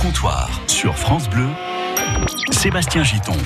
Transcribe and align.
comptoir 0.00 0.48
sur 0.66 0.96
France 0.96 1.28
Bleu, 1.28 1.48
Sébastien 2.50 3.02
Giton. 3.02 3.36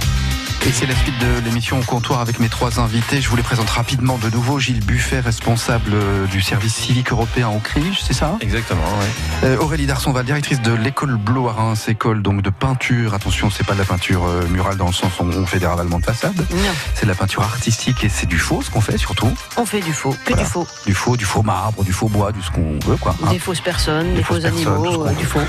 Et 0.66 0.72
c'est 0.72 0.86
la 0.86 0.94
suite 0.96 1.18
de 1.18 1.44
l'émission 1.44 1.78
au 1.78 1.82
comptoir 1.82 2.20
avec 2.20 2.40
mes 2.40 2.48
trois 2.48 2.80
invités. 2.80 3.20
Je 3.20 3.28
vous 3.28 3.36
les 3.36 3.42
présente 3.42 3.68
rapidement 3.68 4.16
de 4.16 4.30
nouveau. 4.30 4.58
Gilles 4.58 4.82
Buffet, 4.82 5.20
responsable 5.20 5.90
euh, 5.92 6.26
du 6.26 6.40
service 6.40 6.74
civique 6.74 7.12
européen 7.12 7.48
au 7.50 7.58
CRIJ, 7.58 8.00
c'est 8.02 8.14
ça 8.14 8.38
Exactement, 8.40 8.80
oui. 8.98 9.06
Euh, 9.44 9.58
Aurélie 9.58 9.84
Darsonval, 9.86 10.24
directrice 10.24 10.62
de 10.62 10.72
l'école 10.72 11.16
Bleu 11.16 11.42
à 11.48 11.52
Reims, 11.52 11.84
école 11.88 12.22
donc 12.22 12.40
de 12.40 12.48
peinture. 12.48 13.12
Attention, 13.12 13.50
c'est 13.50 13.66
pas 13.66 13.74
de 13.74 13.78
la 13.80 13.84
peinture 13.84 14.24
euh, 14.26 14.46
murale 14.48 14.78
dans 14.78 14.86
le 14.86 14.94
sens 14.94 15.12
où 15.20 15.24
on 15.24 15.44
fait 15.44 15.58
des 15.58 15.66
ravalements 15.66 15.98
de 15.98 16.04
façade. 16.06 16.34
Non, 16.50 16.56
C'est 16.94 17.04
de 17.04 17.10
la 17.10 17.14
peinture 17.14 17.42
artistique 17.42 18.02
et 18.02 18.08
c'est 18.08 18.26
du 18.26 18.38
faux 18.38 18.62
ce 18.62 18.70
qu'on 18.70 18.80
fait 18.80 18.96
surtout. 18.96 19.30
on 19.58 19.66
fait 19.66 19.80
du 19.80 19.92
faux, 19.92 20.10
que 20.24 20.30
Voilà. 20.32 20.44
du 20.44 20.48
faux. 20.48 20.66
Du 20.86 20.94
faux, 20.94 21.16
du 21.18 21.26
faux 21.26 21.42
marbre, 21.42 21.84
du 21.84 21.92
faux 21.92 22.08
bois, 22.08 22.32
du 22.32 22.40
ce 22.42 22.50
qu'on 22.50 22.78
veut 22.88 22.96
quoi. 22.96 23.14
hein. 23.22 23.30
Des 23.30 23.38
fausses 23.38 23.60
personnes, 23.60 24.14
des, 24.14 24.22
faux 24.22 24.34
fausses 24.34 24.44
ce 24.44 24.48
animaux, 24.48 25.06
euh, 25.06 25.12
du 25.12 25.26
faux. 25.26 25.40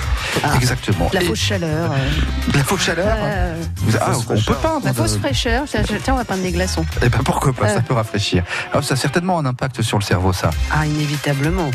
Ah, 0.43 0.55
Exactement. 0.57 1.09
La 1.13 1.21
Et 1.21 1.25
fausse 1.25 1.39
chaleur. 1.39 1.91
euh, 1.93 2.51
de 2.51 2.57
la 2.57 2.63
fausse 2.65 2.81
chaleur. 2.81 3.15
euh, 3.17 3.63
Vous- 3.77 3.97
ah, 4.01 4.11
fausse 4.11 4.25
on 4.29 4.41
peut 4.41 4.55
peindre. 4.61 5.04
Fausse 5.07 5.17
fraîcheur. 5.17 5.65
Tiens, 5.67 5.83
Tiens, 5.83 6.13
on 6.13 6.17
va 6.17 6.25
peindre 6.25 6.43
des 6.43 6.51
glaçons. 6.51 6.85
Eh 7.03 7.09
ben 7.09 7.19
pourquoi 7.23 7.53
pas, 7.53 7.67
ça 7.69 7.75
Euh. 7.77 7.81
peut 7.81 7.93
rafraîchir. 7.93 8.43
Alors, 8.71 8.83
ça 8.83 8.93
a 8.93 8.97
certainement 8.97 9.37
un 9.39 9.45
impact 9.45 9.81
sur 9.81 9.97
le 9.97 10.03
cerveau, 10.03 10.33
ça. 10.33 10.49
Ah, 10.71 10.85
inévitablement. 10.85 11.69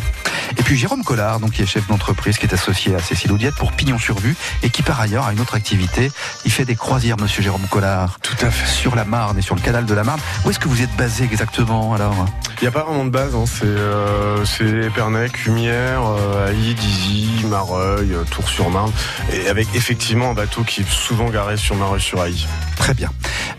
Et 0.58 0.62
puis 0.62 0.76
Jérôme 0.76 1.04
Collard, 1.04 1.38
donc, 1.40 1.52
qui 1.52 1.62
est 1.62 1.66
chef 1.66 1.86
d'entreprise, 1.86 2.36
qui 2.38 2.46
est 2.46 2.54
associé 2.54 2.94
à 2.94 2.98
Cécile 2.98 3.30
Audiette 3.32 3.54
pour 3.54 3.72
Pignon 3.72 3.98
sur 3.98 4.18
Vue 4.18 4.34
et 4.62 4.70
qui 4.70 4.82
par 4.82 5.00
ailleurs 5.00 5.26
a 5.26 5.32
une 5.32 5.40
autre 5.40 5.54
activité. 5.54 6.10
Il 6.44 6.50
fait 6.50 6.64
des 6.64 6.74
croisières, 6.74 7.18
monsieur 7.18 7.42
Jérôme 7.42 7.66
Collard. 7.70 8.18
Tout 8.20 8.34
à 8.44 8.50
fait. 8.50 8.66
Sur 8.66 8.96
la 8.96 9.04
Marne 9.04 9.38
et 9.38 9.42
sur 9.42 9.54
le 9.54 9.60
canal 9.60 9.84
de 9.86 9.94
la 9.94 10.02
Marne. 10.02 10.20
Où 10.44 10.50
est-ce 10.50 10.58
que 10.58 10.68
vous 10.68 10.82
êtes 10.82 10.94
basé 10.96 11.24
exactement 11.24 11.94
alors? 11.94 12.26
Il 12.60 12.64
n'y 12.64 12.68
a 12.68 12.72
pas 12.72 12.82
vraiment 12.82 13.04
de 13.04 13.10
base, 13.10 13.34
hein. 13.34 13.44
c'est 13.46 13.64
euh, 13.64 14.86
Épernay, 14.86 15.28
Cumière, 15.30 16.02
euh, 16.04 16.48
Haï, 16.50 16.74
Dizy, 16.74 17.44
Mareuil, 17.46 18.12
euh, 18.12 18.24
Tours-sur-Marne, 18.30 18.92
et 19.32 19.48
avec 19.48 19.68
effectivement 19.74 20.30
un 20.30 20.34
bateau 20.34 20.62
qui 20.64 20.80
est 20.82 20.90
souvent 20.90 21.30
garé 21.30 21.56
sur 21.56 21.74
Mareuil-sur-Haï. 21.76 22.46
Très 22.76 22.92
bien. 22.94 23.10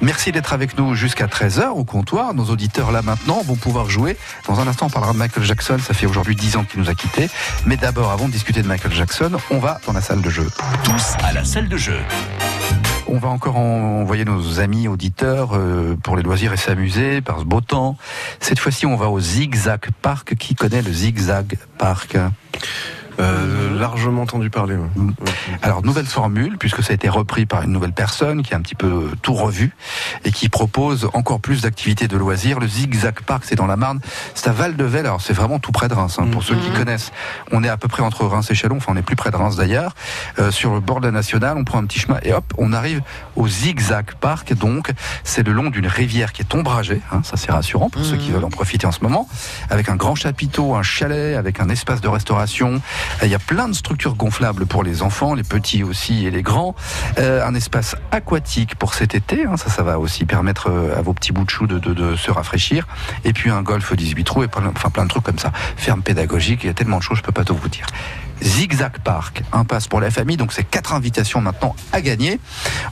Merci 0.01 0.31
d'être 0.31 0.53
avec 0.53 0.77
nous 0.77 0.95
jusqu'à 0.95 1.27
13h 1.27 1.67
au 1.69 1.83
comptoir. 1.83 2.33
Nos 2.33 2.45
auditeurs 2.45 2.91
là 2.91 3.01
maintenant 3.01 3.41
vont 3.43 3.55
pouvoir 3.55 3.89
jouer. 3.89 4.17
Dans 4.47 4.59
un 4.59 4.67
instant, 4.67 4.87
on 4.87 4.89
parlera 4.89 5.13
de 5.13 5.17
Michael 5.17 5.43
Jackson. 5.43 5.77
Ça 5.79 5.93
fait 5.93 6.05
aujourd'hui 6.07 6.35
10 6.35 6.57
ans 6.57 6.63
qu'il 6.63 6.79
nous 6.79 6.89
a 6.89 6.95
quittés. 6.95 7.29
Mais 7.65 7.77
d'abord, 7.77 8.11
avant 8.11 8.27
de 8.27 8.31
discuter 8.33 8.61
de 8.63 8.67
Michael 8.67 8.93
Jackson, 8.93 9.31
on 9.51 9.59
va 9.59 9.79
dans 9.85 9.93
la 9.93 10.01
salle 10.01 10.21
de 10.21 10.29
jeu. 10.29 10.47
Tous 10.83 11.13
à 11.23 11.33
la 11.33 11.43
salle 11.45 11.69
de 11.69 11.77
jeu. 11.77 11.99
On 13.07 13.17
va 13.17 13.27
encore 13.29 13.57
en- 13.57 14.01
envoyer 14.01 14.23
nos 14.25 14.59
amis 14.59 14.87
auditeurs 14.87 15.49
euh, 15.53 15.97
pour 16.01 16.15
les 16.15 16.23
loisirs 16.23 16.53
et 16.53 16.57
s'amuser 16.57 17.21
par 17.21 17.39
ce 17.39 17.43
beau 17.43 17.59
temps. 17.61 17.97
Cette 18.39 18.57
fois-ci, 18.59 18.85
on 18.85 18.95
va 18.95 19.09
au 19.09 19.19
Zigzag 19.19 19.89
Park. 20.01 20.35
Qui 20.35 20.55
connaît 20.55 20.81
le 20.81 20.91
Zigzag 20.93 21.57
Park? 21.77 22.17
Euh, 23.19 23.77
largement 23.79 24.21
entendu 24.23 24.49
parler. 24.49 24.75
ouais. 24.75 24.87
Mm. 24.95 25.11
Alors, 25.61 25.83
nouvelle 25.83 26.05
formule, 26.05 26.57
puisque 26.57 26.83
ça 26.83 26.91
a 26.91 26.93
été 26.93 27.09
repris 27.09 27.45
par 27.45 27.63
une 27.63 27.71
nouvelle 27.71 27.93
personne 27.93 28.41
qui 28.43 28.53
a 28.53 28.57
un 28.57 28.61
petit 28.61 28.75
peu 28.75 29.09
tout 29.21 29.33
revu 29.33 29.73
et 30.23 30.31
qui 30.31 30.49
propose 30.49 31.09
encore 31.13 31.39
plus 31.39 31.61
d'activités 31.61 32.07
de 32.07 32.17
loisirs. 32.17 32.59
Le 32.59 32.67
Zigzag 32.67 33.21
Park, 33.21 33.43
c'est 33.45 33.55
dans 33.55 33.67
la 33.67 33.75
Marne. 33.75 33.99
C'est 34.33 34.49
à 34.49 34.53
Val-de-Velle. 34.53 35.05
Alors, 35.05 35.21
c'est 35.21 35.33
vraiment 35.33 35.59
tout 35.59 35.71
près 35.71 35.87
de 35.87 35.93
Reims. 35.93 36.17
hein, 36.19 36.27
pour 36.31 36.43
ceux 36.43 36.55
qui 36.55 36.71
connaissent, 36.71 37.11
on 37.51 37.63
est 37.63 37.69
à 37.69 37.77
peu 37.77 37.87
près 37.87 38.03
entre 38.03 38.25
Reims 38.25 38.49
et 38.49 38.55
Chalon. 38.55 38.77
Enfin, 38.77 38.93
on 38.93 38.97
est 38.97 39.01
plus 39.01 39.15
près 39.15 39.31
de 39.31 39.35
Reims 39.35 39.55
d'ailleurs. 39.55 39.93
Euh, 40.39 40.51
sur 40.51 40.73
le 40.73 40.79
bord 40.79 40.99
de 41.01 41.07
la 41.07 41.11
nationale, 41.11 41.57
on 41.57 41.63
prend 41.63 41.79
un 41.79 41.85
petit 41.85 41.99
chemin 41.99 42.19
et 42.23 42.33
hop, 42.33 42.45
on 42.57 42.73
arrive 42.73 43.01
au 43.35 43.47
Zigzag 43.47 44.11
Park. 44.19 44.53
Donc, 44.53 44.91
c'est 45.23 45.43
le 45.45 45.51
long 45.51 45.69
d'une 45.69 45.87
rivière 45.87 46.31
qui 46.33 46.41
est 46.43 46.55
ombragée. 46.55 47.01
hein, 47.11 47.21
ça, 47.23 47.37
c'est 47.37 47.51
rassurant 47.51 47.89
pour 47.89 48.05
ceux 48.05 48.17
qui 48.17 48.31
veulent 48.31 48.43
en 48.45 48.49
profiter 48.49 48.87
en 48.87 48.91
ce 48.91 49.01
moment. 49.01 49.27
Avec 49.69 49.89
un 49.89 49.95
grand 49.95 50.15
chapiteau, 50.15 50.75
un 50.75 50.83
chalet, 50.83 51.35
avec 51.35 51.59
un 51.59 51.69
espace 51.69 52.01
de 52.01 52.07
restauration. 52.07 52.81
Il 53.23 53.29
y 53.29 53.35
a 53.35 53.39
plein 53.39 53.67
de 53.67 53.73
structures 53.73 54.15
gonflables 54.15 54.65
pour 54.65 54.83
les 54.83 55.01
enfants, 55.03 55.33
les 55.33 55.43
petits 55.43 55.83
aussi 55.83 56.25
et 56.25 56.31
les 56.31 56.41
grands. 56.41 56.75
Euh, 57.19 57.45
un 57.45 57.53
espace 57.55 57.95
aquatique 58.11 58.75
pour 58.75 58.93
cet 58.93 59.15
été, 59.15 59.45
hein, 59.45 59.57
ça, 59.57 59.69
ça 59.69 59.83
va 59.83 59.99
aussi 59.99 60.25
permettre 60.25 60.69
euh, 60.69 60.97
à 60.97 61.01
vos 61.01 61.13
petits 61.13 61.31
bouts 61.31 61.45
de 61.45 61.49
chou 61.49 61.67
de, 61.67 61.79
de- 61.79 61.93
de 61.93 62.15
se 62.15 62.31
rafraîchir. 62.31 62.87
Et 63.23 63.33
puis 63.33 63.49
un 63.49 63.61
golf 63.61 63.93
18 63.95 64.23
trous 64.23 64.43
et 64.43 64.47
plein, 64.47 64.71
enfin 64.75 64.89
plein 64.89 65.03
de 65.03 65.09
trucs 65.09 65.23
comme 65.23 65.39
ça. 65.39 65.51
Ferme 65.77 66.01
pédagogique, 66.01 66.61
il 66.63 66.67
y 66.67 66.69
a 66.69 66.73
tellement 66.73 66.97
de 66.97 67.03
choses, 67.03 67.17
je 67.17 67.23
peux 67.23 67.31
pas 67.31 67.43
tout 67.43 67.55
vous 67.55 67.69
dire. 67.69 67.85
Zigzag 68.41 68.99
Park, 69.03 69.43
un 69.53 69.65
passe 69.65 69.87
pour 69.87 70.01
la 70.01 70.09
famille, 70.11 70.37
donc 70.37 70.51
c'est 70.51 70.63
quatre 70.63 70.93
invitations 70.93 71.41
maintenant 71.41 71.75
à 71.91 72.01
gagner. 72.01 72.39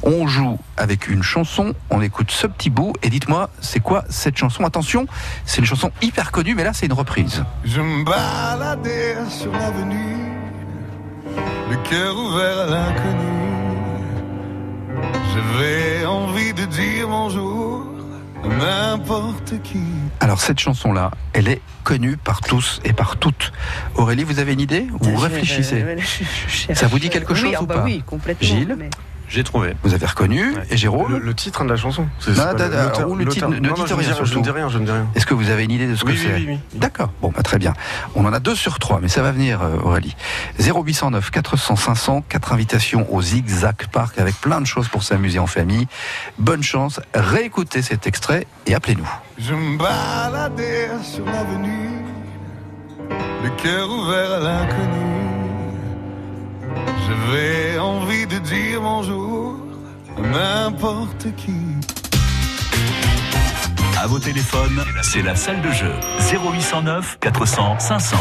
On 0.04 0.28
joue 0.28 0.60
avec 0.78 1.08
une 1.08 1.24
chanson, 1.24 1.74
on 1.90 2.02
écoute 2.02 2.32
ce 2.32 2.48
petit 2.48 2.70
bout 2.70 2.94
et 3.02 3.10
dites-moi 3.10 3.50
c'est 3.60 3.80
quoi 3.80 4.04
cette 4.10 4.38
chanson? 4.38 4.64
Attention, 4.64 5.08
c'est 5.46 5.60
une 5.60 5.66
chanson 5.66 5.92
hyper 6.02 6.32
connue, 6.32 6.56
mais 6.56 6.64
là 6.64 6.74
c'est 6.74 6.86
une 6.86 6.94
reprise. 6.94 7.44
Je 7.66 7.82
me 7.82 8.04
baladais 8.06 9.18
sur 9.30 9.52
l'avenue, 9.52 10.18
le 11.70 11.76
cœur 11.90 12.18
ouvert 12.18 12.60
à 12.60 12.66
l'inconnu. 12.66 13.26
J'avais 15.34 16.06
envie 16.06 16.54
de 16.54 16.66
dire 16.66 17.08
bonjour 17.08 17.86
n'importe 18.48 19.62
qui. 19.64 19.80
Alors 20.20 20.40
cette 20.42 20.60
chanson-là, 20.60 21.12
elle 21.34 21.48
est 21.48 21.62
connue 21.84 22.18
par 22.18 22.42
tous 22.42 22.80
et 22.84 22.94
par 22.94 23.18
toutes. 23.18 23.52
Aurélie, 23.96 24.24
vous 24.24 24.40
avez 24.40 24.54
une 24.54 24.60
idée? 24.62 24.88
Ou 25.00 25.04
vous 25.04 25.18
Je- 25.18 25.24
réfléchissez 25.24 25.84
je- 25.98 26.02
je- 26.02 26.24
je 26.24 26.50
cherche. 26.50 26.80
Ça 26.80 26.88
vous 26.88 27.00
dit 27.00 27.10
quelque 27.10 27.34
Oui, 27.34 27.40
chose 27.40 27.54
ah 27.58 27.64
ou 27.64 27.66
bah 27.66 27.76
pas? 27.76 27.84
Oui, 27.84 28.04
complètement. 28.06 28.48
Gilles? 28.48 28.76
mais- 28.78 28.90
J'ai 29.30 29.44
trouvé. 29.44 29.76
Vous 29.84 29.94
avez 29.94 30.06
reconnu 30.06 30.54
Ouais. 30.56 30.64
Et 30.72 30.78
Jérôme 30.78 31.12
Le, 31.14 31.20
le 31.20 31.34
titre 31.36 31.64
de 31.64 31.70
la 31.70 31.76
chanson 31.78 32.08
Non, 32.28 32.34
da- 32.54 32.68
le- 32.68 33.06
ou 33.08 33.16
le 33.16 33.26
titre, 33.28 33.48
ne 33.48 33.56
Non, 33.56 33.62
dites 33.62 33.70
non, 33.70 33.86
je 33.86 33.94
rien, 33.94 33.98
ne 33.98 34.02
dis- 34.02 34.06
Je 34.16 34.22
ne 34.22 34.26
surtout. 34.26 34.42
dis 34.42 34.50
rien, 34.50 34.70
je 34.70 34.78
ne 34.80 34.86
dis 34.86 34.92
rien. 34.92 35.08
Est-ce 35.16 35.26
que 35.28 35.34
vous 35.36 35.50
avez 35.52 35.64
une 35.66 35.72
idée 35.72 35.88
de 35.88 35.96
ce 35.96 36.04
Oui, 36.04 36.14
que 36.16 36.18
oui, 36.20 36.26
c'est 36.28 36.34
oui, 36.36 36.46
oui. 36.50 36.60
D'accord, 36.80 37.12
bon, 37.22 37.32
bah, 37.36 37.44
très 37.44 37.60
bien. 37.60 37.74
On 38.16 38.26
en 38.26 38.34
a 38.34 38.40
deux 38.40 38.56
sur 38.56 38.80
trois, 38.80 39.00
mais 39.02 39.08
ça 39.08 39.22
va 39.22 39.32
venir, 39.32 39.62
euh, 39.62 39.78
Aurélie. 39.84 40.16
0809 40.60 41.30
400 41.32 41.76
500, 41.76 42.22
quatre 42.28 42.54
invitations 42.54 43.06
au 43.14 43.22
Zigzag 43.22 43.76
Park 43.92 44.18
avec 44.18 44.36
plein 44.42 44.62
de 44.62 44.66
choses 44.66 44.88
pour 44.88 45.04
s'amuser 45.04 45.40
en 45.40 45.48
famille. 45.48 45.88
Bonne 46.40 46.64
chance, 46.64 47.00
réécoutez 47.14 47.82
cet 47.84 48.08
extrait 48.08 48.48
et 48.66 48.74
appelez-nous. 48.74 49.08
Je 49.38 49.54
me 49.54 49.78
baladais 49.78 50.90
sur 51.04 51.26
l'avenue, 51.26 52.02
le 53.44 53.50
cœur 53.62 53.90
ouvert 53.92 54.32
à 54.34 54.40
l'inconnu. 54.40 55.19
J'avais 57.08 57.80
envie 57.80 58.26
de 58.28 58.38
dire 58.40 58.82
bonjour 58.82 59.56
à 60.18 60.22
n'importe 60.22 61.28
qui. 61.36 61.56
À 64.02 64.08
vos 64.08 64.20
téléphones, 64.20 64.84
c'est 65.02 65.22
la 65.22 65.36
salle 65.36 65.62
de 65.62 65.72
jeu. 65.72 65.94
0809 66.32 67.18
400 67.20 67.80
500. 67.80 68.18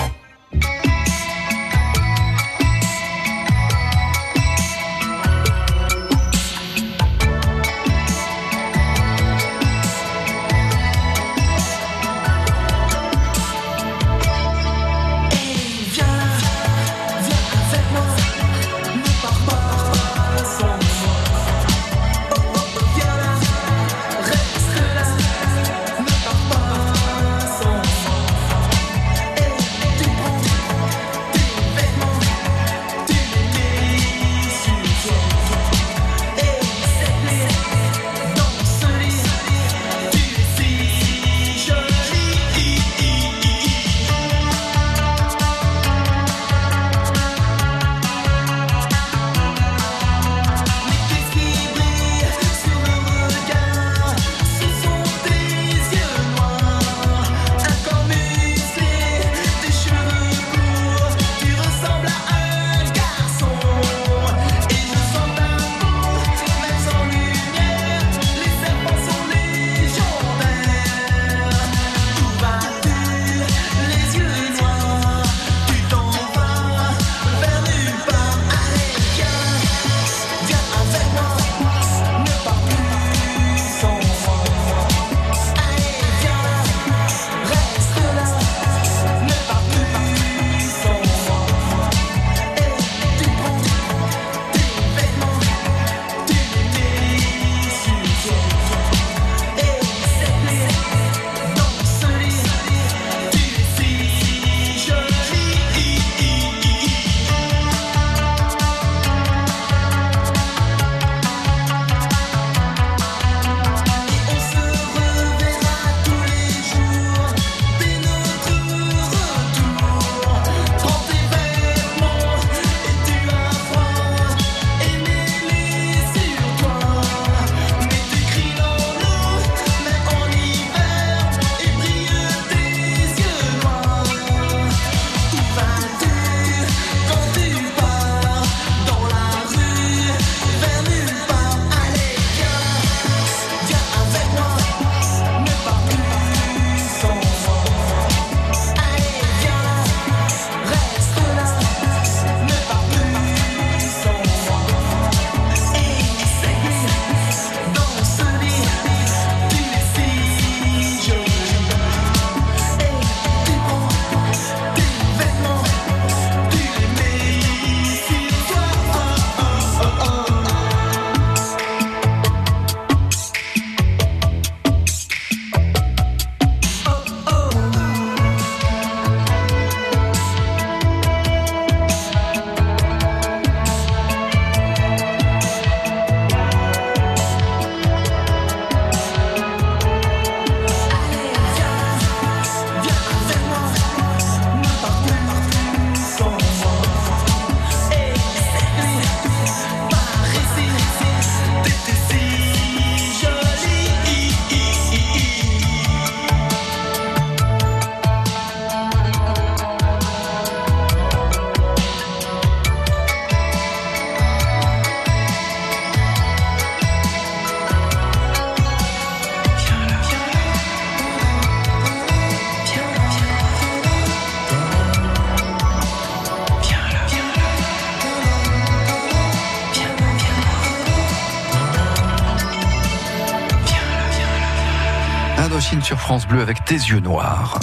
Indochine 235.51 235.81
sur 235.81 235.99
France 235.99 236.29
Bleu 236.29 236.43
avec 236.43 236.63
tes 236.67 236.75
yeux 236.75 237.01
noirs. 237.01 237.59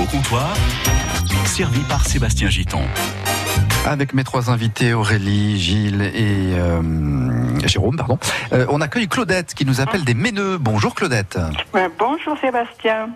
Au 0.00 0.04
comptoir, 0.04 0.54
servi 1.44 1.80
par 1.80 2.06
Sébastien 2.06 2.48
Giton. 2.48 2.80
Avec 3.84 4.14
mes 4.14 4.24
trois 4.24 4.48
invités, 4.48 4.94
Aurélie, 4.94 5.58
Gilles 5.58 6.00
et 6.00 6.54
euh, 6.54 7.66
Jérôme, 7.66 7.96
pardon. 7.96 8.18
Euh, 8.54 8.64
on 8.70 8.80
accueille 8.80 9.08
Claudette 9.08 9.52
qui 9.52 9.66
nous 9.66 9.82
appelle 9.82 10.04
des 10.04 10.14
Méneux. 10.14 10.56
Bonjour 10.56 10.94
Claudette. 10.94 11.38
Bonjour 11.98 12.38
Sébastien. 12.40 13.10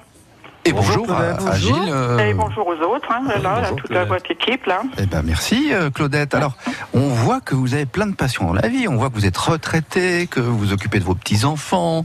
Et 0.64 0.72
Bonjour, 0.72 1.04
bonjour, 1.08 1.16
à, 1.48 1.56
Gilles. 1.56 1.74
euh, 1.88 2.18
Et 2.20 2.34
bonjour 2.34 2.64
aux 2.68 2.94
autres, 2.94 3.08
hein, 3.10 3.22
là, 3.26 3.38
là, 3.38 3.60
bonjour, 3.62 3.76
toute 3.78 3.88
Claudette. 3.90 4.08
votre 4.08 4.30
équipe 4.30 4.64
là. 4.66 4.82
Eh 4.96 5.06
ben 5.06 5.22
merci 5.24 5.70
euh, 5.72 5.90
Claudette. 5.90 6.36
Alors, 6.36 6.52
on 6.94 7.08
voit 7.08 7.40
que 7.40 7.56
vous 7.56 7.74
avez 7.74 7.84
plein 7.84 8.06
de 8.06 8.14
passions 8.14 8.44
dans 8.46 8.52
la 8.52 8.68
vie. 8.68 8.86
On 8.86 8.94
voit 8.96 9.10
que 9.10 9.14
vous 9.14 9.26
êtes 9.26 9.36
retraité, 9.36 10.28
que 10.28 10.38
vous 10.38 10.56
vous 10.56 10.72
occupez 10.72 11.00
de 11.00 11.04
vos 11.04 11.16
petits 11.16 11.44
enfants. 11.44 12.04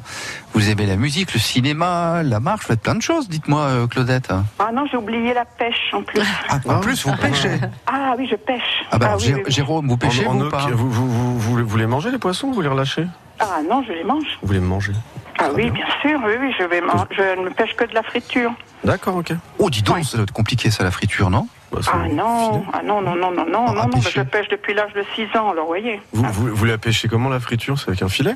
Vous 0.54 0.72
aimez 0.72 0.88
la 0.88 0.96
musique, 0.96 1.36
le 1.36 1.40
cinéma, 1.40 2.24
la 2.24 2.40
marche. 2.40 2.62
Vous 2.62 2.68
faites 2.70 2.82
plein 2.82 2.96
de 2.96 3.02
choses. 3.02 3.30
Dites-moi, 3.30 3.62
euh, 3.62 3.86
Claudette. 3.88 4.32
Ah 4.58 4.72
non, 4.74 4.86
j'ai 4.90 4.98
oublié 4.98 5.36
la 5.36 5.46
pêche 5.46 5.92
en 5.94 6.02
plus. 6.02 6.22
Ah, 6.50 6.58
en 6.68 6.80
plus, 6.80 7.06
vous 7.06 7.16
pêchez. 7.16 7.52
Ah 7.86 8.16
oui, 8.18 8.28
je 8.30 8.36
pêche. 8.38 8.84
Ah 8.92 8.98
bah, 8.98 9.14
oui, 9.20 9.24
Jé- 9.24 9.34
oui, 9.36 9.42
oui. 9.46 9.52
Jérôme, 9.52 9.88
vous 9.88 9.98
pêchez 9.98 10.26
En- 10.26 10.32
en 10.32 10.38
vous 10.40 10.50
pas 10.50 10.66
vous, 10.72 10.90
vous, 10.90 11.08
vous, 11.08 11.40
vous, 11.40 11.64
vous 11.68 11.78
les 11.78 11.86
mangez 11.86 12.10
les 12.10 12.18
poissons 12.18 12.48
ou 12.48 12.54
vous 12.54 12.62
les 12.62 12.70
relâchez? 12.70 13.06
Ah 13.40 13.60
non, 13.70 13.84
je 13.88 13.94
les 13.94 14.04
mange. 14.04 14.26
Vous 14.42 14.52
les 14.52 14.60
mangez 14.60 14.94
Ah 15.40 15.50
oui, 15.54 15.70
bien 15.70 15.86
sûr, 16.02 16.20
oui, 16.26 16.34
oui, 16.40 16.54
je 16.58 16.64
vais 16.64 16.82
je 17.12 17.40
ne 17.42 17.50
pêche 17.50 17.76
que 17.76 17.86
de 17.86 17.94
la 17.94 18.04
friture. 18.04 18.52
D'accord, 18.84 19.18
ok. 19.18 19.34
Oh, 19.60 19.70
dis 19.70 19.82
donc, 19.84 19.98
Ouais. 19.98 20.04
ça 20.04 20.18
doit 20.18 20.24
être 20.24 20.32
compliqué 20.32 20.72
ça, 20.72 20.84
la 20.84 20.92
friture, 20.92 21.30
non? 21.30 21.48
Bah, 21.72 21.80
c'est- 21.82 21.90
Ah 21.94 22.08
non, 22.08 22.64
ah 22.74 22.82
non, 22.84 23.02
non, 23.02 23.16
non, 23.16 23.32
non, 23.32 23.46
non, 23.46 23.66
Ah, 23.68 23.74
non, 23.74 24.00
bah, 24.00 24.10
je 24.10 24.22
pêche 24.22 24.48
depuis 24.50 24.74
l'âge 24.74 24.94
de 24.94 25.04
6 25.16 25.28
ans, 25.38 25.52
alors 25.52 25.68
voyez. 25.68 26.02
Vous, 26.14 26.24
vous, 26.32 26.56
vous 26.56 26.66
la 26.66 26.78
pêchez 26.78 27.08
comment 27.08 27.30
la 27.30 27.40
friture? 27.40 27.78
C'est 27.78 27.90
avec 27.90 28.02
un 28.02 28.10
filet? 28.10 28.36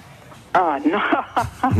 Ah 0.53 0.75
non, 0.86 1.00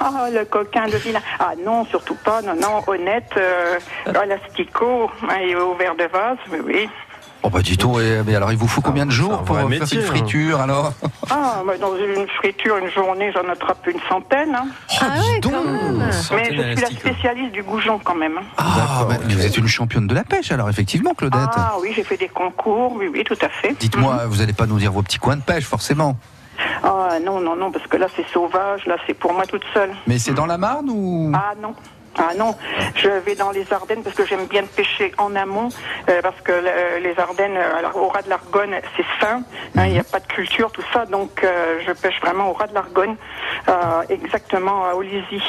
ah 0.00 0.28
le 0.30 0.44
coquin, 0.44 0.86
le 0.86 0.98
vilain. 0.98 1.20
Ah 1.40 1.52
non, 1.64 1.86
surtout 1.86 2.16
pas, 2.22 2.42
non, 2.42 2.54
non, 2.54 2.82
honnête, 2.86 3.30
euh, 3.38 3.78
à 4.06 4.26
l'asticot 4.26 5.10
hein, 5.22 5.36
et 5.40 5.54
au 5.56 5.74
verre 5.74 5.94
de 5.96 6.04
vase, 6.04 6.36
oui, 6.52 6.58
oui. 6.64 6.88
Oh 7.44 7.50
bah 7.50 7.60
dis 7.62 7.76
donc, 7.76 7.98
eh, 8.00 8.20
mais 8.26 8.34
alors 8.34 8.50
il 8.50 8.58
vous 8.58 8.66
faut 8.66 8.80
combien 8.80 9.06
de 9.06 9.12
jours 9.12 9.42
pour 9.44 9.56
faire 9.56 9.68
métier, 9.68 9.98
une 9.98 10.04
hein. 10.04 10.06
friture 10.08 10.60
alors 10.60 10.92
Ah, 11.30 11.62
bah, 11.64 11.74
dans 11.80 11.96
une 11.96 12.26
friture, 12.28 12.76
une 12.78 12.90
journée, 12.90 13.30
j'en 13.32 13.48
attrape 13.48 13.86
une 13.86 14.00
centaine. 14.08 14.54
hein. 14.56 14.66
Oh, 14.90 14.96
Ah 15.00 15.18
ouais, 15.20 15.40
donc. 15.40 15.52
Mais 16.32 16.44
je 16.46 16.72
suis 16.74 16.80
la 16.82 16.90
spécialiste 16.90 17.52
du 17.52 17.62
goujon 17.62 18.00
quand 18.02 18.16
même. 18.16 18.38
hein. 18.38 18.44
Ah, 18.58 19.06
bah, 19.08 19.16
vous 19.24 19.46
êtes 19.46 19.56
une 19.56 19.68
championne 19.68 20.08
de 20.08 20.14
la 20.14 20.24
pêche 20.24 20.50
alors 20.50 20.68
effectivement 20.68 21.14
Claudette. 21.14 21.40
Ah 21.54 21.74
oui, 21.80 21.92
j'ai 21.94 22.02
fait 22.02 22.16
des 22.16 22.28
concours, 22.28 22.94
oui, 22.96 23.08
oui, 23.12 23.22
tout 23.24 23.38
à 23.40 23.48
fait. 23.48 23.74
Dites-moi, 23.78 24.26
vous 24.26 24.38
n'allez 24.38 24.52
pas 24.52 24.66
nous 24.66 24.78
dire 24.78 24.90
vos 24.92 25.02
petits 25.02 25.18
coins 25.18 25.36
de 25.36 25.42
pêche 25.42 25.64
forcément. 25.64 26.16
Ah 26.82 27.18
non, 27.24 27.38
non, 27.40 27.54
non, 27.54 27.70
parce 27.70 27.86
que 27.86 27.96
là 27.96 28.08
c'est 28.16 28.26
sauvage, 28.32 28.84
là 28.86 28.96
c'est 29.06 29.14
pour 29.14 29.32
moi 29.32 29.46
toute 29.46 29.62
seule. 29.72 29.90
Mais 30.08 30.18
c'est 30.18 30.34
dans 30.34 30.46
la 30.46 30.58
Marne 30.58 30.90
ou 30.90 31.30
Ah 31.32 31.52
non. 31.62 31.72
Ah 32.18 32.34
non, 32.36 32.54
je 32.96 33.08
vais 33.08 33.34
dans 33.36 33.50
les 33.52 33.64
Ardennes 33.72 34.02
parce 34.02 34.16
que 34.16 34.26
j'aime 34.26 34.46
bien 34.46 34.64
pêcher 34.64 35.12
en 35.18 35.34
amont, 35.36 35.68
euh, 36.08 36.20
parce 36.22 36.40
que 36.42 36.52
le- 36.52 37.02
les 37.02 37.18
Ardennes, 37.18 37.56
euh, 37.56 37.78
alors, 37.78 37.96
au 37.96 38.08
ras 38.08 38.22
de 38.22 38.28
l'Argonne, 38.28 38.74
c'est 38.96 39.04
fin, 39.20 39.42
hein, 39.76 39.86
il 39.86 39.92
n'y 39.92 39.98
a 40.00 40.04
pas 40.04 40.18
de 40.20 40.26
culture, 40.26 40.70
tout 40.72 40.82
ça, 40.92 41.06
donc 41.06 41.42
euh, 41.44 41.78
je 41.86 41.92
pêche 41.92 42.20
vraiment 42.20 42.50
au 42.50 42.54
ras 42.54 42.66
de 42.66 42.74
l'Argonne, 42.74 43.16
euh, 43.68 43.72
exactement 44.08 44.84
à 44.86 44.94
Olizy, 44.94 45.40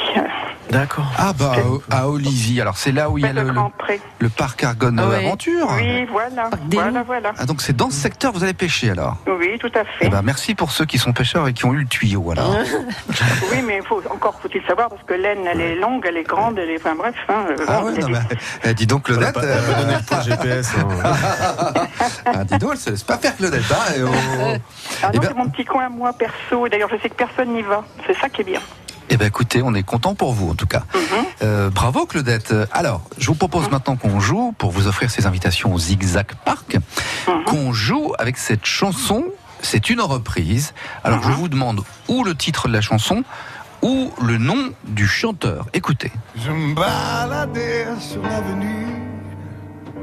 D'accord. 0.70 1.06
Ah 1.18 1.32
bah 1.36 1.52
à- 1.90 2.02
à 2.02 2.08
Olivier. 2.08 2.60
Alors 2.62 2.76
c'est 2.76 2.92
là 2.92 3.10
où 3.10 3.18
il 3.18 3.24
y 3.24 3.28
a 3.28 3.32
le, 3.32 3.50
le- 4.20 4.28
parc 4.28 4.62
Argonne 4.62 5.00
Ah 5.02 5.08
ouais. 5.08 5.26
Aventure. 5.26 5.66
Oui, 5.76 6.04
voilà, 6.10 6.48
voilà, 6.70 7.02
voilà. 7.02 7.32
Ah 7.38 7.44
donc 7.46 7.60
c'est 7.60 7.74
dans 7.74 7.90
ce 7.90 7.96
secteur 7.96 8.32
que 8.32 8.38
vous 8.38 8.44
allez 8.44 8.54
pêcher 8.54 8.90
alors? 8.90 9.16
Oui, 9.26 9.58
tout 9.58 9.72
à 9.74 9.84
fait. 9.84 10.02
Eh 10.06 10.08
ben 10.08 10.22
merci 10.22 10.54
pour 10.54 10.70
ceux 10.70 10.84
qui 10.84 10.98
sont 10.98 11.12
pêcheurs 11.12 11.48
et 11.48 11.52
qui 11.52 11.64
ont 11.64 11.72
eu 11.74 11.78
le 11.80 11.86
tuyau 11.86 12.30
alors. 12.30 12.54
Oui, 13.52 13.62
mais 13.66 13.80
faut, 13.82 14.00
encore 14.10 14.38
faut-il 14.40 14.62
savoir, 14.64 14.88
parce 14.90 15.02
que 15.02 15.14
l'aine, 15.14 15.44
elle 15.50 15.60
est 15.60 15.74
longue, 15.74 16.04
elle 16.08 16.16
est 16.16 16.22
grande, 16.22 16.59
enfin 16.78 16.94
bref. 16.94 17.14
Hein, 17.28 17.44
euh, 17.50 17.64
Ah 17.68 17.80
bon, 17.80 17.86
ouais, 17.92 17.98
non, 17.98 18.08
mais, 18.08 18.18
eh, 18.64 18.74
dis 18.74 18.86
donc 18.86 19.04
Claudette. 19.04 19.36
elle 19.42 19.48
va 19.48 19.54
euh, 19.54 19.80
donner 19.82 19.94
le 19.96 20.02
point 20.04 20.20
GPS. 20.22 20.72
hein. 20.78 21.12
ah, 22.26 22.44
dis 22.44 22.58
donc, 22.58 22.70
elle 22.72 22.78
se 22.78 22.90
laisse 22.90 23.02
pas 23.02 23.18
faire 23.18 23.36
Claudette. 23.36 23.62
Hein, 23.70 23.92
et. 23.96 24.00
Ah 25.02 25.10
Eh 25.12 25.16
non, 25.16 25.22
ben- 25.22 25.28
c'est 25.28 25.36
mon 25.36 25.48
petit 25.48 25.64
coin, 25.64 25.88
moi, 25.88 26.12
perso. 26.12 26.68
D'ailleurs, 26.68 26.88
je 26.92 27.00
sais 27.02 27.08
que 27.10 27.14
personne 27.14 27.52
n'y 27.54 27.62
va. 27.62 27.84
C'est 28.06 28.16
ça 28.18 28.28
qui 28.28 28.42
est 28.42 28.44
bien. 28.44 28.60
Eh 29.12 29.16
ben 29.16 29.26
écoutez, 29.26 29.60
on 29.64 29.74
est 29.74 29.82
content 29.82 30.14
pour 30.14 30.32
vous 30.34 30.50
en 30.50 30.54
tout 30.54 30.68
cas. 30.68 30.84
Mhm. 30.94 31.00
Euh, 31.42 31.70
bravo 31.70 32.06
Claudette. 32.06 32.54
Alors, 32.70 33.02
je 33.18 33.26
vous 33.26 33.34
propose 33.34 33.68
maintenant 33.68 33.96
qu'on 33.96 34.20
joue 34.20 34.54
pour 34.56 34.70
vous 34.70 34.86
offrir 34.86 35.10
ces 35.10 35.26
invitations 35.26 35.74
au 35.74 35.78
Zigzag 35.80 36.26
Park, 36.44 36.76
Mhm. 37.26 37.42
qu'on 37.44 37.72
joue 37.72 38.12
avec 38.20 38.36
cette 38.38 38.64
chanson. 38.66 39.24
C'est 39.62 39.90
une 39.90 40.00
reprise. 40.00 40.74
Alors, 41.02 41.22
je 41.24 41.30
vous 41.32 41.48
demande 41.48 41.82
ou 42.08 42.22
le 42.24 42.34
titre 42.36 42.68
de 42.68 42.72
la 42.72 42.80
chanson 42.80 43.24
ou 43.82 44.10
le 44.22 44.38
nom 44.38 44.70
du 44.84 45.06
chanteur. 45.06 45.66
Écoutez. 45.72 46.12
Je 46.36 46.50
me 46.50 46.74
baladais 46.74 47.86
sur 47.98 48.22
l'avenue, 48.22 48.86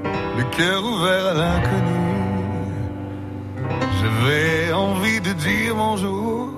le 0.03 0.43
cœur 0.55 0.83
ouvert 0.83 1.27
à 1.27 1.33
l'inconnu. 1.33 1.93
J'avais 4.01 4.71
envie 4.73 5.19
de 5.21 5.33
dire 5.33 5.75
bonjour 5.75 6.49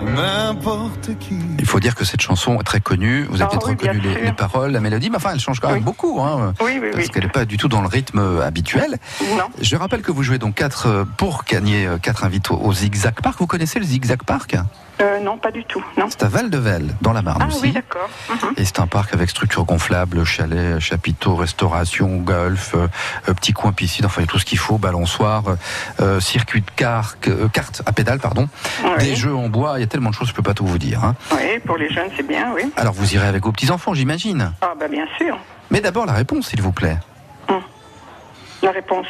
à 0.00 0.04
n'importe 0.04 1.16
qui. 1.18 1.38
Il 1.58 1.64
faut 1.66 1.80
dire 1.80 1.94
que 1.94 2.04
cette 2.04 2.20
chanson 2.20 2.58
est 2.60 2.64
très 2.64 2.80
connue. 2.80 3.24
Vous 3.30 3.36
avez 3.40 3.44
Ah 3.44 3.48
peut-être 3.48 3.66
oui, 3.68 3.88
reconnu 3.88 4.14
les, 4.24 4.32
paroles, 4.32 4.70
la 4.72 4.80
mélodie, 4.80 5.08
mais 5.10 5.16
enfin, 5.16 5.30
elle 5.32 5.40
change 5.40 5.58
quand 5.60 5.68
même 5.68 5.78
Oui. 5.78 5.82
beaucoup. 5.84 6.20
Hein, 6.20 6.52
Oui, 6.62 6.78
oui, 6.80 6.88
parce 6.92 7.04
oui. 7.04 7.10
qu'elle 7.10 7.24
n'est 7.24 7.30
pas 7.30 7.44
du 7.46 7.56
tout 7.56 7.68
dans 7.68 7.80
le 7.80 7.88
rythme 7.88 8.40
habituel. 8.44 8.98
Non. 9.36 9.44
Je 9.60 9.74
rappelle 9.76 10.02
que 10.02 10.12
vous 10.12 10.22
jouez 10.22 10.38
donc 10.38 10.54
quatre 10.54 10.86
euh, 10.86 11.04
pour 11.16 11.44
gagner 11.48 11.86
euh, 11.86 11.96
quatre 11.98 12.24
invités 12.24 12.52
au 12.52 12.72
Zigzag 12.72 13.14
Park. 13.22 13.36
Vous 13.38 13.46
connaissez 13.46 13.78
le 13.78 13.86
Zigzag 13.86 14.22
Park? 14.22 14.56
Euh, 15.00 15.18
non, 15.20 15.36
pas 15.36 15.50
du 15.50 15.62
tout. 15.64 15.84
Non. 15.98 16.06
C'est 16.08 16.22
à 16.22 16.28
Val-de-Velle, 16.28 16.94
dans 17.02 17.12
la 17.12 17.20
Marne 17.20 17.42
Ah 17.44 17.48
aussi. 17.48 17.60
oui, 17.62 17.72
d'accord. 17.72 18.08
Mhm. 18.30 18.54
Et 18.56 18.64
c'est 18.64 18.80
un 18.80 18.86
parc 18.86 19.12
avec 19.12 19.28
structure 19.28 19.64
gonflable, 19.64 20.24
chalet, 20.24 20.80
chapiteau, 20.80 21.34
restauration, 21.36 22.16
golf, 22.16 22.74
euh, 22.74 22.88
euh, 23.28 23.34
petit 23.34 23.52
coin 23.52 23.72
piscine, 23.72 24.06
enfin 24.06 24.24
tout 24.24 24.38
ce 24.38 24.44
qu'il 24.46 24.56
faut, 24.58 24.78
balançoire, 24.78 25.42
euh, 26.00 26.18
circuit 26.20 26.62
de 26.62 26.70
car, 26.76 27.16
euh, 27.28 27.48
carte 27.48 27.82
à 27.84 27.92
pédale, 27.92 28.20
pardon, 28.20 28.48
Oui. 28.84 28.90
des 29.04 29.16
jeux 29.16 29.34
en 29.34 29.48
bois, 29.50 29.74
il 29.76 29.80
y 29.80 29.84
a 29.84 29.86
tellement 29.86 30.10
de 30.10 30.14
choses, 30.14 30.28
je 30.28 30.32
peux 30.34 30.42
pas 30.42 30.54
tout 30.54 30.66
vous 30.66 30.78
dire. 30.78 31.04
hein. 31.04 31.14
Oui, 31.32 31.58
pour 31.66 31.76
les 31.76 31.90
jeunes, 31.92 32.08
c'est 32.16 32.26
bien, 32.26 32.52
oui. 32.54 32.62
Alors 32.76 32.94
vous 32.94 33.14
irez 33.14 33.26
avec 33.26 33.44
vos 33.44 33.52
petits-enfants, 33.52 33.92
j'imagine. 33.92 34.52
Ah, 34.62 34.72
bah, 34.80 34.88
bien 34.88 35.06
sûr. 35.18 35.36
Mais 35.70 35.80
d'abord 35.82 36.06
la 36.06 36.14
réponse, 36.14 36.46
s'il 36.48 36.62
vous 36.62 36.72
plaît. 36.72 36.96
La 38.62 38.70
réponse. 38.70 39.06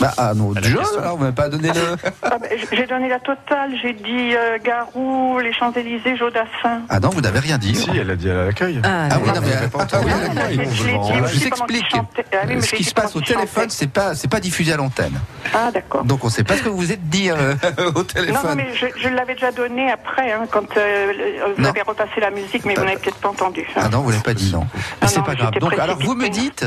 Bah, 0.00 0.12
à 0.18 0.34
nos 0.34 0.52
la 0.54 0.60
jeunes, 0.60 0.78
question. 0.78 1.00
alors, 1.00 1.16
vous 1.16 1.22
m'avez 1.22 1.34
pas 1.34 1.48
donné 1.48 1.68
le... 1.68 1.96
Ah, 2.22 2.38
bah, 2.38 2.46
j'ai 2.72 2.86
donné 2.86 3.08
la 3.08 3.20
totale. 3.20 3.70
J'ai 3.80 3.92
dit 3.92 4.34
euh, 4.34 4.58
Garou, 4.62 5.38
les 5.38 5.52
Champs-Élysées, 5.52 6.16
Jodassin. 6.16 6.82
Ah 6.88 6.98
non, 7.00 7.10
vous 7.10 7.20
n'avez 7.20 7.38
rien 7.38 7.58
dit. 7.58 7.74
Si, 7.76 7.90
elle 7.96 8.10
a 8.10 8.16
dit 8.16 8.28
à 8.28 8.46
l'accueil. 8.46 8.80
Ah, 8.82 9.08
Ah 9.10 9.18
oui, 9.22 9.28
non, 9.28 9.34
mais, 9.40 9.46
Vous 9.48 9.52
avez 9.56 9.68
pas 9.68 9.78
ah, 9.80 9.82
entendu. 9.84 10.10
Ah, 10.10 10.50
je- 10.50 10.62
vous 10.62 11.28
qu'il 11.28 11.46
explique. 11.46 11.94
Ah 11.94 12.60
Ce 12.60 12.74
qui 12.74 12.84
se 12.84 12.92
passe 12.94 13.14
au 13.14 13.20
téléphone, 13.20 13.70
c'est 13.70 13.86
pas, 13.90 14.14
c'est 14.14 14.28
pas 14.28 14.40
diffusé 14.40 14.72
à 14.72 14.76
l'antenne. 14.76 15.18
Ah, 15.54 15.70
d'accord. 15.72 16.04
Donc 16.04 16.24
on 16.24 16.28
sait 16.28 16.44
pas 16.44 16.56
ce 16.56 16.62
que 16.62 16.68
vous 16.68 16.76
vous 16.78 16.92
êtes 16.92 17.08
dit 17.08 17.30
euh, 17.30 17.54
au 17.94 17.98
Non, 17.98 18.04
téléphone. 18.04 18.50
non, 18.50 18.54
mais 18.56 18.68
je, 18.74 18.86
je 19.00 19.08
l'avais 19.08 19.34
déjà 19.34 19.52
donné 19.52 19.90
après, 19.92 20.32
hein, 20.32 20.46
quand 20.50 20.76
euh, 20.76 21.12
vous 21.56 21.62
Non. 21.62 21.68
avez 21.70 21.82
repassé 21.82 22.20
la 22.20 22.30
musique, 22.30 22.64
mais 22.64 22.74
vous 22.74 22.84
n'avez 22.84 22.96
peut-être 22.96 23.16
pas 23.18 23.28
entendu. 23.28 23.64
hein. 23.76 23.82
Ah 23.84 23.88
non, 23.88 24.00
vous 24.00 24.10
l'avez 24.10 24.22
pas 24.22 24.34
dit, 24.34 24.52
non. 24.52 24.66
Mais 24.74 24.80
Ah 25.02 25.06
c'est 25.06 25.18
non, 25.18 25.24
pas 25.24 25.34
grave. 25.34 25.52
Donc, 25.60 25.78
alors 25.78 25.98
vous 26.00 26.14
me 26.14 26.28
dites. 26.28 26.64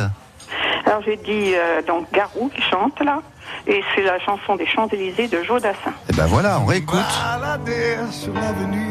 Alors 0.86 1.02
j'ai 1.06 1.18
dit 1.18 1.54
euh, 1.56 1.82
donc 1.82 2.12
Garou 2.14 2.50
qui 2.50 2.62
chante 2.62 3.00
là, 3.04 3.22
et 3.68 3.82
c'est 3.94 4.04
la 4.04 4.20
chanson 4.20 4.56
des 4.56 4.66
Champs-Élysées 4.66 5.28
de 5.28 5.44
Jodassin. 5.44 5.94
Eh 6.10 6.14
ben 6.14 6.26
voilà, 6.26 6.60
on 6.62 6.66
réécoute. 6.66 7.00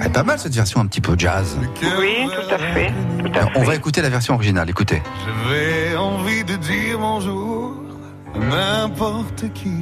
Elle 0.01 0.07
est 0.07 0.13
pas 0.13 0.23
mal 0.23 0.39
cette 0.39 0.55
version 0.55 0.81
un 0.81 0.87
petit 0.87 1.01
peu 1.01 1.15
jazz. 1.17 1.59
Oui, 1.99 2.27
tout 2.27 2.55
à 2.55 2.59
fait. 2.59 2.93
Tout 3.19 3.31
à 3.35 3.39
Alors, 3.39 3.51
on 3.57 3.63
va 3.63 3.75
écouter 3.75 4.03
la 4.03 4.11
version 4.11 4.35
originale. 4.35 4.69
Écoutez. 4.69 5.03
J'avais 5.25 5.97
envie 5.97 6.45
de 6.45 6.57
dire 6.57 6.99
bonjour 6.99 7.75
à 8.35 8.39
n'importe 8.39 9.53
qui. 9.55 9.73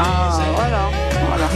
Ah, 0.00 0.40
voilà. 0.54 0.90
voilà. 1.28 1.48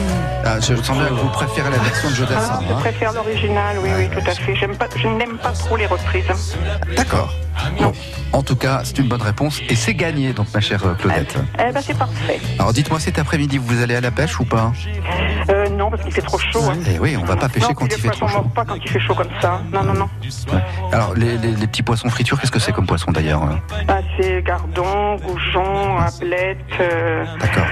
Ah, 0.45 0.61
je 0.61 0.75
sens 0.77 0.97
bien 0.97 1.09
que 1.09 1.15
vous 1.15 1.29
préférez 1.31 1.71
la 1.71 1.79
version 1.79 2.09
de 2.09 2.15
Ah, 2.15 2.17
Jodassin. 2.17 2.61
je 2.69 2.73
hein. 2.73 2.77
préfère 2.81 3.13
l'original, 3.13 3.77
oui, 3.83 3.91
oui, 3.97 4.09
tout 4.09 4.31
à 4.31 4.35
fait. 4.35 4.67
Pas, 4.79 4.87
je 4.95 5.09
n'aime 5.09 5.37
pas 5.39 5.51
trop 5.51 5.77
les 5.77 5.87
reprises. 5.87 6.57
D'accord. 6.97 7.35
Bon, 7.81 7.93
en 8.33 8.43
tout 8.43 8.55
cas, 8.55 8.83
c'est 8.85 8.99
une 8.99 9.09
bonne 9.09 9.23
réponse 9.23 9.61
et 9.69 9.75
c'est 9.75 9.95
gagné, 9.95 10.33
donc 10.33 10.47
ma 10.55 10.61
chère 10.61 10.85
euh, 10.87 10.95
Claudette. 10.95 11.35
Eh 11.59 11.73
ben 11.73 11.81
c'est 11.83 11.97
parfait. 11.97 12.39
Alors 12.59 12.73
dites-moi 12.73 13.01
cet 13.01 13.19
après-midi, 13.19 13.59
vous 13.59 13.83
allez 13.83 13.97
à 13.97 14.01
la 14.01 14.11
pêche 14.11 14.39
ou 14.39 14.45
pas? 14.45 14.73
Euh, 14.87 15.36
non, 15.87 15.91
parce 15.91 16.03
qu'il 16.03 16.13
fait 16.13 16.21
trop 16.23 16.39
chaud. 16.39 16.63
Hein. 16.71 16.77
Eh 16.93 16.99
oui, 16.99 17.17
on 17.21 17.25
va 17.25 17.37
pas 17.37 17.49
pêcher 17.49 17.69
non, 17.69 17.75
quand 17.75 17.87
il 17.87 17.93
fait 18.01 18.09
trop 18.11 18.27
chaud. 18.29 18.43
pas 18.55 18.65
quand 18.65 18.75
il 18.77 18.89
fait 18.91 18.99
chaud 19.01 19.15
comme 19.15 19.29
ça. 19.41 19.61
Non, 19.73 19.83
non, 19.85 19.95
non. 19.95 20.09
Ouais. 20.53 20.61
Alors 20.93 21.15
les, 21.15 21.37
les- 21.39 21.53
les 21.53 21.67
petits 21.67 21.83
poissons 21.83 22.09
friture, 22.11 22.41
qu'est-ce 22.41 22.51
que 22.53 22.59
c'est 22.59 22.73
comme 22.73 22.87
poisson 22.87 23.13
d'ailleurs 23.13 23.43
euh 23.45 23.55
Ah, 23.89 23.99
c'est 24.19 24.43
gardon, 24.43 25.17
goujon, 25.17 25.99
ablette, 25.99 26.59
euh, 26.81 27.25
D'accord. 27.41 27.67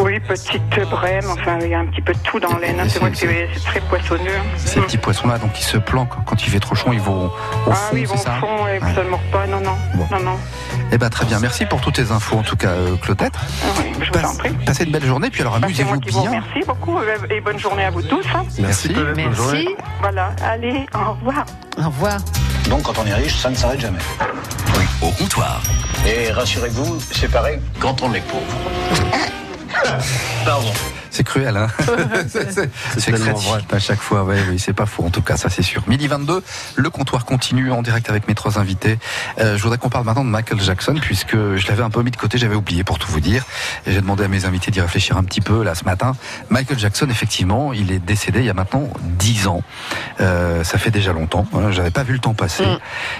Oui, 0.00 0.20
petite 0.20 0.62
brème, 0.90 1.24
enfin, 1.30 1.58
il 1.62 1.68
y 1.68 1.74
a 1.74 1.80
un 1.80 1.86
petit 1.86 2.02
peu 2.02 2.12
de 2.12 2.18
tout 2.20 2.38
dans 2.40 2.56
l'aine. 2.58 2.78
hein. 2.80 2.84
Et 2.84 2.88
C'est 2.88 2.98
vrai 3.00 3.10
que 3.10 3.16
c'est- 3.16 3.48
très 3.64 3.80
poissonneux. 3.80 4.30
Ces 4.56 4.80
petits 4.80 4.98
poissons-là, 4.98 5.38
donc, 5.38 5.58
ils 5.58 5.64
se 5.64 5.76
planquent 5.78 6.24
quand 6.26 6.42
il 6.46 6.50
fait 6.50 6.60
trop 6.60 6.74
chaud, 6.74 6.90
ils 6.92 7.00
vont 7.00 7.26
au 7.26 7.30
Ah 7.70 7.74
fond, 7.74 7.94
oui, 7.94 8.00
ils 8.02 8.06
vont 8.06 8.14
au 8.14 8.18
fond 8.18 8.66
et 8.68 8.78
Ouais. 8.84 8.94
ça 8.94 9.02
ne 9.04 9.08
mord 9.10 9.20
pas, 9.32 9.46
non, 9.46 9.60
non. 9.60 9.76
Bon. 9.94 10.06
Non, 10.10 10.22
non. 10.24 10.38
Eh 10.92 10.98
ben, 10.98 11.08
très 11.10 11.24
bien. 11.24 11.38
Merci 11.40 11.66
pour 11.66 11.80
toutes 11.80 11.94
tes 11.94 12.10
infos, 12.12 12.36
en 12.38 12.42
tout 12.42 12.56
cas, 12.56 12.68
euh, 12.68 12.96
Claudette. 12.96 13.34
Ah 13.36 13.66
oui, 13.80 13.92
je 14.00 14.10
vous 14.18 14.24
en 14.24 14.36
prie. 14.36 14.50
Passez 14.66 14.84
une 14.84 14.92
belle 14.92 15.04
journée, 15.06 15.30
puis 15.30 15.40
alors 15.40 15.58
Bah, 15.58 15.66
amusez-vous 15.66 15.98
bien. 16.00 16.20
remercie 16.22 16.60
beaucoup 16.66 16.98
et 17.34 17.40
bonne 17.40 17.58
journée 17.58 17.84
à 17.84 17.90
vous 17.90 18.02
tous. 18.02 18.24
Merci. 18.58 18.94
Merci. 19.16 19.68
Voilà, 20.00 20.30
allez, 20.44 20.86
au 20.94 21.12
revoir. 21.12 21.44
Au 21.78 21.86
revoir. 21.86 22.18
Donc 22.68 22.82
quand 22.82 22.98
on 22.98 23.06
est 23.06 23.14
riche, 23.14 23.36
ça 23.36 23.50
ne 23.50 23.54
s'arrête 23.54 23.80
jamais. 23.80 23.98
Au 25.02 25.10
comptoir. 25.10 25.60
Et 26.06 26.30
rassurez-vous, 26.30 27.00
c'est 27.12 27.30
pareil 27.30 27.58
quand 27.80 28.02
on 28.02 28.12
est 28.14 28.22
pauvre. 28.22 28.54
Pardon. 30.44 30.72
C'est 31.14 31.22
cruel, 31.22 31.56
hein 31.56 31.68
C'est 32.98 33.12
vrai. 33.12 33.32
à 33.70 33.78
chaque 33.78 34.00
fois. 34.00 34.24
Ouais, 34.24 34.42
oui, 34.50 34.58
c'est 34.58 34.72
pas 34.72 34.84
faux. 34.84 35.04
En 35.04 35.10
tout 35.10 35.22
cas, 35.22 35.36
ça 35.36 35.48
c'est 35.48 35.62
sûr. 35.62 35.84
Midi 35.86 36.08
22, 36.08 36.42
le 36.74 36.90
comptoir 36.90 37.24
continue 37.24 37.70
en 37.70 37.82
direct 37.82 38.10
avec 38.10 38.26
mes 38.26 38.34
trois 38.34 38.58
invités. 38.58 38.98
Euh, 39.38 39.56
je 39.56 39.62
voudrais 39.62 39.78
qu'on 39.78 39.90
parle 39.90 40.04
maintenant 40.06 40.24
de 40.24 40.30
Michael 40.30 40.60
Jackson 40.60 40.96
puisque 41.00 41.36
je 41.36 41.68
l'avais 41.68 41.84
un 41.84 41.90
peu 41.90 42.02
mis 42.02 42.10
de 42.10 42.16
côté, 42.16 42.36
j'avais 42.36 42.56
oublié 42.56 42.82
pour 42.82 42.98
tout 42.98 43.08
vous 43.12 43.20
dire. 43.20 43.44
Et 43.86 43.92
j'ai 43.92 44.00
demandé 44.00 44.24
à 44.24 44.28
mes 44.28 44.44
invités 44.44 44.72
d'y 44.72 44.80
réfléchir 44.80 45.16
un 45.16 45.22
petit 45.22 45.40
peu 45.40 45.62
là 45.62 45.76
ce 45.76 45.84
matin. 45.84 46.16
Michael 46.50 46.80
Jackson, 46.80 47.06
effectivement, 47.08 47.72
il 47.72 47.92
est 47.92 48.00
décédé 48.00 48.40
il 48.40 48.46
y 48.46 48.50
a 48.50 48.54
maintenant 48.54 48.88
10 49.04 49.46
ans. 49.46 49.62
Euh, 50.20 50.64
ça 50.64 50.78
fait 50.78 50.90
déjà 50.90 51.12
longtemps. 51.12 51.46
Hein, 51.54 51.70
J'avais 51.70 51.92
pas 51.92 52.02
vu 52.02 52.14
le 52.14 52.18
temps 52.18 52.34
passer. 52.34 52.66
Mm. 52.66 52.78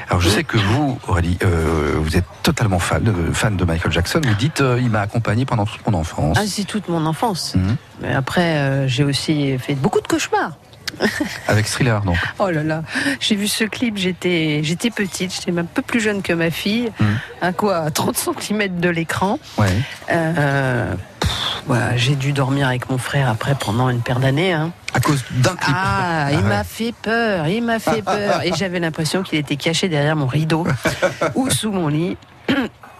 Alors 0.08 0.20
je 0.20 0.28
sais 0.30 0.42
que 0.42 0.56
vous, 0.56 0.98
Aurélie, 1.06 1.38
euh, 1.44 1.94
vous 1.98 2.16
êtes 2.16 2.26
totalement 2.42 2.80
fan 2.80 3.04
de, 3.04 3.32
fan 3.32 3.56
de 3.56 3.64
Michael 3.64 3.92
Jackson. 3.92 4.20
Vous 4.24 4.34
dites, 4.34 4.62
euh, 4.62 4.80
il 4.80 4.90
m'a 4.90 5.02
accompagné 5.02 5.44
pendant 5.46 5.64
toute 5.64 5.86
mon 5.86 5.96
enfance. 5.96 6.36
Ah, 6.40 6.44
c'est 6.46 6.64
toute 6.64 6.88
mon 6.88 7.06
enfance. 7.06 7.54
Mhm. 7.54 7.76
Mais 8.00 8.12
après, 8.14 8.56
euh, 8.58 8.88
j'ai 8.88 9.04
aussi 9.04 9.56
fait 9.58 9.74
beaucoup 9.74 10.00
de 10.00 10.06
cauchemars. 10.06 10.52
Avec 11.48 11.66
Thriller, 11.66 12.00
donc. 12.02 12.16
Oh 12.38 12.50
là 12.50 12.62
là, 12.62 12.82
j'ai 13.18 13.34
vu 13.34 13.48
ce 13.48 13.64
clip, 13.64 13.96
j'étais 13.96 14.60
j'étais 14.62 14.90
petite, 14.90 15.34
j'étais 15.34 15.58
un 15.58 15.64
peu 15.64 15.82
plus 15.82 16.00
jeune 16.00 16.22
que 16.22 16.32
ma 16.32 16.50
fille, 16.50 16.92
Mhm. 17.00 17.18
à 17.40 17.52
quoi 17.52 17.78
à 17.78 17.90
30 17.90 18.16
cm 18.16 18.78
de 18.78 18.88
l'écran. 18.90 19.40
Ouais. 19.58 19.66
Euh, 20.12 20.94
pff, 21.18 21.30
voilà, 21.66 21.96
j'ai 21.96 22.14
dû 22.14 22.32
dormir 22.32 22.68
avec 22.68 22.88
mon 22.90 22.98
frère 22.98 23.28
après 23.28 23.56
pendant 23.58 23.88
une 23.88 24.00
paire 24.02 24.20
d'années. 24.20 24.52
hein. 24.52 24.70
À 24.92 25.00
cause 25.00 25.24
d'un 25.32 25.56
clip. 25.56 25.74
Ah, 25.76 26.28
il 26.30 26.36
ouais. 26.36 26.42
m'a 26.44 26.62
fait 26.62 26.94
peur, 27.02 27.48
il 27.48 27.62
m'a 27.64 27.80
fait 27.80 28.02
peur. 28.02 28.42
Et 28.44 28.52
j'avais 28.56 28.78
l'impression 28.78 29.24
qu'il 29.24 29.38
était 29.40 29.56
caché 29.56 29.88
derrière 29.88 30.14
mon 30.14 30.26
rideau 30.28 30.64
ou 31.34 31.50
sous 31.50 31.72
mon 31.72 31.88
lit. 31.88 32.16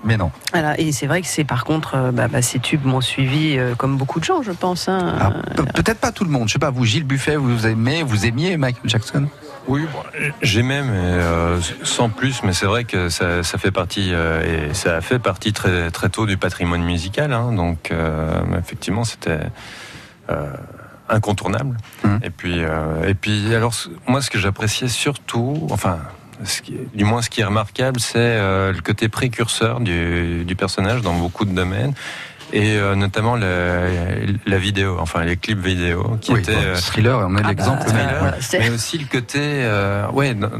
Mais 0.04 0.16
non. 0.16 0.30
Voilà, 0.52 0.78
et 0.78 0.92
c'est 0.92 1.06
vrai 1.06 1.22
que 1.22 1.26
c'est 1.26 1.44
par 1.44 1.64
contre, 1.64 1.94
euh, 1.96 2.12
bah, 2.12 2.28
bah, 2.28 2.42
ces 2.42 2.58
tubes 2.60 2.84
m'ont 2.84 3.00
suivi 3.00 3.56
euh, 3.58 3.74
comme 3.74 3.96
beaucoup 3.96 4.20
de 4.20 4.24
gens, 4.24 4.42
je 4.42 4.52
pense. 4.52 4.88
hein. 4.88 5.32
Pe- 5.56 5.62
Peut-être 5.82 5.98
pas 6.00 6.12
tout 6.12 6.24
le 6.24 6.30
monde. 6.30 6.46
Je 6.48 6.52
sais 6.54 6.58
pas, 6.58 6.70
vous, 6.70 6.84
Gilles 6.84 7.04
Buffet, 7.04 7.36
vous 7.36 7.66
aimez, 7.66 8.02
vous 8.02 8.26
aimiez 8.26 8.56
Michael 8.56 8.88
Jackson? 8.90 9.28
Oui, 9.66 9.86
bon, 9.90 10.00
j'aimais, 10.42 10.82
mais 10.82 10.90
euh, 10.94 11.58
sans 11.84 12.10
plus. 12.10 12.42
Mais 12.42 12.52
c'est 12.52 12.66
vrai 12.66 12.84
que 12.84 13.08
ça, 13.08 13.42
ça 13.42 13.56
fait 13.56 13.70
partie 13.70 14.10
euh, 14.12 14.68
et 14.70 14.74
ça 14.74 14.96
a 14.96 15.00
fait 15.00 15.18
partie 15.18 15.54
très 15.54 15.90
très 15.90 16.10
tôt 16.10 16.26
du 16.26 16.36
patrimoine 16.36 16.82
musical. 16.82 17.32
hein. 17.32 17.52
donc 17.52 17.90
euh, 17.90 18.42
effectivement, 18.58 19.04
c'était 19.04 19.40
euh, 20.28 20.52
incontournable. 21.08 21.78
Mhm. 22.04 22.20
Et 22.22 22.30
puis 22.30 22.56
euh, 22.58 23.08
et 23.08 23.14
puis 23.14 23.54
alors 23.54 23.72
moi, 24.06 24.20
ce 24.20 24.28
que 24.28 24.38
j'appréciais 24.38 24.88
surtout, 24.88 25.66
enfin. 25.70 25.98
Du 26.94 27.04
moins, 27.04 27.22
ce 27.22 27.30
qui 27.30 27.40
est 27.40 27.44
remarquable, 27.44 28.00
c'est 28.00 28.18
euh, 28.18 28.72
le 28.72 28.80
côté 28.80 29.08
précurseur 29.08 29.80
du 29.80 30.54
personnage 30.56 31.02
dans 31.02 31.14
beaucoup 31.14 31.44
de 31.44 31.52
domaines, 31.52 31.94
et 32.52 32.76
euh, 32.76 32.94
notamment 32.94 33.36
la, 33.36 33.88
la 34.46 34.58
vidéo, 34.58 34.96
enfin 35.00 35.24
les 35.24 35.36
clips 35.36 35.58
vidéo, 35.58 36.18
qui 36.20 36.32
Oui, 36.32 36.40
étaient 36.40 36.52
bon, 36.54 36.60
euh, 36.62 36.74
Thriller, 36.76 37.18
on 37.28 37.36
est 37.36 37.40
Ah 37.44 37.48
l'exemple 37.48 37.82
bah, 37.86 37.92
euh, 37.98 38.22
ouais. 38.24 38.30
c'est- 38.40 38.58
mais 38.60 38.70
aussi 38.70 38.98
le 38.98 39.06
côté, 39.06 39.38
euh, 39.40 40.08
ouais, 40.10 40.34
dans, 40.34 40.50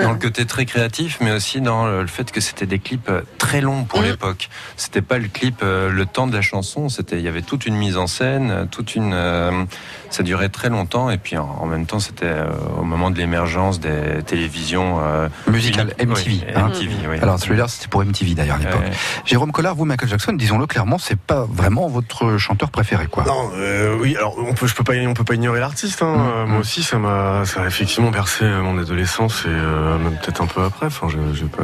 dans 0.00 0.12
le 0.12 0.18
côté 0.18 0.44
très 0.46 0.64
créatif, 0.66 1.18
mais 1.20 1.32
aussi 1.32 1.60
dans 1.60 1.86
le 1.86 2.06
fait 2.06 2.30
que 2.30 2.40
c'était 2.40 2.66
des 2.66 2.78
clips 2.78 3.08
euh, 3.08 3.22
très 3.38 3.60
longs 3.60 3.84
pour 3.84 4.00
Mm. 4.00 4.04
l'époque. 4.04 4.48
C'était 4.76 5.02
pas 5.02 5.18
le 5.18 5.28
clip 5.28 5.60
euh, 5.62 5.90
le 5.90 6.06
temps 6.06 6.26
de 6.26 6.34
la 6.34 6.42
chanson, 6.42 6.88
c'était, 6.88 7.16
il 7.18 7.22
y 7.24 7.28
avait 7.28 7.42
toute 7.42 7.66
une 7.66 7.74
mise 7.76 7.96
en 7.96 8.06
scène, 8.06 8.50
euh, 8.50 8.64
toute 8.70 8.94
une, 8.94 9.12
euh, 9.14 9.64
ça 10.10 10.22
durait 10.22 10.48
très 10.50 10.68
longtemps, 10.68 11.10
et 11.10 11.18
puis 11.18 11.36
en, 11.36 11.44
en 11.60 11.66
même 11.66 11.86
temps, 11.86 11.98
c'était 12.00 12.26
euh, 12.26 12.46
au 12.78 12.84
moment 12.84 13.10
de 13.10 13.18
l'émergence 13.18 13.80
des 13.80 14.22
télévisions 14.26 14.98
euh, 15.02 15.28
Musical, 15.48 15.94
uniques. 15.98 16.10
MTV. 16.18 16.30
Oui, 16.30 16.44
hein. 16.54 16.68
MTV, 16.68 16.92
oui. 17.08 17.16
Alors 17.22 17.38
Thriller, 17.38 17.68
c'était 17.68 17.88
pour 17.88 18.04
MTV 18.04 18.34
d'ailleurs 18.34 18.56
à 18.56 18.58
l'époque. 18.58 18.80
Ouais. 18.82 18.90
Jérôme 19.24 19.52
Collard, 19.52 19.74
vous, 19.74 19.84
Michael 19.84 20.08
Jackson, 20.08 20.32
disons-le 20.32 20.66
clairement, 20.66 20.98
c'est 20.98 21.18
pas 21.30 21.46
vraiment 21.50 21.86
votre 21.88 22.36
chanteur 22.38 22.70
préféré, 22.70 23.06
quoi. 23.06 23.24
Non, 23.24 23.50
euh, 23.56 23.96
oui, 24.00 24.16
alors 24.16 24.34
on 24.38 24.52
peut, 24.54 24.66
je 24.66 24.74
peux 24.74 24.84
pas, 24.84 24.94
on 25.06 25.14
peut 25.14 25.24
pas 25.24 25.34
ignorer 25.34 25.60
l'artiste. 25.60 26.02
Hein. 26.02 26.16
Mm, 26.16 26.20
Euh, 26.20 26.44
mm. 26.46 26.48
Moi 26.50 26.58
aussi, 26.60 26.82
ça 26.82 26.98
m'a, 26.98 27.44
ça 27.44 27.62
a 27.62 27.66
effectivement 27.66 28.10
bercé 28.10 28.44
euh, 28.44 28.62
mon 28.62 28.76
adolescence 28.78 29.44
et 29.46 29.48
euh, 29.48 29.96
même 29.98 30.16
peut-être 30.20 30.42
un 30.42 30.46
peu 30.46 30.62
après. 30.62 30.86
Enfin, 30.86 31.06
je, 31.08 31.44
pas, 31.44 31.62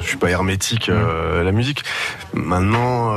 je 0.00 0.06
suis 0.06 0.16
pas 0.16 0.30
hermétique 0.30 0.88
euh, 0.88 1.40
à 1.40 1.44
la 1.44 1.52
musique. 1.52 1.84
Maintenant, 2.32 3.12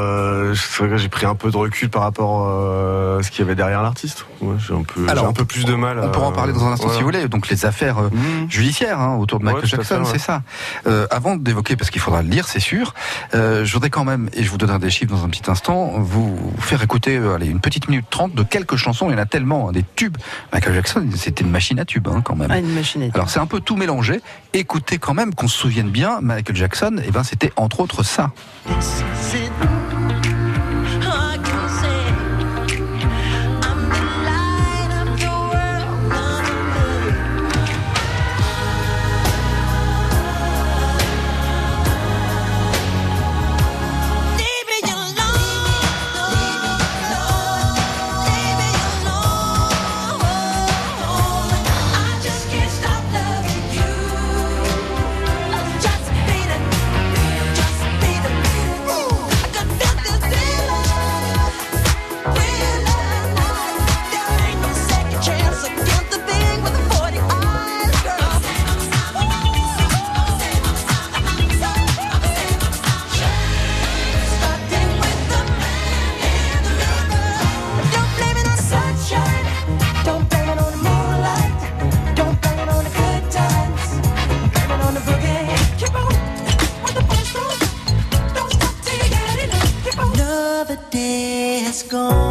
c'est 0.54 0.80
vrai 0.84 0.90
que 0.90 0.98
j'ai 0.98 1.10
pris 1.10 1.26
un 1.26 1.36
peu 1.36 1.50
de 1.52 1.58
recul 1.58 1.90
par 1.90 2.02
rapport 2.04 2.48
à 2.48 3.24
ce 3.24 3.32
qu'il 3.32 3.40
y 3.40 3.44
avait 3.48 3.56
derrière 3.56 3.82
l'artiste. 3.82 4.26
Ouais, 4.42 4.56
j'ai 4.60 4.74
un 4.74 4.84
peu, 4.84 5.08
Alors, 5.08 5.28
un 5.28 5.34
peu 5.34 5.46
plus 5.46 5.66
de 5.66 5.74
mal. 5.76 6.00
On 6.04 6.10
pourra 6.10 6.28
en 6.28 6.32
parler 6.32 6.54
dans 6.54 6.66
un 6.66 6.74
instant 6.74 6.88
voilà. 6.88 6.98
si 6.98 7.04
vous 7.04 7.08
voulez. 7.12 7.28
Donc 7.28 7.48
les 7.50 7.66
affaires 7.66 7.96
Mm. 7.96 8.50
judiciaires 8.50 9.00
hein, 9.00 9.16
autour 9.18 9.40
de 9.40 9.46
Michael 9.46 9.66
Jackson, 9.66 10.00
ouais. 10.00 10.06
c'est 10.12 10.20
ça. 10.20 10.42
Avant 11.10 11.36
d'évoquer, 11.38 11.76
parce 11.76 11.90
qu'il 11.90 12.02
faudra 12.02 12.22
le 12.22 12.30
lire, 12.30 12.48
c'est 12.48 12.60
sûr, 12.60 12.94
je 13.34 13.72
voudrais 13.72 13.90
quand 13.90 14.04
même, 14.04 14.30
et 14.34 14.44
je 14.44 14.50
vous 14.52 14.58
donnerai 14.58 14.80
des 14.80 14.90
chiffres 14.90 15.12
dans 15.14 15.24
un 15.24 15.30
petit 15.30 15.50
instant, 15.50 15.85
vous 16.00 16.38
faire 16.60 16.82
écouter 16.82 17.18
euh, 17.18 17.36
allez, 17.36 17.48
une 17.48 17.60
petite 17.60 17.88
minute 17.88 18.06
trente 18.10 18.34
de 18.34 18.44
quelques 18.44 18.76
chansons. 18.76 19.10
Il 19.10 19.14
y 19.14 19.16
en 19.16 19.20
a 19.20 19.26
tellement, 19.26 19.70
hein, 19.70 19.72
des 19.72 19.84
tubes. 19.96 20.18
Michael 20.54 20.74
Jackson, 20.74 21.08
c'était 21.16 21.44
une 21.44 21.52
machine 21.52 21.80
à 21.80 21.86
tubes 21.86 22.08
hein, 22.08 22.22
quand 22.24 22.36
même. 22.36 22.52
Ah, 22.52 22.60
une 22.60 22.74
machinette. 22.74 23.16
Alors 23.16 23.30
c'est 23.30 23.40
un 23.40 23.48
peu 23.48 23.60
tout 23.60 23.76
mélangé. 23.76 24.22
Écoutez 24.54 24.98
quand 24.98 25.14
même 25.14 25.34
qu'on 25.34 25.48
se 25.48 25.58
souvienne 25.58 25.90
bien, 25.90 26.20
Michael 26.22 26.56
Jackson, 26.56 27.02
et 27.06 27.12
ben 27.12 27.24
c'était 27.24 27.52
entre 27.56 27.80
autres 27.80 28.04
ça. 28.04 28.32
gone. 91.84 92.25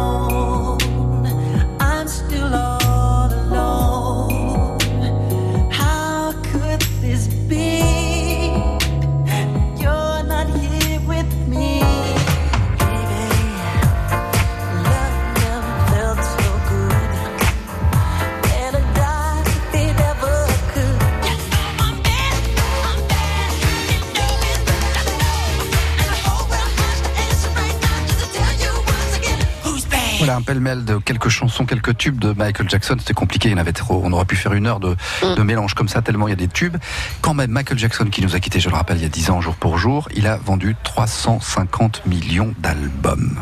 Pêle-mêle 30.55 30.85
de 30.85 30.99
quelques 30.99 31.27
chansons, 31.27 31.65
quelques 31.65 31.97
tubes 31.97 32.17
de 32.17 32.31
Michael 32.31 32.69
Jackson. 32.69 32.95
C'était 32.97 33.13
compliqué, 33.13 33.49
il 33.49 33.51
y 33.51 33.55
en 33.55 33.57
avait 33.57 33.73
trop. 33.73 34.01
On 34.05 34.13
aurait 34.13 34.23
pu 34.23 34.37
faire 34.37 34.53
une 34.53 34.67
heure 34.67 34.79
de, 34.79 34.95
de 35.21 35.41
mélange 35.43 35.73
comme 35.73 35.89
ça, 35.89 36.01
tellement 36.01 36.29
il 36.29 36.31
y 36.31 36.33
a 36.33 36.37
des 36.37 36.47
tubes. 36.47 36.77
Quand 37.19 37.33
même, 37.33 37.51
Michael 37.51 37.77
Jackson, 37.77 38.05
qui 38.05 38.21
nous 38.21 38.37
a 38.37 38.39
quittés, 38.39 38.61
je 38.61 38.69
le 38.69 38.75
rappelle, 38.75 38.95
il 38.95 39.03
y 39.03 39.05
a 39.05 39.09
10 39.09 39.31
ans, 39.31 39.41
jour 39.41 39.55
pour 39.55 39.77
jour, 39.77 40.07
il 40.15 40.27
a 40.27 40.37
vendu 40.37 40.77
350 40.85 42.05
millions 42.05 42.53
d'albums. 42.59 43.37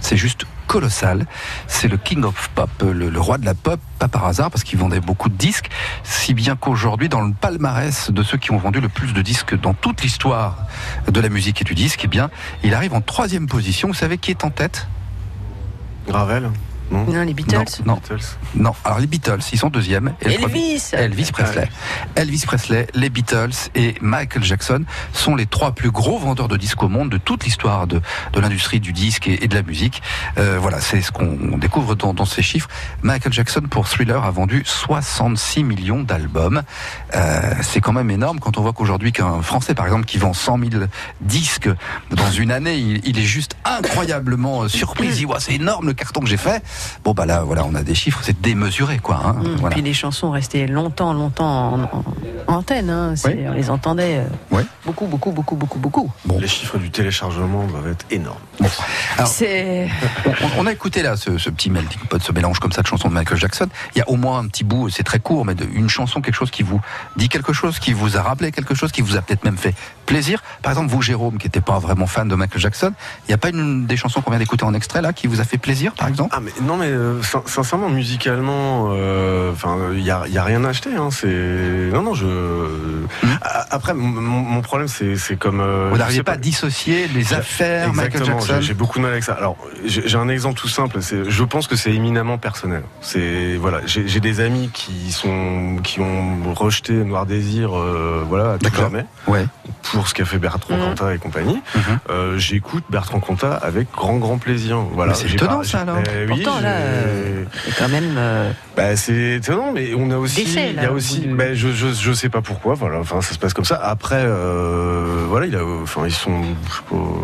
C'est 0.00 0.16
juste 0.16 0.46
colossal. 0.66 1.26
C'est 1.68 1.86
le 1.86 1.96
King 1.96 2.24
of 2.24 2.50
Pop, 2.56 2.70
le, 2.82 3.08
le 3.08 3.20
roi 3.20 3.38
de 3.38 3.44
la 3.44 3.54
pop, 3.54 3.78
pas 4.00 4.08
par 4.08 4.26
hasard, 4.26 4.50
parce 4.50 4.64
qu'il 4.64 4.80
vendait 4.80 4.98
beaucoup 4.98 5.28
de 5.28 5.36
disques, 5.36 5.70
si 6.02 6.34
bien 6.34 6.56
qu'aujourd'hui, 6.56 7.08
dans 7.08 7.20
le 7.20 7.32
palmarès 7.32 8.10
de 8.10 8.22
ceux 8.24 8.36
qui 8.36 8.50
ont 8.50 8.58
vendu 8.58 8.80
le 8.80 8.88
plus 8.88 9.12
de 9.12 9.22
disques 9.22 9.58
dans 9.60 9.74
toute 9.74 10.02
l'histoire 10.02 10.66
de 11.06 11.20
la 11.20 11.28
musique 11.28 11.60
et 11.60 11.64
du 11.64 11.76
disque, 11.76 12.00
eh 12.02 12.08
bien, 12.08 12.30
il 12.64 12.74
arrive 12.74 12.94
en 12.94 13.00
troisième 13.00 13.46
position. 13.46 13.86
Vous 13.86 13.94
savez 13.94 14.18
qui 14.18 14.32
est 14.32 14.44
en 14.44 14.50
tête? 14.50 14.88
Gravel 16.08 16.50
Non 16.90 17.04
Non, 17.04 17.22
les 17.22 17.34
Beatles. 17.34 17.56
Non, 17.84 17.94
non, 17.94 17.94
Beatles 17.94 18.24
non. 18.54 18.72
Alors 18.84 18.98
les 18.98 19.06
Beatles, 19.06 19.40
ils 19.52 19.58
sont 19.58 19.68
deuxièmes. 19.70 20.14
Et 20.22 20.34
Elvis. 20.34 20.90
Elvis 20.92 21.30
Presley. 21.32 21.68
Elvis 22.16 22.44
Presley, 22.46 22.86
les 22.94 23.10
Beatles 23.10 23.50
et 23.74 23.94
Michael 24.00 24.42
Jackson 24.44 24.84
sont 25.12 25.36
les 25.36 25.46
trois 25.46 25.72
plus 25.72 25.90
gros 25.90 26.18
vendeurs 26.18 26.48
de 26.48 26.56
disques 26.56 26.82
au 26.82 26.88
monde 26.88 27.10
de 27.10 27.18
toute 27.18 27.44
l'histoire 27.44 27.86
de, 27.86 28.00
de 28.32 28.40
l'industrie 28.40 28.80
du 28.80 28.92
disque 28.92 29.26
et, 29.28 29.44
et 29.44 29.48
de 29.48 29.54
la 29.54 29.62
musique. 29.62 30.02
Euh, 30.38 30.58
voilà, 30.60 30.80
c'est 30.80 31.02
ce 31.02 31.12
qu'on 31.12 31.58
découvre 31.58 31.94
dans, 31.94 32.14
dans 32.14 32.24
ces 32.24 32.42
chiffres. 32.42 32.68
Michael 33.02 33.32
Jackson 33.32 33.62
pour 33.70 33.88
Thriller 33.88 34.24
a 34.24 34.30
vendu 34.30 34.62
66 34.64 35.64
millions 35.64 36.02
d'albums. 36.02 36.62
Euh, 37.14 37.54
c'est 37.62 37.80
quand 37.80 37.92
même 37.92 38.10
énorme 38.10 38.40
quand 38.40 38.56
on 38.58 38.62
voit 38.62 38.72
qu'aujourd'hui 38.72 39.12
qu'un 39.12 39.42
Français 39.42 39.74
par 39.74 39.86
exemple 39.86 40.04
qui 40.06 40.18
vend 40.18 40.32
100 40.32 40.58
000 40.70 40.84
disques 41.20 41.68
dans 42.10 42.30
une 42.30 42.50
année, 42.50 42.76
il, 42.76 43.00
il 43.04 43.18
est 43.18 43.22
juste 43.22 43.56
incroyablement 43.64 44.68
surpris. 44.68 45.06
Il 45.08 45.12
dit 45.14 45.26
Ouais, 45.26 45.36
c'est 45.38 45.54
énorme 45.54 45.86
le 45.86 45.94
carton 45.94 46.20
que 46.20 46.28
j'ai 46.28 46.36
fait. 46.36 46.62
Bon 47.04 47.12
bah 47.12 47.26
là 47.26 47.42
voilà, 47.42 47.64
on 47.64 47.74
a 47.74 47.82
des 47.82 47.94
chiffres, 47.94 48.20
c'est 48.22 48.40
démesuré 48.40 48.98
quoi. 48.98 49.20
hein. 49.24 49.36
Hum, 49.44 49.56
Voilà. 49.60 49.74
Puis 49.74 49.82
les 49.82 49.94
chansons 49.94 50.30
restaient 50.30 50.66
longtemps, 50.66 51.12
longtemps 51.12 51.72
en, 51.74 51.80
en- 51.82 52.04
en 52.46 52.52
antenne. 52.54 52.90
hein. 52.90 53.14
Oui. 53.24 53.32
On 53.48 53.52
les 53.52 53.70
entendait 53.70 54.18
euh, 54.52 54.62
beaucoup, 54.86 55.06
beaucoup, 55.06 55.32
beaucoup, 55.32 55.56
beaucoup, 55.56 55.78
beaucoup. 55.78 56.10
Bon. 56.24 56.38
Les 56.38 56.48
chiffres 56.48 56.78
du 56.78 56.90
téléchargement 56.90 57.64
doivent 57.66 57.88
être 57.88 58.06
énormes. 58.10 58.38
Alors- 59.16 59.28
C'est 59.28 59.88
On, 60.26 60.62
on 60.62 60.66
a 60.66 60.72
écouté 60.72 61.02
là 61.02 61.16
ce, 61.16 61.38
ce 61.38 61.50
petit 61.50 61.70
melting 61.70 62.00
pot, 62.08 62.20
ce 62.22 62.32
mélange 62.32 62.58
comme 62.58 62.72
ça 62.72 62.82
de 62.82 62.86
chansons 62.86 63.08
de 63.08 63.14
Michael 63.14 63.38
Jackson. 63.38 63.68
Il 63.94 63.98
y 63.98 64.02
a 64.02 64.08
au 64.08 64.16
moins 64.16 64.38
un 64.40 64.46
petit 64.46 64.64
bout, 64.64 64.88
c'est 64.88 65.02
très 65.02 65.18
court, 65.20 65.44
mais 65.44 65.54
de, 65.54 65.66
une 65.72 65.88
chanson, 65.88 66.20
quelque 66.20 66.34
chose 66.34 66.50
qui 66.50 66.62
vous 66.62 66.80
dit 67.16 67.28
quelque 67.28 67.52
chose, 67.52 67.78
qui 67.78 67.92
vous 67.92 68.16
a 68.16 68.22
rappelé 68.22 68.50
quelque 68.52 68.74
chose, 68.74 68.92
qui 68.92 69.02
vous 69.02 69.16
a 69.16 69.22
peut-être 69.22 69.44
même 69.44 69.58
fait 69.58 69.74
plaisir. 70.06 70.42
Par 70.62 70.72
exemple, 70.72 70.90
vous, 70.90 71.02
Jérôme, 71.02 71.38
qui 71.38 71.46
n'était 71.46 71.60
pas 71.60 71.78
vraiment 71.78 72.06
fan 72.06 72.28
de 72.28 72.34
Michael 72.34 72.60
Jackson, 72.60 72.92
il 73.26 73.28
n'y 73.30 73.34
a 73.34 73.38
pas 73.38 73.50
une 73.50 73.86
des 73.86 73.96
chansons 73.96 74.20
qu'on 74.22 74.30
vient 74.30 74.38
d'écouter 74.38 74.64
en 74.64 74.72
extrait 74.74 75.02
là 75.02 75.12
qui 75.12 75.26
vous 75.26 75.40
a 75.40 75.44
fait 75.44 75.58
plaisir, 75.58 75.92
par 75.92 76.08
exemple? 76.08 76.34
Ah 76.34 76.40
mais 76.40 76.52
non 76.68 76.76
mais 76.76 76.86
euh, 76.90 77.22
sin- 77.22 77.42
sincèrement 77.46 77.88
musicalement 77.88 78.90
euh, 78.92 79.50
enfin 79.52 79.76
il 79.94 80.02
y 80.04 80.10
a, 80.10 80.26
y 80.28 80.36
a 80.38 80.44
rien 80.44 80.62
à 80.64 80.68
acheter 80.68 80.90
hein, 80.94 81.08
c'est 81.10 81.26
non 81.92 82.02
non 82.02 82.14
je 82.14 82.26
A- 83.42 83.66
après 83.74 83.94
mon, 83.94 84.60
problème 84.60 84.88
c'est 84.88 85.16
c'est 85.16 85.36
comme 85.36 85.60
euh, 85.60 85.88
Vous 85.90 85.98
n'arrivez 85.98 86.22
pas 86.22 86.32
à 86.32 86.36
dissocier 86.36 87.08
les 87.08 87.32
affaires 87.32 87.88
Michael 87.94 88.06
Exactement, 88.22 88.40
Jackson 88.40 88.60
j'ai- 88.60 88.74
beaucoup 88.74 88.98
de 88.98 89.02
mal 89.04 89.12
avec 89.12 89.24
ça. 89.24 89.32
Alors, 89.32 89.56
j'ai 89.86 90.06
j'ai 90.06 90.16
un 90.18 90.28
exemple 90.28 90.58
tout 90.60 90.68
simple. 90.68 90.98
C'est, 91.00 91.28
je 91.30 91.44
pense 91.44 91.66
que 91.66 91.76
c'est 91.76 91.92
éminemment 91.92 92.36
personnel. 92.38 92.82
C'est 93.00 93.56
voilà, 93.56 93.78
j'ai 93.86 94.06
j'ai 94.08 94.20
des 94.20 94.40
amis 94.40 94.68
qui 94.74 95.10
sont 95.12 95.76
qui 95.82 96.00
ont 96.00 96.52
rejeté 96.54 96.92
Noir 96.92 97.24
Désir, 97.26 97.76
euh, 97.78 98.24
voilà, 98.28 98.52
à 98.52 98.58
tout 98.58 98.64
D'accord. 98.64 98.82
jamais 98.90 99.04
Ouais. 99.26 99.46
pour 99.92 100.06
ce 100.08 100.14
qu'a 100.14 100.24
fait 100.26 100.38
Bertrand 100.38 100.76
Mhm. 100.76 100.84
Cantat 100.90 101.14
et 101.14 101.18
compagnie. 101.18 101.60
Euh, 102.10 102.36
J'écoute 102.38 102.84
Bertrand 102.90 103.20
Cantat 103.20 103.54
avec 103.54 103.88
grand 103.92 104.16
grand 104.18 104.38
plaisir. 104.38 104.78
Voilà. 104.92 105.14
C'est 105.14 105.28
J'ai 105.28 105.34
étonnant, 105.36 105.58
pas- 105.58 105.64
ça, 105.64 105.80
alors. 105.80 105.98
Eh 106.04 106.30
oui, 106.30 106.42
Pourtant, 106.42 106.57
là, 106.60 106.76
euh, 106.76 107.44
c'est 107.64 107.76
quand 107.76 107.88
même. 107.88 108.14
euh, 108.16 108.50
bah, 108.76 108.96
c'est 108.96 109.36
étonnant, 109.36 109.72
mais 109.72 109.92
on 109.96 110.10
a 110.10 110.16
aussi, 110.16 110.42
il 110.44 110.76
là, 110.76 110.82
y 110.82 110.86
a 110.86 110.92
au 110.92 110.96
aussi, 110.96 111.20
du- 111.20 111.34
bah, 111.34 111.54
je, 111.54 111.68
je, 111.68 111.88
je 111.92 112.12
sais 112.12 112.28
pas 112.28 112.40
pourquoi, 112.42 112.74
voilà, 112.74 112.98
enfin, 112.98 113.20
ça 113.20 113.34
se 113.34 113.38
passe 113.38 113.54
comme 113.54 113.64
ça. 113.64 113.76
Après, 113.82 114.22
euh, 114.24 115.24
voilà, 115.28 115.46
il 115.46 115.56
a, 115.56 115.64
enfin, 115.64 116.02
ils 116.06 116.12
sont, 116.12 116.42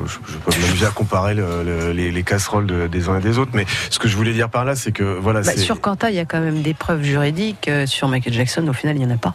je 0.07 0.13
sais 0.13 0.39
pas, 0.45 0.51
je, 0.51 0.61
m'amuser 0.67 0.87
à 0.87 0.91
comparer 0.91 1.35
le- 1.35 1.63
le- 1.65 1.93
les, 1.93 2.11
les 2.11 2.23
casseroles 2.23 2.67
de- 2.67 2.87
des 2.87 3.09
uns 3.09 3.19
et 3.19 3.23
des 3.23 3.39
autres, 3.39 3.53
mais 3.55 3.67
ce 3.91 3.99
que 3.99 4.09
je 4.09 4.17
voulais 4.17 4.33
dire 4.33 4.49
par 4.51 4.65
là, 4.65 4.75
c'est 4.77 4.93
que, 4.93 5.03
voilà, 5.21 5.41
bah, 5.43 5.57
sur 5.57 5.81
Quanta, 5.81 6.11
il 6.11 6.17
y 6.17 6.21
a 6.21 6.25
quand 6.25 6.41
même 6.41 6.63
des 6.63 6.75
preuves 6.75 7.03
juridiques. 7.03 7.69
euh, 7.69 7.87
sur 7.87 8.09
Michael 8.09 8.33
Jackson, 8.33 8.67
au 8.69 8.73
final, 8.73 8.97
il 8.97 9.07
n'y 9.07 9.13
en 9.13 9.15
a 9.15 9.19
pas. 9.19 9.35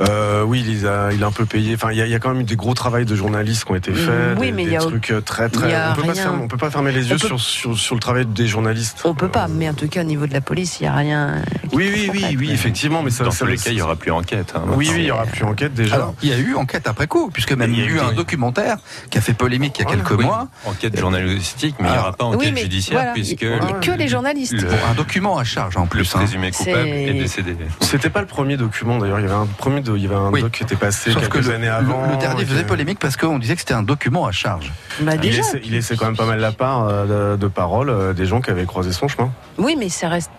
Euh, 0.00 0.42
oui, 0.42 0.64
il 0.66 0.86
a, 0.86 1.10
il 1.12 1.22
a 1.22 1.26
un 1.26 1.32
peu 1.32 1.44
payé, 1.46 1.74
enfin, 1.74 1.90
il 1.92 1.98
y 1.98 2.02
a, 2.02 2.06
il 2.06 2.10
y 2.10 2.14
a 2.14 2.18
quand 2.18 2.30
même 2.30 2.40
eu 2.40 2.44
des 2.44 2.56
gros 2.56 2.74
travails 2.74 3.04
de 3.04 3.14
journalistes 3.14 3.64
qui 3.64 3.72
ont 3.72 3.76
été 3.76 3.92
faits, 3.92 4.36
Oui, 4.38 4.46
des, 4.46 4.52
mais 4.52 4.62
il 4.64 4.70
y 4.72 4.76
a- 4.76 4.80
trucs 4.80 5.10
euh, 5.10 5.20
très, 5.20 5.46
y 5.46 5.50
très, 5.50 5.74
a 5.74 5.92
on 5.92 5.94
peut, 6.00 6.06
pas 6.06 6.14
fermer, 6.14 6.42
on 6.44 6.48
peut 6.48 6.56
pas 6.56 6.70
fermer 6.70 6.92
les 6.92 7.08
yeux 7.10 7.16
peut- 7.16 7.26
sur, 7.26 7.40
sur, 7.40 7.78
sur 7.78 7.94
le 7.94 8.00
travail 8.00 8.26
des 8.26 8.46
journalistes. 8.46 9.00
On 9.04 9.14
peut 9.14 9.28
pas, 9.28 9.44
Euh, 9.44 9.48
mais 9.50 9.68
en 9.68 9.74
tout 9.74 9.88
cas, 9.88 10.00
au 10.00 10.04
niveau 10.04 10.26
de 10.26 10.32
la 10.32 10.40
police, 10.40 10.80
il 10.80 10.84
n'y 10.84 10.88
a 10.88 10.94
rien. 10.94 11.42
Oui, 11.72 11.90
oui, 11.92 12.10
oui, 12.12 12.36
oui, 12.38 12.50
effectivement, 12.52 13.02
mais 13.02 13.10
ça, 13.10 13.24
Dans 13.24 13.30
ça 13.30 13.44
tous 13.44 13.50
les 13.50 13.56
cas, 13.56 13.70
il 13.70 13.76
n'y 13.76 13.82
aura 13.82 13.96
plus 13.96 14.10
enquête. 14.10 14.52
hein, 14.56 14.62
Oui, 14.76 14.88
oui, 14.92 15.00
il 15.00 15.06
y 15.06 15.10
aura 15.10 15.24
plus 15.26 15.44
enquête 15.44 15.74
déjà. 15.74 15.96
Alors, 15.96 16.14
il 16.22 16.28
y 16.28 16.32
a 16.32 16.38
eu 16.38 16.54
enquête 16.54 16.86
après 16.88 17.06
coup, 17.06 17.30
puisque 17.32 17.52
même 17.52 17.70
Il 17.72 17.78
y 17.78 17.80
y 17.80 17.84
a 17.84 17.86
eu 17.86 17.94
eu 17.96 18.00
un 18.00 18.12
documentaire 18.12 18.76
qui 19.10 19.18
a 19.18 19.20
fait 19.20 19.32
polémique 19.34 19.76
il 19.78 19.84
y 19.84 19.86
a 19.86 19.90
quelques 19.90 20.10
Oui, 20.18 20.24
mois. 20.24 20.48
enquête 20.66 20.98
journalistique, 20.98 21.76
mais 21.80 21.88
il 21.88 21.92
n'y 21.92 21.98
aura 21.98 22.12
pas 22.12 22.24
enquête 22.24 22.56
judiciaire 22.58 23.12
puisque 23.14 23.38
que 23.40 23.96
les 23.98 24.08
journalistes. 24.08 24.54
Un 24.90 24.94
document 24.94 25.38
à 25.38 25.44
charge 25.44 25.76
en 25.76 25.86
plus. 25.86 26.14
hein. 26.14 26.18
présumé 26.18 26.50
coupable 26.50 26.88
est 26.88 27.12
décédé. 27.14 27.56
C'était 27.80 28.10
pas 28.10 28.20
le 28.20 28.26
premier 28.26 28.56
document 28.56 28.98
d'ailleurs. 28.98 29.20
Il 29.20 29.22
y 29.22 29.26
avait 29.26 29.34
un 29.34 29.46
premier, 29.62 29.80
de- 29.80 29.96
il 29.96 30.02
y 30.02 30.06
avait 30.06 30.14
un 30.16 30.30
Oui. 30.30 30.40
doc 30.42 30.50
qui 30.50 30.62
était 30.64 30.76
passé 30.76 31.12
Sauf 31.12 31.22
que 31.28 31.32
quelques 31.32 31.46
le, 31.46 31.54
années 31.54 31.68
avant. 31.68 32.06
le 32.10 32.16
dernier 32.16 32.44
faisait 32.44 32.62
que- 32.64 32.68
polémique 32.68 32.98
parce 32.98 33.16
qu'on 33.16 33.38
disait 33.38 33.54
que 33.54 33.60
c'était 33.60 33.74
un 33.74 33.82
document 33.84 34.26
à 34.26 34.32
charge. 34.32 34.72
Bah, 35.00 35.12
Il 35.22 35.30
laissait, 35.30 35.60
il 35.64 35.70
laissait 35.72 35.96
quand 35.96 36.06
même 36.06 36.16
pas 36.16 36.26
mal 36.26 36.40
la 36.40 36.52
part 36.52 36.86
euh, 36.88 37.34
de, 37.34 37.36
de 37.36 37.46
parole 37.48 37.88
euh, 37.90 38.12
des 38.12 38.26
gens 38.26 38.40
qui 38.40 38.50
avaient 38.50 38.66
croisé 38.66 38.92
son 38.92 39.06
chemin. 39.08 39.30
Oui, 39.58 39.76
mais 39.78 39.88
ça 39.88 40.08
reste. 40.08 40.30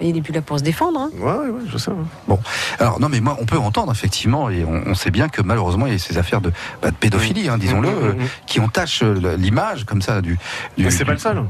Il 0.00 0.14
n'est 0.14 0.20
plus 0.22 0.32
là 0.32 0.42
pour 0.42 0.58
se 0.58 0.64
défendre. 0.64 0.98
hein. 0.98 1.10
Ouais, 1.20 1.52
je 1.70 1.78
sais. 1.78 1.92
ouais. 1.92 2.36
Alors 2.80 2.98
non, 2.98 3.08
mais 3.08 3.20
moi, 3.20 3.36
on 3.40 3.46
peut 3.46 3.58
entendre 3.58 3.92
effectivement, 3.92 4.50
et 4.50 4.64
on, 4.64 4.82
on 4.90 4.94
sait 4.94 5.12
bien 5.12 5.28
que 5.28 5.42
malheureusement, 5.42 5.86
il 5.86 5.92
y 5.92 5.96
a 5.96 5.98
ces 6.00 6.18
affaires 6.18 6.40
de, 6.40 6.50
bah, 6.82 6.90
de 6.90 6.96
pédophilie, 6.96 7.48
hein, 7.48 7.56
disons-le, 7.56 7.88
Mm, 7.88 7.92
mm, 7.92 8.04
euh, 8.04 8.12
mm. 8.14 8.28
qui 8.46 8.58
entachent 8.58 9.04
euh, 9.04 9.36
l'image 9.36 9.84
comme 9.84 10.02
ça 10.02 10.20
du. 10.20 10.38
du 10.76 10.84
Mais 10.84 10.90
c'est 10.90 10.98
du- 10.98 11.04
pas 11.04 11.12
le 11.12 11.18
seul. 11.18 11.44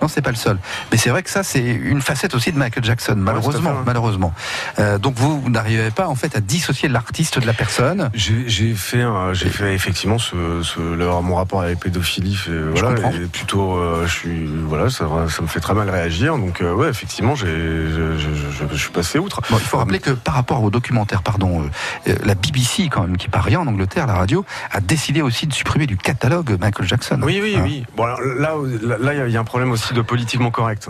Non, 0.00 0.08
c'est 0.08 0.22
pas 0.22 0.30
le 0.30 0.36
seul. 0.36 0.58
Mais 0.90 0.98
c'est 0.98 1.10
vrai 1.10 1.22
que 1.22 1.30
ça, 1.30 1.42
c'est 1.42 1.60
une 1.62 2.00
facette 2.00 2.34
aussi 2.34 2.52
de 2.52 2.58
Michael 2.58 2.84
Jackson, 2.84 3.14
malheureusement, 3.16 3.70
ouais. 3.70 3.76
malheureusement. 3.84 4.32
Euh, 4.78 4.98
donc 4.98 5.14
vous, 5.16 5.40
vous 5.40 5.50
n'arrivez 5.50 5.90
pas 5.90 6.08
en 6.08 6.14
fait 6.14 6.36
à 6.36 6.40
dissocier 6.40 6.88
l'artiste 6.88 7.38
de 7.38 7.46
la 7.46 7.52
personne. 7.52 8.10
J'ai 8.14 8.74
fait, 8.74 9.04
j'ai 9.32 9.48
fait 9.48 9.74
effectivement 9.74 10.18
ce, 10.18 10.34
mon 11.22 11.34
rapport 11.34 11.62
avec 11.62 11.80
pédophilie. 11.80 12.34
fait, 12.34 12.52
voilà, 12.52 13.10
plutôt, 13.32 13.76
euh, 13.76 14.06
je 14.06 14.12
suis, 14.12 14.46
voilà, 14.46 14.90
ça, 14.90 15.06
ça 15.28 15.42
me 15.42 15.46
fait 15.46 15.60
très 15.60 15.74
mal 15.74 15.90
réagir. 15.90 16.36
Donc 16.38 16.60
euh, 16.60 16.72
ouais, 16.72 16.88
effectivement, 16.88 17.34
j'ai, 17.34 17.46
je, 17.46 18.76
suis 18.76 18.90
passé 18.90 19.18
outre. 19.18 19.40
Bon, 19.50 19.58
il 19.58 19.64
faut 19.64 19.78
rappeler 19.78 19.98
que 19.98 20.10
par 20.10 20.34
rapport 20.34 20.62
au 20.62 20.70
documentaire, 20.70 21.22
pardon, 21.22 21.68
euh, 22.06 22.14
la 22.24 22.34
BBC 22.34 22.88
quand 22.88 23.02
même, 23.02 23.16
qui 23.16 23.28
part 23.28 23.44
rien 23.44 23.60
en 23.60 23.66
Angleterre, 23.66 24.06
la 24.06 24.14
radio, 24.14 24.44
a 24.70 24.80
décidé 24.80 25.22
aussi 25.22 25.46
de 25.46 25.52
supprimer 25.52 25.86
du 25.86 25.96
catalogue 25.96 26.56
Michael 26.60 26.86
Jackson. 26.86 27.20
Oui, 27.22 27.40
oui, 27.42 27.58
Hein. 27.58 27.62
oui. 27.64 27.84
Bon, 27.96 28.04
alors, 28.04 28.20
là, 28.20 28.96
là, 29.00 29.14
il 29.14 29.30
y 29.30 29.32
y, 29.32 29.36
a 29.36 29.40
un 29.40 29.44
problème 29.44 29.70
aussi 29.70 29.87
de 29.92 30.02
politiquement 30.02 30.50
correct. 30.50 30.88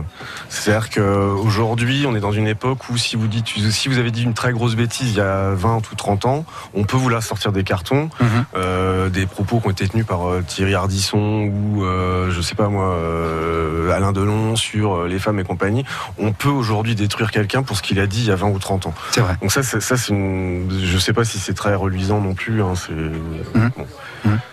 C'est-à-dire 0.49 0.91
qu'aujourd'hui, 0.91 2.05
on 2.09 2.15
est 2.15 2.21
dans 2.21 2.33
une 2.33 2.47
époque 2.47 2.89
où 2.91 2.97
si 2.97 3.17
vous 3.17 3.27
dites, 3.29 3.47
si 3.71 3.89
vous 3.89 3.99
avez 3.99 4.11
dit 4.11 4.23
une 4.23 4.35
très 4.35 4.53
grosse 4.53 4.75
bêtise 4.77 5.11
il 5.13 5.17
y 5.19 5.21
a 5.21 5.51
20 5.55 5.79
ou 5.91 5.95
30 5.95 6.27
ans, 6.27 6.45
on 6.75 6.85
peut 6.85 6.97
vous 6.97 7.09
la 7.09 7.21
sortir 7.21 7.53
des 7.53 7.65
cartons, 7.65 8.11
Mhm. 8.21 8.29
euh, 8.57 9.09
des 9.09 9.27
propos 9.27 9.61
qui 9.61 9.67
ont 9.67 9.71
été 9.71 9.89
tenus 9.89 10.07
par 10.07 10.29
euh, 10.29 10.43
Thierry 10.47 10.75
Ardisson 10.75 11.19
ou, 11.53 11.85
euh, 11.85 12.31
je 12.31 12.41
sais 12.41 12.55
pas 12.55 12.69
moi, 12.69 12.85
euh, 12.95 13.91
Alain 13.93 14.13
Delon 14.13 14.57
sur 14.57 15.05
les 15.05 15.19
femmes 15.19 15.39
et 15.41 15.45
compagnie. 15.45 15.85
On 16.19 16.33
peut 16.33 16.49
aujourd'hui 16.49 16.95
détruire 16.95 17.31
quelqu'un 17.31 17.63
pour 17.63 17.77
ce 17.77 17.83
qu'il 17.83 18.01
a 18.01 18.07
dit 18.07 18.21
il 18.21 18.27
y 18.29 18.31
a 18.31 18.37
20 18.37 18.49
ou 18.49 18.59
30 18.59 18.87
ans. 18.87 18.95
C'est 19.11 19.21
vrai. 19.21 19.37
Donc 19.41 19.53
ça, 19.53 19.63
ça, 19.63 19.81
c'est 19.97 20.09
une, 20.13 20.69
je 20.83 20.99
sais 20.99 21.13
pas 21.13 21.25
si 21.25 21.39
c'est 21.39 21.55
très 21.55 21.75
reluisant 21.75 22.21
non 22.21 22.35
plus. 22.35 22.63
Hein, 22.63 22.75
c'est, 22.75 22.93
Mhm. 22.93 23.71
bon. 23.77 23.87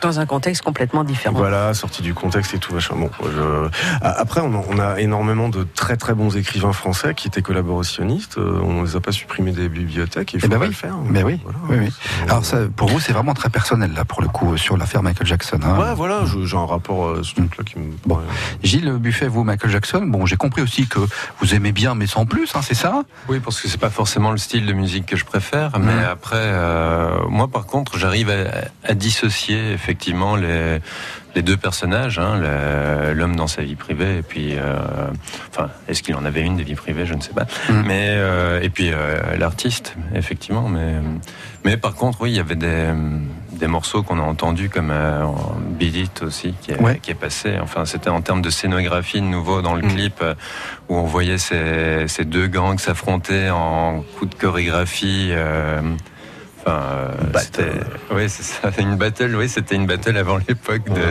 Dans 0.01 0.19
un 0.19 0.25
contexte 0.25 0.63
complètement 0.63 1.03
différent. 1.03 1.36
Voilà, 1.36 1.73
sorti 1.73 2.01
du 2.01 2.13
contexte 2.13 2.53
et 2.53 2.60
tout 2.60 2.73
machin. 2.73 2.95
Bon, 2.95 3.10
je... 3.23 3.67
A- 4.01 4.21
Après, 4.35 4.49
on 4.49 4.53
a, 4.53 4.63
on 4.69 4.79
a 4.79 4.99
énormément 4.99 5.47
de 5.47 5.63
très 5.75 5.95
très 5.95 6.13
bons 6.13 6.35
écrivains 6.35 6.73
français 6.73 7.13
qui 7.13 7.29
étaient 7.29 7.41
collaborationnistes. 7.41 8.37
Euh, 8.37 8.59
On 8.61 8.83
les 8.83 8.97
a 8.97 8.99
pas 8.99 9.13
supprimés 9.13 9.53
des 9.53 9.69
bibliothèques. 9.69 10.33
Il 10.33 10.41
faut 10.41 10.47
Eh 10.47 10.49
ben 10.49 10.57
pas 10.57 10.63
oui. 10.63 10.67
le 10.71 10.75
faire. 10.75 10.95
Mais 11.09 11.23
oui, 11.23 11.39
Voilà. 11.41 11.59
oui, 11.69 11.77
oui. 11.87 11.93
C'est- 12.01 12.29
Alors 12.29 12.43
ça, 12.43 12.57
pour 12.75 12.89
vous, 12.89 12.99
c'est 12.99 13.13
vraiment 13.13 13.33
très 13.33 13.49
personnel 13.49 13.93
là, 13.95 14.03
pour 14.03 14.21
le 14.21 14.27
coup, 14.27 14.57
sur 14.57 14.75
l'affaire 14.75 15.03
Michael 15.03 15.25
Jackson. 15.25 15.57
hein. 15.63 15.79
Ouais, 15.79 15.93
voilà, 15.95 16.23
j'ai 16.43 16.57
un 16.57 16.65
rapport 16.65 17.05
euh, 17.05 17.23
ce 17.23 17.33
truc-là 17.35 17.63
qui 17.63 17.79
me. 17.79 17.93
Bon. 18.05 18.19
Gilles 18.61 18.91
Buffet, 18.97 19.29
vous, 19.29 19.45
Michael 19.45 19.71
Jackson, 19.71 20.01
bon, 20.05 20.25
j'ai 20.25 20.35
compris 20.35 20.61
aussi 20.61 20.85
que 20.85 20.99
vous 21.39 21.55
aimez 21.55 21.71
bien, 21.71 21.95
mais 21.95 22.05
sans 22.07 22.25
plus, 22.25 22.53
hein, 22.57 22.61
c'est 22.61 22.73
ça? 22.75 23.03
Oui, 23.29 23.39
parce 23.39 23.61
que 23.61 23.69
c'est 23.69 23.79
pas 23.79 23.89
forcément 23.89 24.31
le 24.31 24.37
style 24.37 24.65
de 24.65 24.73
musique 24.73 25.05
que 25.05 25.15
je 25.15 25.23
préfère, 25.23 25.79
mais 25.79 25.93
Mhm. 25.93 26.03
après, 26.11 26.35
euh, 26.35 27.19
moi 27.29 27.47
par 27.47 27.65
contre, 27.67 27.97
j'arrive 27.97 28.29
à, 28.29 28.89
à 28.89 28.93
dissocier 28.95 29.71
effectivement 29.71 30.35
les, 30.35 30.79
les 31.35 31.41
deux 31.41 31.57
personnages, 31.57 32.17
hein, 32.17 32.39
l'homme 33.13 33.35
dans 33.35 33.47
sa 33.47 33.61
vie 33.61 33.75
privée, 33.75 34.17
et 34.19 34.21
puis, 34.21 34.55
euh, 34.55 34.75
enfin, 35.51 35.69
est-ce 35.87 36.01
qu'il 36.01 36.15
en 36.15 36.23
avait 36.25 36.41
une 36.41 36.55
des 36.55 36.63
vies 36.63 36.75
privées, 36.75 37.05
je 37.05 37.13
ne 37.13 37.21
sais 37.21 37.33
pas, 37.33 37.45
Mhm. 37.69 37.83
mais 37.85 38.05
euh, 38.09 38.61
et 38.61 38.69
puis 38.69 38.91
euh, 38.93 39.35
l'artiste, 39.37 39.95
effectivement, 40.15 40.69
mais 40.69 40.93
mais 41.65 41.77
par 41.77 41.93
contre, 41.95 42.21
oui, 42.21 42.31
il 42.31 42.35
y 42.37 42.39
avait 42.39 42.55
des 42.55 42.87
des 43.51 43.67
morceaux 43.67 44.03
qu'on 44.03 44.19
a 44.19 44.21
entendus 44.21 44.69
comme 44.69 44.91
euh, 44.91 45.23
Beat 45.79 45.95
It 45.95 46.23
aussi 46.23 46.53
qui 46.61 46.71
est, 46.71 46.81
Ouais. 46.81 46.99
qui 47.01 47.11
est 47.11 47.15
passé. 47.15 47.57
Enfin, 47.61 47.85
c'était 47.85 48.09
en 48.09 48.19
termes 48.21 48.41
de 48.41 48.49
scénographie 48.49 49.21
de 49.21 49.25
nouveau 49.27 49.61
dans 49.61 49.75
le 49.75 49.81
Mm. 49.81 49.87
clip 49.95 50.13
euh, 50.21 50.33
où 50.89 50.97
on 50.97 51.03
voyait 51.05 51.37
ces, 51.37 52.05
ces 52.09 52.25
deux 52.25 52.47
gangs 52.47 52.79
s'affronter 52.79 53.49
en 53.49 54.03
coup 54.19 54.25
de 54.25 54.35
chorégraphie. 54.35 55.31
Euh, 56.67 56.71
Enfin, 56.71 56.82
euh, 57.36 57.39
c'était, 57.39 57.71
oui, 58.12 58.23
c'est 58.28 58.43
ça, 58.43 58.69
une 58.82 58.95
battle. 58.95 59.36
Oui, 59.36 59.47
c'était 59.49 59.75
une 59.75 59.86
battle 59.86 60.17
avant 60.17 60.38
l'époque 60.47 60.84
de, 60.89 61.01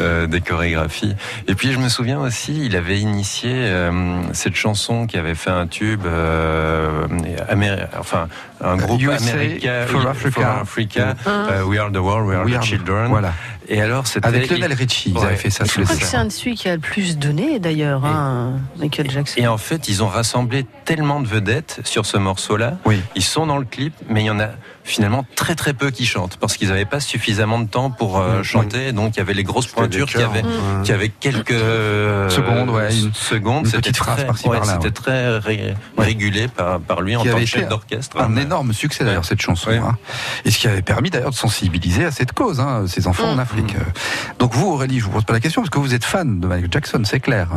euh, 0.00 0.26
des 0.26 0.40
chorégraphies. 0.40 1.14
Et 1.48 1.54
puis 1.54 1.72
je 1.72 1.78
me 1.78 1.88
souviens 1.88 2.20
aussi, 2.20 2.66
il 2.66 2.76
avait 2.76 2.98
initié 3.00 3.50
euh, 3.52 4.22
cette 4.32 4.54
chanson 4.54 5.06
qui 5.06 5.18
avait 5.18 5.34
fait 5.34 5.50
un 5.50 5.66
tube, 5.66 6.02
euh, 6.06 7.06
améri- 7.48 7.86
enfin 7.98 8.28
un 8.64 8.76
groupe 8.76 9.02
USA 9.02 9.32
américain, 9.32 9.86
for 9.88 10.06
Africa. 10.06 10.58
Africa, 10.60 11.14
euh, 11.26 11.64
We 11.64 11.78
Are 11.80 11.90
the 11.90 11.96
World, 11.96 12.28
We 12.28 12.36
Are 12.36 12.44
We 12.44 12.52
the 12.52 12.56
are 12.56 12.62
the- 12.62 12.66
Children. 12.66 13.08
Voilà. 13.08 13.32
Et 13.68 13.80
alors 13.80 14.06
c'était 14.06 14.26
Avec 14.26 14.50
Lionel 14.50 14.72
Richie, 14.72 15.10
ils 15.10 15.18
Ouais. 15.18 15.26
avaient 15.26 15.36
fait 15.36 15.50
ça 15.50 15.64
Je 15.64 15.80
crois 15.82 15.96
que 15.96 16.04
c'est 16.04 16.16
un 16.16 16.24
de 16.26 16.30
celui 16.32 16.54
qui 16.56 16.68
a 16.68 16.74
le 16.74 16.80
plus 16.80 17.16
donné 17.18 17.58
d'ailleurs, 17.58 18.04
hein, 18.04 18.54
Michael 18.78 19.10
Jackson. 19.10 19.34
Et 19.40 19.46
en 19.46 19.58
fait, 19.58 19.88
ils 19.88 20.02
ont 20.02 20.08
rassemblé 20.08 20.66
tellement 20.84 21.20
de 21.20 21.28
vedettes 21.28 21.80
sur 21.84 22.04
ce 22.06 22.16
morceau-là. 22.16 22.78
Oui. 22.86 23.00
Ils 23.14 23.22
sont 23.24 23.46
dans 23.46 23.58
le 23.58 23.64
clip, 23.64 23.94
mais 24.08 24.22
il 24.22 24.26
y 24.26 24.30
en 24.30 24.40
a 24.40 24.48
finalement 24.84 25.24
très 25.36 25.54
très 25.54 25.74
peu 25.74 25.92
qui 25.92 26.04
chantent 26.06 26.38
parce 26.38 26.56
qu'ils 26.56 26.68
n'avaient 26.68 26.84
pas 26.84 26.98
suffisamment 26.98 27.60
de 27.60 27.68
temps 27.68 27.90
pour 27.90 28.18
euh, 28.18 28.40
Mm. 28.40 28.42
chanter. 28.42 28.92
Donc 28.92 29.14
il 29.14 29.18
y 29.18 29.22
avait 29.22 29.32
les 29.34 29.44
grosses 29.44 29.68
pointures 29.68 30.06
qui 30.08 30.14
chœurs, 30.14 30.30
avaient, 30.30 30.40
hein. 30.42 30.82
qui 30.82 30.90
avaient 30.90 31.08
quelques 31.08 31.52
euh, 31.52 32.28
Secondes, 32.28 32.68
ouais, 32.70 32.92
une- 32.92 33.14
secondes. 33.14 33.66
une 33.66 33.70
petite 33.72 33.96
phrase 33.96 34.24
par-ci, 34.24 34.48
ouais, 34.48 34.56
par-là, 34.56 34.72
C'était 34.74 34.86
ouais. 34.86 34.90
très 34.90 35.38
ré- 35.38 35.74
Ouais. 35.96 36.04
régulé 36.04 36.48
par, 36.48 36.80
par 36.80 37.00
lui 37.00 37.14
en 37.14 37.22
Qui 37.22 37.28
tant 37.30 37.38
que 37.38 37.46
chef 37.46 37.68
d'orchestre. 37.68 38.20
Un 38.20 38.34
énorme 38.36 38.72
succès 38.72 39.04
d'ailleurs 39.04 39.24
cette 39.24 39.40
chanson, 39.40 39.70
hein. 39.70 39.96
et 40.44 40.50
ce 40.50 40.58
qui 40.58 40.66
avait 40.66 40.82
permis 40.82 41.10
d'ailleurs 41.10 41.30
de 41.30 41.36
sensibiliser 41.36 42.04
à 42.04 42.10
cette 42.10 42.32
cause, 42.32 42.58
hein, 42.58 42.84
ces 42.88 43.06
enfants 43.06 43.30
en 43.30 43.38
Mm. 43.62 43.66
Afrique. 43.66 44.38
Donc 44.38 44.54
vous 44.54 44.68
Aurélie, 44.72 44.98
je 44.98 45.04
vous 45.04 45.10
pose 45.10 45.24
pas 45.24 45.32
la 45.32 45.40
question 45.40 45.62
parce 45.62 45.70
que 45.70 45.78
vous 45.78 45.94
êtes 45.94 46.04
fan 46.04 46.40
de 46.40 46.46
Michael 46.46 46.68
Jackson, 46.70 47.02
c'est 47.04 47.20
clair. 47.20 47.48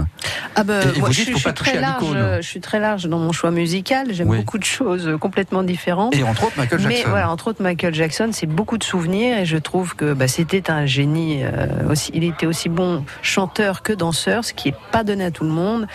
Ah 0.56 0.64
ben, 0.64 0.82
et 0.96 1.00
moi, 1.00 1.10
je, 1.12 1.24
dites, 1.24 1.32
je 1.34 1.40
suis 1.40 1.54
très 1.54 1.80
large. 1.80 2.02
l'icône. 2.02 2.18
euh, 2.18 2.42
Je 2.42 2.48
suis 2.48 2.62
très 2.62 2.80
large 2.80 3.06
dans 3.08 3.20
mon 3.20 3.32
choix 3.32 3.52
musical. 3.52 4.08
J'aime 4.14 4.30
Oui. 4.30 4.38
beaucoup 4.38 4.58
de 4.58 4.64
choses 4.64 5.08
euh, 5.08 5.18
complètement 5.18 5.64
différentes. 5.64 6.16
Et 6.16 6.24
entre 6.24 6.46
autres 6.46 6.58
Michael 6.58 6.82
Mais 6.88 6.96
Jackson. 6.96 7.10
voilà, 7.10 7.30
entre 7.30 7.48
autres 7.50 7.62
Michael 7.64 7.94
Jackson, 7.94 8.30
c'est 8.32 8.46
beaucoup 8.48 8.78
de 8.78 8.84
souvenirs 8.84 9.38
et 9.40 9.46
je 9.46 9.58
trouve 9.58 9.96
que 9.96 10.14
bah, 10.14 10.28
c'était 10.28 10.70
un 10.72 10.86
génie. 10.86 11.42
euh, 11.44 11.90
aussi, 11.90 12.12
il 12.14 12.24
était 12.24 12.46
aussi 12.46 12.70
bon 12.70 13.04
chanteur 13.22 13.82
que 13.82 13.94
danseur, 13.94 14.46
ce 14.46 14.54
qui 14.54 14.70
est 14.70 14.76
pas 14.92 15.04
donné 15.04 15.26
à 15.26 15.32
tout 15.32 15.44
le 15.44 15.50
monde. 15.52 15.88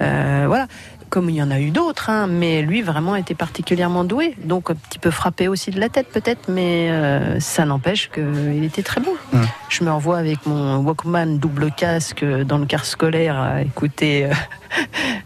Euh, 0.00 0.44
voilà. 0.48 0.66
Comme 1.12 1.28
il 1.28 1.36
y 1.36 1.42
en 1.42 1.50
a 1.50 1.60
eu 1.60 1.70
d'autres, 1.70 2.08
hein, 2.08 2.26
mais 2.26 2.62
lui 2.62 2.80
vraiment 2.80 3.16
était 3.16 3.34
particulièrement 3.34 4.02
doué, 4.02 4.34
donc 4.42 4.70
un 4.70 4.74
petit 4.74 4.98
peu 4.98 5.10
frappé 5.10 5.46
aussi 5.46 5.70
de 5.70 5.78
la 5.78 5.90
tête 5.90 6.06
peut-être, 6.10 6.48
mais 6.48 6.88
euh, 6.90 7.38
ça 7.38 7.66
n'empêche 7.66 8.08
qu'il 8.08 8.64
était 8.64 8.82
très 8.82 9.02
bon. 9.02 9.12
Mm. 9.34 9.42
Je 9.68 9.84
me 9.84 9.92
revois 9.92 10.16
avec 10.16 10.46
mon 10.46 10.78
Walkman 10.78 11.36
double 11.36 11.70
casque 11.70 12.24
dans 12.24 12.56
le 12.56 12.64
car 12.64 12.86
scolaire 12.86 13.38
à 13.38 13.60
écouter 13.60 14.30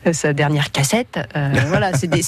euh, 0.08 0.12
sa 0.12 0.32
dernière 0.32 0.72
cassette. 0.72 1.20
Euh, 1.36 1.52
voilà, 1.68 1.92
c'est 1.92 2.08
des, 2.08 2.24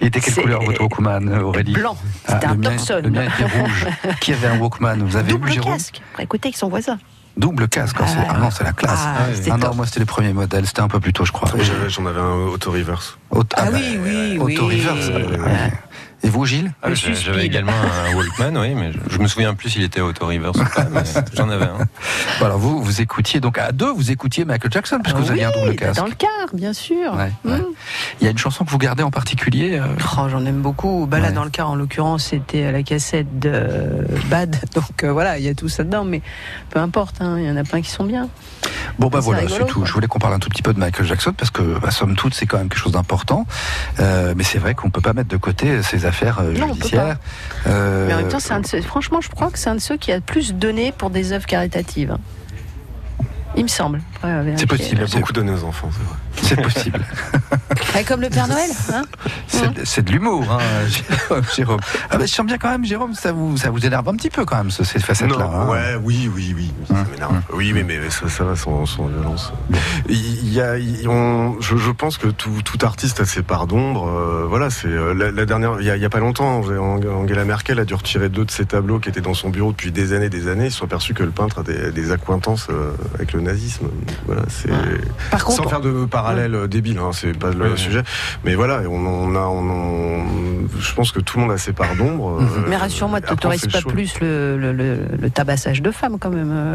Il 0.00 0.08
était 0.08 0.18
quelle 0.18 0.34
couleur 0.34 0.64
votre 0.64 0.80
Walkman, 0.80 1.40
Aurélie 1.40 1.74
blanc. 1.74 1.96
Ah, 2.26 2.32
C'était 2.32 2.46
un 2.46 2.56
Thompson. 2.56 3.00
Le 3.04 3.10
mien 3.10 3.26
était 3.26 3.44
rouge. 3.44 3.86
Qui 4.20 4.32
avait 4.32 4.48
un 4.48 4.58
Walkman? 4.58 4.96
Vous 5.04 5.14
avez 5.14 5.30
Double 5.30 5.52
eu 5.52 5.60
casque. 5.60 6.02
Écoutez 6.18 6.48
avec 6.48 6.56
son 6.56 6.68
voisin. 6.68 6.98
Double 7.36 7.66
casque. 7.68 7.96
ah, 8.00 8.06
c'est- 8.06 8.18
Ah. 8.18 8.34
Ah 8.34 8.38
non, 8.38 8.50
c'est 8.50 8.64
la 8.64 8.72
classe. 8.72 8.98
Ah, 9.04 9.24
Ah 9.50 9.56
non, 9.56 9.74
moi 9.74 9.86
c'était 9.86 10.00
les 10.00 10.06
premiers 10.06 10.32
modèles, 10.34 10.66
c'était 10.66 10.80
un 10.82 10.88
peu 10.88 11.00
plus 11.00 11.12
tôt, 11.12 11.24
je 11.24 11.32
crois. 11.32 11.48
J'en 11.88 12.06
avais 12.06 12.20
un 12.20 12.46
auto-reverse. 12.52 13.16
Auto- 13.30 13.56
Ah 13.58 13.70
bah, 13.70 13.78
oui, 13.80 13.98
oui, 14.02 14.38
Auto 14.38 14.68
oui. 14.68 14.82
Et 16.24 16.28
vous, 16.28 16.44
Gilles 16.46 16.72
Ah. 16.82 16.94
J'avais 16.94 17.44
également 17.44 17.72
un 17.72 18.14
Walkman, 18.16 18.56
oui, 18.60 18.74
mais 18.74 18.92
je, 18.92 18.98
je 19.14 19.18
me 19.18 19.26
souviens 19.26 19.54
plus 19.54 19.70
s'il 19.70 19.82
était 19.82 20.00
auto-reverse 20.00 20.56
ou 20.56 20.64
pas, 20.64 20.84
mais 20.90 21.02
j'en 21.36 21.48
avais 21.48 21.64
un. 21.64 21.78
Bon, 22.38 22.46
Alors 22.46 22.58
vous, 22.58 22.80
vous 22.82 23.00
écoutiez 23.00 23.40
donc 23.40 23.58
à 23.58 23.72
deux, 23.72 23.90
vous 23.90 24.10
écoutiez 24.12 24.44
Michael 24.44 24.70
Jackson 24.72 25.00
puisque 25.02 25.16
vous 25.18 25.30
aviez 25.30 25.44
un 25.44 25.50
double 25.50 25.70
Oui, 25.70 25.76
casque. 25.76 25.98
Dans 25.98 26.06
le 26.06 26.12
car, 26.14 26.30
bien 26.52 26.72
sûr. 26.72 27.14
Ouais, 27.14 27.32
Mm. 27.44 27.50
ouais. 27.50 27.60
Il 28.20 28.24
y 28.24 28.28
a 28.28 28.30
une 28.30 28.38
chanson 28.38 28.64
que 28.64 28.70
vous 28.70 28.78
gardez 28.78 29.02
en 29.02 29.10
particulier 29.10 29.78
euh, 29.80 29.86
Oh, 30.16 30.28
J'en 30.30 30.44
aime 30.46 30.60
beaucoup. 30.62 31.06
Bah, 31.10 31.18
là, 31.18 31.28
Ouais. 31.28 31.32
dans 31.32 31.44
le 31.44 31.50
car, 31.50 31.70
en 31.70 31.74
l'occurrence, 31.74 32.26
c'était 32.26 32.70
la 32.70 32.82
cassette 32.84 33.38
de 33.40 33.50
euh, 33.52 34.02
Bad. 34.30 34.56
Donc 34.74 35.02
euh, 35.04 35.12
voilà, 35.12 35.38
il 35.38 35.44
y 35.44 35.48
a 35.48 35.54
tout 35.54 35.68
ça 35.68 35.82
dedans. 35.82 36.04
Mais 36.04 36.22
peu 36.70 36.78
importe, 36.78 37.16
hein, 37.20 37.36
il 37.38 37.44
y 37.46 37.50
en 37.50 37.56
a 37.56 37.64
plein 37.64 37.80
qui 37.82 37.90
sont 37.90 38.04
bien. 38.04 38.28
Bon 38.98 39.08
bah 39.08 39.20
voilà, 39.20 39.42
c'est 39.48 39.66
tout. 39.66 39.80
quoi. 39.80 39.86
Je 39.86 39.92
voulais 39.92 40.06
qu'on 40.06 40.18
parle 40.18 40.34
un 40.34 40.38
tout 40.38 40.48
petit 40.50 40.62
peu 40.62 40.72
de 40.72 40.78
Michael 40.78 41.06
Jackson 41.06 41.32
parce 41.36 41.50
que, 41.50 41.78
bah, 41.80 41.90
somme 41.90 42.14
toute, 42.14 42.34
c'est 42.34 42.46
quand 42.46 42.58
même 42.58 42.68
quelque 42.68 42.78
chose 42.78 42.92
d'important. 42.92 43.46
Euh, 44.00 44.34
mais 44.36 44.44
c'est 44.44 44.58
vrai 44.58 44.74
qu'on 44.74 44.90
peut 44.90 45.00
pas 45.00 45.12
mettre 45.14 45.28
de 45.28 45.36
côté 45.36 45.82
ses 45.82 46.04
affaires 46.04 46.11
euh, 46.22 46.52
Non, 46.58 46.68
on 46.72 46.74
peut. 46.76 46.88
Euh, 47.66 48.06
Mais 48.06 48.14
en 48.14 48.18
même 48.18 48.28
temps, 48.28 48.38
c'est 48.40 48.52
un 48.52 48.60
de 48.60 48.66
ceux- 48.66 48.80
franchement, 48.82 49.20
je 49.20 49.28
crois 49.30 49.50
que 49.50 49.58
c'est 49.58 49.70
un 49.70 49.74
de 49.76 49.80
ceux 49.80 49.96
qui 49.96 50.12
a 50.12 50.16
le 50.16 50.20
plus 50.20 50.54
donné 50.54 50.92
pour 50.92 51.10
des 51.10 51.32
œuvres 51.32 51.46
caritatives. 51.46 52.16
Il 53.56 53.64
me 53.64 53.68
semble. 53.68 54.00
C'est 54.56 54.66
possible. 54.66 55.02
Il 55.06 55.14
a 55.14 55.18
beaucoup 55.18 55.32
donné 55.32 55.52
aux 55.52 55.64
enfants, 55.64 55.90
c'est 55.92 56.02
vrai. 56.02 56.16
C'est 56.40 56.60
possible. 56.60 57.00
Ouais, 57.94 58.04
comme 58.04 58.20
le 58.22 58.30
Père 58.30 58.48
Noël. 58.48 58.70
Hein 58.92 59.02
C'est 59.46 59.84
c'est 59.86 60.02
de 60.02 60.12
l'humour, 60.12 60.44
hein, 60.50 60.58
Jérôme-. 61.56 61.80
Ah 62.10 62.16
bah, 62.16 62.24
je 62.26 62.32
sens 62.32 62.46
bien 62.46 62.56
quand 62.56 62.70
même, 62.70 62.84
Jérôme, 62.84 63.12
ça 63.14 63.32
vous, 63.32 63.56
ça 63.58 63.70
vous 63.70 63.84
énerve 63.84 64.08
un 64.08 64.14
petit 64.14 64.30
peu 64.30 64.44
quand 64.46 64.56
même, 64.56 64.70
ce- 64.70 64.84
cette 64.84 65.02
facette-là. 65.02 65.36
Non, 65.44 65.50
hein. 65.52 65.68
ouais, 65.68 65.94
oui, 66.02 66.30
oui, 66.34 66.54
oui. 66.56 66.72
Ça 66.88 66.94
Hum, 66.94 67.04
m'énerve. 67.10 67.32
hum. 67.32 67.42
Oui, 67.54 67.72
mais, 67.74 67.82
mais 67.82 67.98
ça, 68.08 68.28
ça 68.28 68.44
va 68.44 68.56
sans, 68.56 68.86
sans 68.86 69.06
violence. 69.08 69.52
Il 70.08 70.52
y 70.52 70.60
a, 70.60 70.78
il- 70.78 71.06
on- 71.08 71.60
je, 71.60 71.76
je 71.76 71.90
pense 71.90 72.16
que 72.18 72.28
tout, 72.28 72.62
tout 72.64 72.78
artiste 72.84 73.20
a 73.20 73.24
ses 73.26 73.42
parts 73.42 73.66
d'ombre. 73.66 74.08
euh, 74.08 74.46
voilà, 74.48 74.70
c'est 74.70 74.88
euh, 74.88 75.12
la, 75.14 75.30
la 75.30 75.44
dernière. 75.44 75.76
Il 75.80 75.86
y, 75.86 76.04
a, 76.04 76.10
pas 76.10 76.20
longtemps, 76.20 76.60
Ang- 76.62 77.06
Angela 77.08 77.44
Merkel 77.44 77.78
a 77.78 77.84
dû 77.84 77.94
retirer 77.94 78.28
deux 78.28 78.44
de 78.44 78.50
ses 78.50 78.64
tableaux 78.64 79.00
qui 79.00 79.08
étaient 79.10 79.20
dans 79.20 79.34
son 79.34 79.50
bureau 79.50 79.72
depuis 79.72 79.92
des 79.92 80.12
années, 80.14 80.30
des 80.30 80.48
années. 80.48 80.66
Ils 80.66 80.72
se 80.72 80.78
sont 80.78 80.84
aperçus 80.86 81.12
que 81.14 81.24
le 81.24 81.30
peintre 81.30 81.58
a 81.60 81.62
des, 81.62 81.90
des 81.92 82.10
accointances 82.12 82.68
euh, 82.70 82.92
avec 83.14 83.32
le 83.32 83.40
nazisme. 83.40 83.88
Voilà, 84.26 84.42
c'est 84.48 84.70
Par 85.30 85.40
sans 85.40 85.56
contre, 85.56 85.68
faire 85.68 85.80
de 85.80 86.04
parallèle 86.22 86.54
euh, 86.54 86.66
débile, 86.68 86.98
hein, 86.98 87.10
c'est 87.12 87.36
pas 87.36 87.50
le 87.50 87.70
Ouais. 87.72 87.76
sujet. 87.76 88.02
Mais 88.44 88.54
voilà, 88.54 88.80
on, 88.88 89.06
on 89.06 89.34
a, 89.34 89.40
on, 89.40 89.70
on- 89.70 90.68
je 90.80 90.94
pense 90.94 91.12
que 91.12 91.20
tout 91.20 91.38
le 91.38 91.44
monde 91.44 91.52
a 91.52 91.58
ses 91.58 91.72
parts 91.72 91.94
d'ombre. 91.96 92.40
euh, 92.40 92.64
mais 92.68 92.76
rassure-moi, 92.76 93.20
tu 93.20 93.30
le 93.32 93.36
pas 93.70 93.80
choix. 93.80 93.92
plus 93.92 94.18
le, 94.20 94.56
le- 94.58 94.72
le- 94.72 94.98
le 95.20 95.30
tabassage 95.30 95.82
de 95.82 95.90
femmes 95.90 96.18
quand 96.18 96.30
même. 96.30 96.50
euh. 96.52 96.74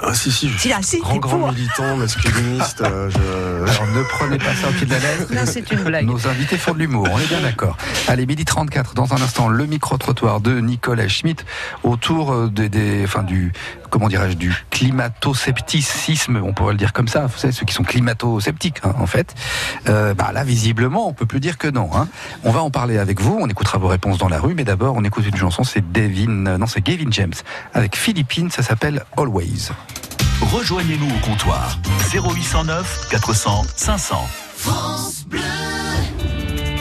Ah 0.00 0.14
si 0.14 0.30
si, 0.30 0.48
je 0.48 0.58
Si, 0.58 0.72
ah, 0.72 0.78
si, 0.80 1.00
grand 1.00 1.16
grand 1.16 1.48
militant 1.52 1.96
masculiniste. 1.96 2.82
euh, 2.82 3.10
je... 3.10 3.18
Alors 3.70 3.86
ne 3.94 4.02
prenez 4.04 4.38
pas 4.38 4.54
ça 4.54 4.68
au 4.68 4.72
pied 4.72 4.86
de 4.86 4.92
la 4.92 4.98
lettre. 4.98 5.32
Non, 5.32 5.40
c'est 5.44 5.70
une 5.72 5.82
blague. 5.82 6.06
Nos 6.06 6.28
invités 6.28 6.56
font 6.56 6.72
de 6.72 6.78
l'humour, 6.78 7.08
on 7.12 7.18
est 7.18 7.26
bien 7.28 7.40
d'accord. 7.40 7.76
Allez, 8.06 8.24
midi 8.26 8.44
34, 8.44 8.94
dans 8.94 9.12
un 9.12 9.16
instant, 9.20 9.48
le 9.48 9.66
micro-trottoir 9.66 10.40
de 10.40 10.60
Nicolas 10.60 11.08
Schmitt 11.08 11.44
autour 11.82 12.48
des, 12.48 12.68
des, 12.68 13.02
enfin, 13.04 13.22
du, 13.24 13.52
comment 13.90 14.08
dirais-je, 14.08 14.36
du 14.36 14.54
climato-scepticisme, 14.70 16.40
on 16.42 16.52
pourrait 16.52 16.72
le 16.72 16.78
dire 16.78 16.92
comme 16.92 17.08
ça. 17.08 17.26
Vous 17.26 17.38
savez, 17.38 17.52
ceux 17.52 17.66
qui 17.66 17.74
sont 17.74 17.82
climato-sceptiques, 17.82 18.80
hein, 18.84 18.94
en 18.98 19.06
fait. 19.06 19.34
Euh, 19.88 20.14
bah, 20.14 20.30
là, 20.32 20.44
visiblement, 20.44 21.08
on 21.08 21.12
peut 21.12 21.26
plus 21.26 21.40
dire 21.40 21.58
que 21.58 21.68
non. 21.68 21.90
Hein. 21.94 22.08
On 22.44 22.50
va 22.50 22.62
en 22.62 22.70
parler 22.70 22.98
avec 22.98 23.20
vous, 23.20 23.38
on 23.40 23.48
écoutera 23.48 23.78
vos 23.78 23.88
réponses 23.88 24.18
dans 24.18 24.28
la 24.28 24.40
rue, 24.40 24.54
mais 24.54 24.64
d'abord, 24.64 24.94
on 24.96 25.04
écoute 25.04 25.26
une 25.26 25.36
chanson, 25.36 25.64
c'est 25.64 25.92
Devin, 25.92 26.46
euh, 26.46 26.58
non, 26.58 26.66
c'est 26.66 26.80
Gavin 26.80 27.10
James, 27.10 27.34
avec 27.74 27.96
Philippine, 27.96 28.50
ça 28.50 28.62
s'appelle 28.62 29.04
Always. 29.16 29.70
Rejoignez-nous 30.40 31.08
au 31.08 31.18
comptoir 31.26 31.78
0809 32.12 33.08
400 33.10 33.64
500. 33.76 34.28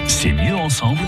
C'est 0.08 0.32
mieux 0.32 0.56
ensemble. 0.56 1.00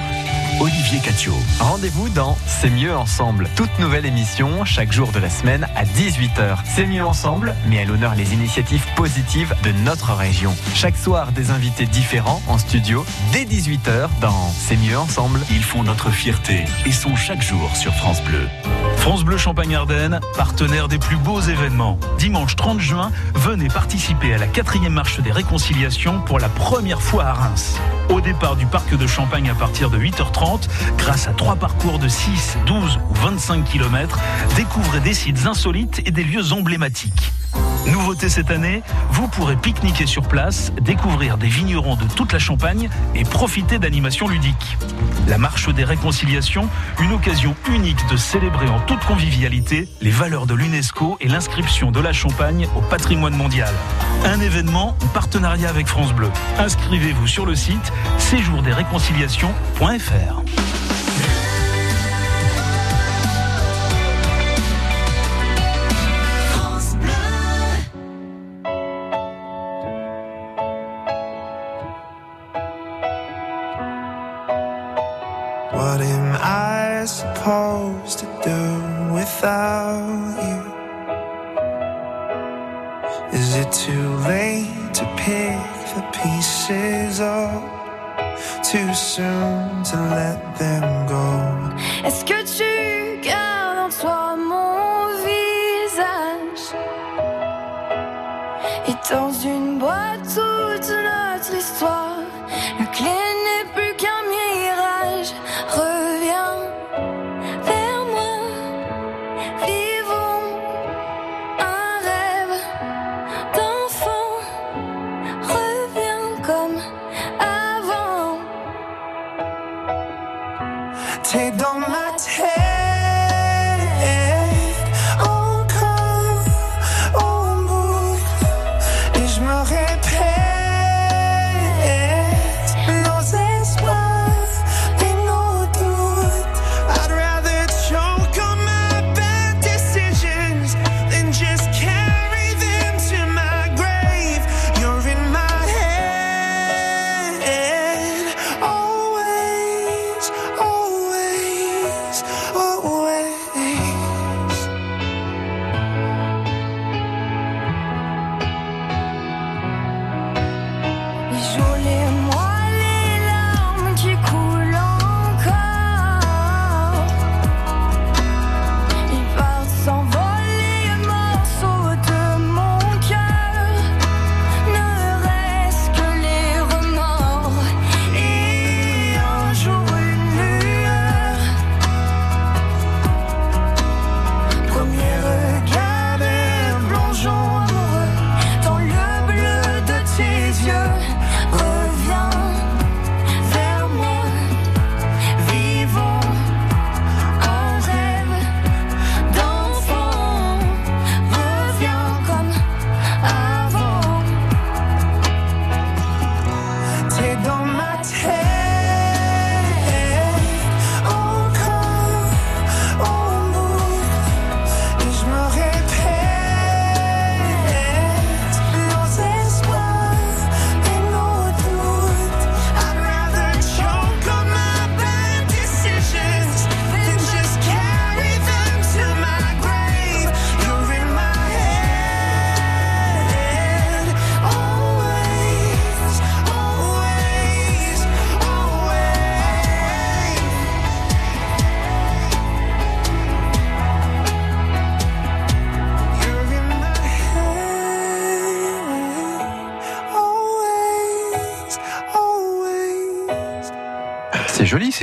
Olivier 0.60 1.00
Catio. 1.00 1.34
Rendez-vous 1.60 2.10
dans 2.10 2.38
C'est 2.46 2.70
mieux 2.70 2.94
ensemble. 2.94 3.48
Toute 3.56 3.80
nouvelle 3.80 4.06
émission 4.06 4.66
chaque 4.66 4.92
jour 4.92 5.10
de 5.14 5.20
la 5.20 5.30
semaine 5.30 5.66
à 5.74 5.86
18h. 5.86 6.58
C'est 6.66 6.86
mieux 6.86 7.06
ensemble, 7.06 7.56
mais 7.70 7.80
à 7.80 7.86
l'honneur 7.86 8.14
les 8.14 8.34
initiatives 8.34 8.86
positives 8.98 9.56
de 9.64 9.72
notre 9.86 10.14
région. 10.14 10.54
Chaque 10.74 10.98
soir, 10.98 11.32
des 11.32 11.52
invités 11.52 11.86
différents 11.86 12.42
en 12.48 12.58
studio 12.58 13.06
dès 13.32 13.46
18h 13.46 14.10
dans 14.20 14.52
C'est 14.52 14.76
mieux 14.76 14.98
ensemble. 14.98 15.40
Ils 15.50 15.64
font 15.64 15.84
notre 15.84 16.10
fierté 16.10 16.66
et 16.86 16.92
sont 16.92 17.16
chaque 17.16 17.42
jour 17.42 17.74
sur 17.78 17.94
France 17.94 18.22
Bleu. 18.24 18.46
France 18.98 19.24
Bleu 19.24 19.38
Champagne-Ardenne, 19.38 20.20
partenaire 20.36 20.90
des 20.90 21.00
plus 21.00 21.16
beaux 21.16 21.40
événements. 21.40 21.98
Dimanche 22.18 22.58
30 22.58 22.82
juin, 22.82 23.12
venez 23.34 23.70
participer 23.70 24.34
à 24.34 24.38
la 24.38 24.48
quatrième 24.48 24.94
marche 24.94 25.22
des 25.22 25.32
réconciliations 25.32 26.20
pour 26.20 26.38
la 26.38 26.50
première 26.50 27.02
fois 27.02 27.24
à 27.24 27.34
Reims. 27.34 27.80
Au 28.10 28.22
départ 28.22 28.56
du 28.56 28.66
parc 28.66 28.96
de 28.96 29.08
Champagne 29.08 29.50
à 29.50 29.56
partir 29.56 29.90
de 29.90 29.98
8h30, 29.98 30.49
grâce 30.98 31.28
à 31.28 31.34
trois 31.34 31.56
parcours 31.56 32.00
de 32.00 32.08
6, 32.08 32.58
12 32.66 33.00
ou 33.10 33.14
25 33.16 33.66
km, 33.66 34.20
découvrez 34.56 35.00
des 35.00 35.14
sites 35.14 35.46
insolites 35.46 36.02
et 36.06 36.12
des 36.12 36.24
lieux 36.24 36.54
emblématiques. 36.54 37.32
Nouveauté 37.92 38.30
cette 38.30 38.52
année, 38.52 38.84
vous 39.10 39.28
pourrez 39.28 39.56
pique-niquer 39.56 40.06
sur 40.06 40.28
place, 40.28 40.72
découvrir 40.82 41.38
des 41.38 41.48
vignerons 41.48 41.96
de 41.96 42.06
toute 42.06 42.34
la 42.34 42.40
Champagne 42.40 42.90
et 43.16 43.24
profiter 43.24 43.80
d'animations 43.80 44.28
ludiques. 44.28 44.78
La 45.28 45.38
marche 45.38 45.74
des 45.74 45.84
réconciliations, 45.84 46.70
une 47.02 47.14
occasion 47.14 47.56
unique 47.70 48.08
de 48.10 48.18
célébrer 48.18 48.70
en 48.70 48.80
toute 48.82 49.04
convivialité 49.06 49.88
les 50.02 50.12
valeurs 50.12 50.46
de 50.46 50.54
l'UNESCO 50.54 51.18
et 51.20 51.28
l'inscription 51.28 51.92
de 51.92 52.00
la 52.00 52.14
Champagne 52.14 52.68
au 52.76 52.82
patrimoine 52.82 53.36
mondial. 53.36 53.74
Un 54.26 54.40
événement 54.40 54.96
en 55.02 55.08
partenariat 55.08 55.70
avec 55.70 55.88
France 55.88 56.14
Bleu. 56.14 56.30
Inscrivez-vous 56.58 57.28
sur 57.28 57.46
le 57.46 57.56
site 57.56 57.94
séjourdesréconciliations.fr. 58.18 60.69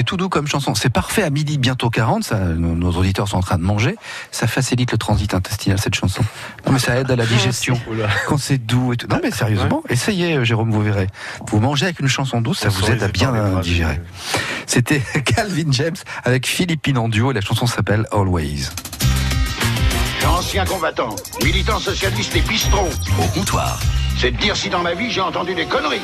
tout 0.07 0.17
doux 0.17 0.31
comme 0.31 0.47
chanson. 0.47 0.75
C'est 0.75 0.89
parfait 0.89 1.23
à 1.23 1.29
midi, 1.29 1.59
bientôt 1.59 1.91
40. 1.91 2.25
Ça, 2.25 2.39
nos, 2.39 2.75
nos 2.75 2.93
auditeurs 2.93 3.29
sont 3.29 3.37
en 3.37 3.43
train 3.43 3.59
de 3.59 3.63
manger. 3.63 3.97
Ça 4.31 4.47
facilite 4.47 4.93
le 4.93 4.99
transit 4.99 5.35
intestinal, 5.35 5.79
cette 5.79 5.95
chanson. 5.95 6.23
Non, 6.65 6.73
mais 6.73 6.79
ça 6.79 6.97
aide 6.97 7.11
à 7.11 7.17
la 7.17 7.27
digestion. 7.27 7.79
Quand 8.27 8.39
c'est 8.39 8.59
doux 8.59 8.95
et 8.95 8.97
tout. 8.97 9.07
Non, 9.09 9.21
mais 9.23 9.31
sérieusement, 9.31 9.83
essayez, 9.91 10.37
euh, 10.37 10.45
Jérôme, 10.45 10.71
vous 10.71 10.83
verrez. 10.83 11.09
Vous 11.49 11.61
mangez 11.61 11.85
avec 11.85 12.01
une 12.01 12.09
chanson 12.09 12.41
douce, 12.41 12.61
ça 12.61 12.69
On 12.69 12.71
vous 12.71 12.91
aide 12.91 13.03
à 13.03 13.09
bien 13.09 13.61
digérer. 13.61 14.01
C'était 14.67 15.01
Calvin 15.25 15.71
James 15.73 15.97
avec 16.25 16.47
Philippine 16.47 16.97
en 16.97 17.09
duo 17.09 17.33
et 17.33 17.35
la 17.35 17.43
chanson 17.43 17.67
s'appelle 17.67 18.07
Always. 18.13 18.71
Ancien 20.27 20.65
combattant, 20.65 21.15
militant 21.45 21.79
socialiste 21.79 22.35
et 22.37 22.41
bistron. 22.41 22.89
Au 23.19 23.27
comptoir. 23.29 23.79
C'est 24.19 24.31
de 24.31 24.37
dire 24.37 24.57
si 24.57 24.69
dans 24.69 24.83
ma 24.83 24.95
vie 24.95 25.11
j'ai 25.11 25.21
entendu 25.21 25.55
des 25.55 25.67
conneries. 25.67 26.01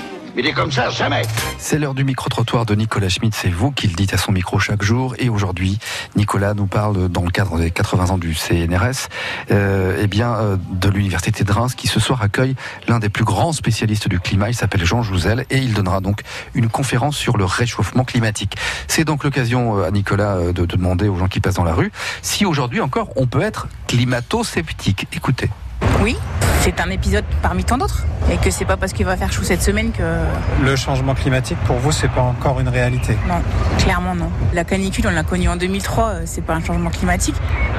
C'est 1.58 1.78
l'heure 1.78 1.92
du 1.92 2.04
micro-trottoir 2.04 2.64
de 2.64 2.74
Nicolas 2.74 3.10
Schmitt. 3.10 3.34
C'est 3.34 3.50
vous 3.50 3.70
qui 3.70 3.86
le 3.86 3.92
dites 3.92 4.14
à 4.14 4.16
son 4.16 4.32
micro 4.32 4.58
chaque 4.58 4.82
jour. 4.82 5.14
Et 5.18 5.28
aujourd'hui, 5.28 5.78
Nicolas 6.16 6.54
nous 6.54 6.66
parle, 6.66 7.10
dans 7.10 7.22
le 7.22 7.30
cadre 7.30 7.58
des 7.58 7.70
80 7.70 8.10
ans 8.10 8.16
du 8.16 8.34
CNRS, 8.34 9.08
euh, 9.50 9.98
eh 10.00 10.06
bien, 10.06 10.34
euh, 10.34 10.56
de 10.70 10.88
l'Université 10.88 11.44
de 11.44 11.52
Reims, 11.52 11.74
qui 11.74 11.86
ce 11.86 12.00
soir 12.00 12.22
accueille 12.22 12.56
l'un 12.88 12.98
des 12.98 13.10
plus 13.10 13.24
grands 13.24 13.52
spécialistes 13.52 14.08
du 14.08 14.20
climat. 14.20 14.48
Il 14.48 14.54
s'appelle 14.54 14.86
Jean 14.86 15.02
Jouzel 15.02 15.44
et 15.50 15.58
il 15.58 15.74
donnera 15.74 16.00
donc 16.00 16.22
une 16.54 16.70
conférence 16.70 17.16
sur 17.16 17.36
le 17.36 17.44
réchauffement 17.44 18.04
climatique. 18.04 18.56
C'est 18.88 19.04
donc 19.04 19.24
l'occasion 19.24 19.80
euh, 19.80 19.88
à 19.88 19.90
Nicolas 19.90 20.38
de, 20.38 20.52
de 20.52 20.64
demander 20.64 21.08
aux 21.08 21.16
gens 21.16 21.28
qui 21.28 21.40
passent 21.40 21.56
dans 21.56 21.64
la 21.64 21.74
rue 21.74 21.92
si 22.22 22.46
aujourd'hui 22.46 22.80
encore 22.80 23.10
on 23.16 23.26
peut 23.26 23.42
être 23.42 23.68
climato-sceptique. 23.86 25.06
Écoutez. 25.12 25.50
Oui, 26.02 26.16
c'est 26.60 26.80
un 26.80 26.90
épisode 26.90 27.24
parmi 27.42 27.64
tant 27.64 27.78
d'autres. 27.78 28.04
Et 28.30 28.36
que 28.36 28.50
c'est 28.50 28.64
pas 28.64 28.76
parce 28.76 28.92
qu'il 28.92 29.04
va 29.04 29.16
faire 29.16 29.32
chaud 29.32 29.42
cette 29.42 29.62
semaine 29.62 29.90
que. 29.90 30.02
Le 30.64 30.76
changement 30.76 31.14
climatique, 31.14 31.58
pour 31.66 31.76
vous, 31.76 31.92
c'est 31.92 32.08
pas 32.08 32.22
encore 32.22 32.60
une 32.60 32.68
réalité 32.68 33.16
Non, 33.28 33.42
clairement 33.78 34.14
non. 34.14 34.30
La 34.54 34.64
canicule, 34.64 35.06
on 35.08 35.10
l'a 35.10 35.24
connue 35.24 35.48
en 35.48 35.56
2003, 35.56 36.04
euh, 36.04 36.22
c'est 36.24 36.40
pas 36.40 36.54
un 36.54 36.64
changement 36.64 36.90
climatique. 36.90 37.34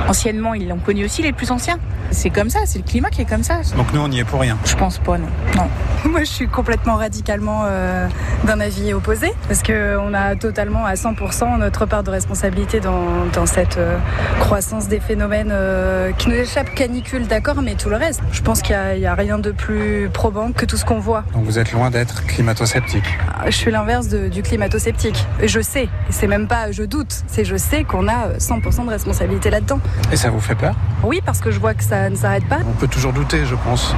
Anciennement, 0.08 0.54
ils 0.54 0.68
l'ont 0.68 0.80
connu 0.80 1.06
aussi, 1.06 1.22
les 1.22 1.32
plus 1.32 1.50
anciens. 1.52 1.80
C'est 2.12 2.30
comme 2.30 2.50
ça, 2.50 2.60
c'est 2.66 2.78
le 2.78 2.84
climat 2.84 3.10
qui 3.10 3.22
est 3.22 3.26
comme 3.26 3.44
ça. 3.44 3.62
Donc 3.76 3.92
nous, 3.94 4.02
on 4.02 4.08
n'y 4.08 4.20
est 4.20 4.24
pour 4.24 4.42
rien. 4.42 4.58
Je 4.66 4.76
pense 4.76 5.00
pas, 5.00 5.18
non. 5.18 5.28
Non. 5.56 5.68
Moi, 6.10 6.22
je 6.22 6.30
suis 6.30 6.48
complètement 6.48 6.96
radicalement 6.96 7.64
euh, 7.66 8.08
d'un 8.44 8.60
avis 8.60 8.94
opposé, 8.94 9.34
parce 9.48 9.64
qu'on 9.64 10.14
a 10.14 10.36
totalement 10.36 10.86
à 10.86 10.96
100% 10.96 11.58
notre 11.58 11.86
part 11.86 12.04
de 12.04 12.12
responsabilité 12.12 12.80
dans, 12.80 13.26
dans 13.34 13.46
cette 13.46 13.78
euh, 13.78 13.98
croissance 14.40 14.88
des 14.88 15.00
phénomènes 15.00 15.52
euh, 15.52 16.12
qui 16.12 16.30
nous 16.30 16.36
échappent 16.36 16.76
canicule, 16.76 17.26
d'accord, 17.28 17.62
mais 17.62 17.76
tout 17.76 17.90
le 17.90 17.93
reste. 17.96 18.22
Je 18.32 18.42
pense 18.42 18.62
qu'il 18.62 18.76
n'y 18.98 19.06
a, 19.06 19.12
a, 19.12 19.16
rien 19.16 19.40
de 19.40 19.52
plus 19.52 20.10
probant 20.14 20.52
que 20.52 20.66
tout 20.66 20.78
ce 20.78 20.86
qu'on 20.86 21.00
voit. 21.00 21.24
Donc 21.34 21.46
vous 21.46 21.60
êtes 21.60 21.72
loin 21.72 21.90
d'être 21.90 22.26
climato-sceptique. 22.26 23.06
Je 23.46 23.52
suis 23.52 23.72
l'inverse 23.72 24.08
du 24.08 24.42
climato-sceptique. 24.42 25.26
Je 25.44 25.62
sais, 25.62 25.90
c'est 26.10 26.28
même 26.28 26.48
pas 26.48 26.72
je 26.72 26.84
doute, 26.84 27.24
c'est 27.28 27.46
je 27.46 27.56
sais 27.56 27.84
qu'on 27.84 28.08
a 28.08 28.38
100% 28.38 28.86
de 28.86 28.90
responsabilité 28.90 29.50
là-dedans. 29.50 29.80
Et 30.12 30.16
ça 30.16 30.30
vous 30.30 30.40
fait 30.40 30.56
peur? 30.56 30.76
Oui, 31.04 31.22
parce 31.26 31.40
que 31.40 31.52
je 31.52 31.60
vois 31.60 31.74
que 31.74 31.84
ça 31.84 32.10
ne 32.10 32.16
s'arrête 32.16 32.48
pas. 32.48 32.60
On 32.68 32.74
peut 32.74 32.88
toujours 32.88 33.14
douter, 33.14 33.46
je 33.46 33.56
pense. 33.56 33.94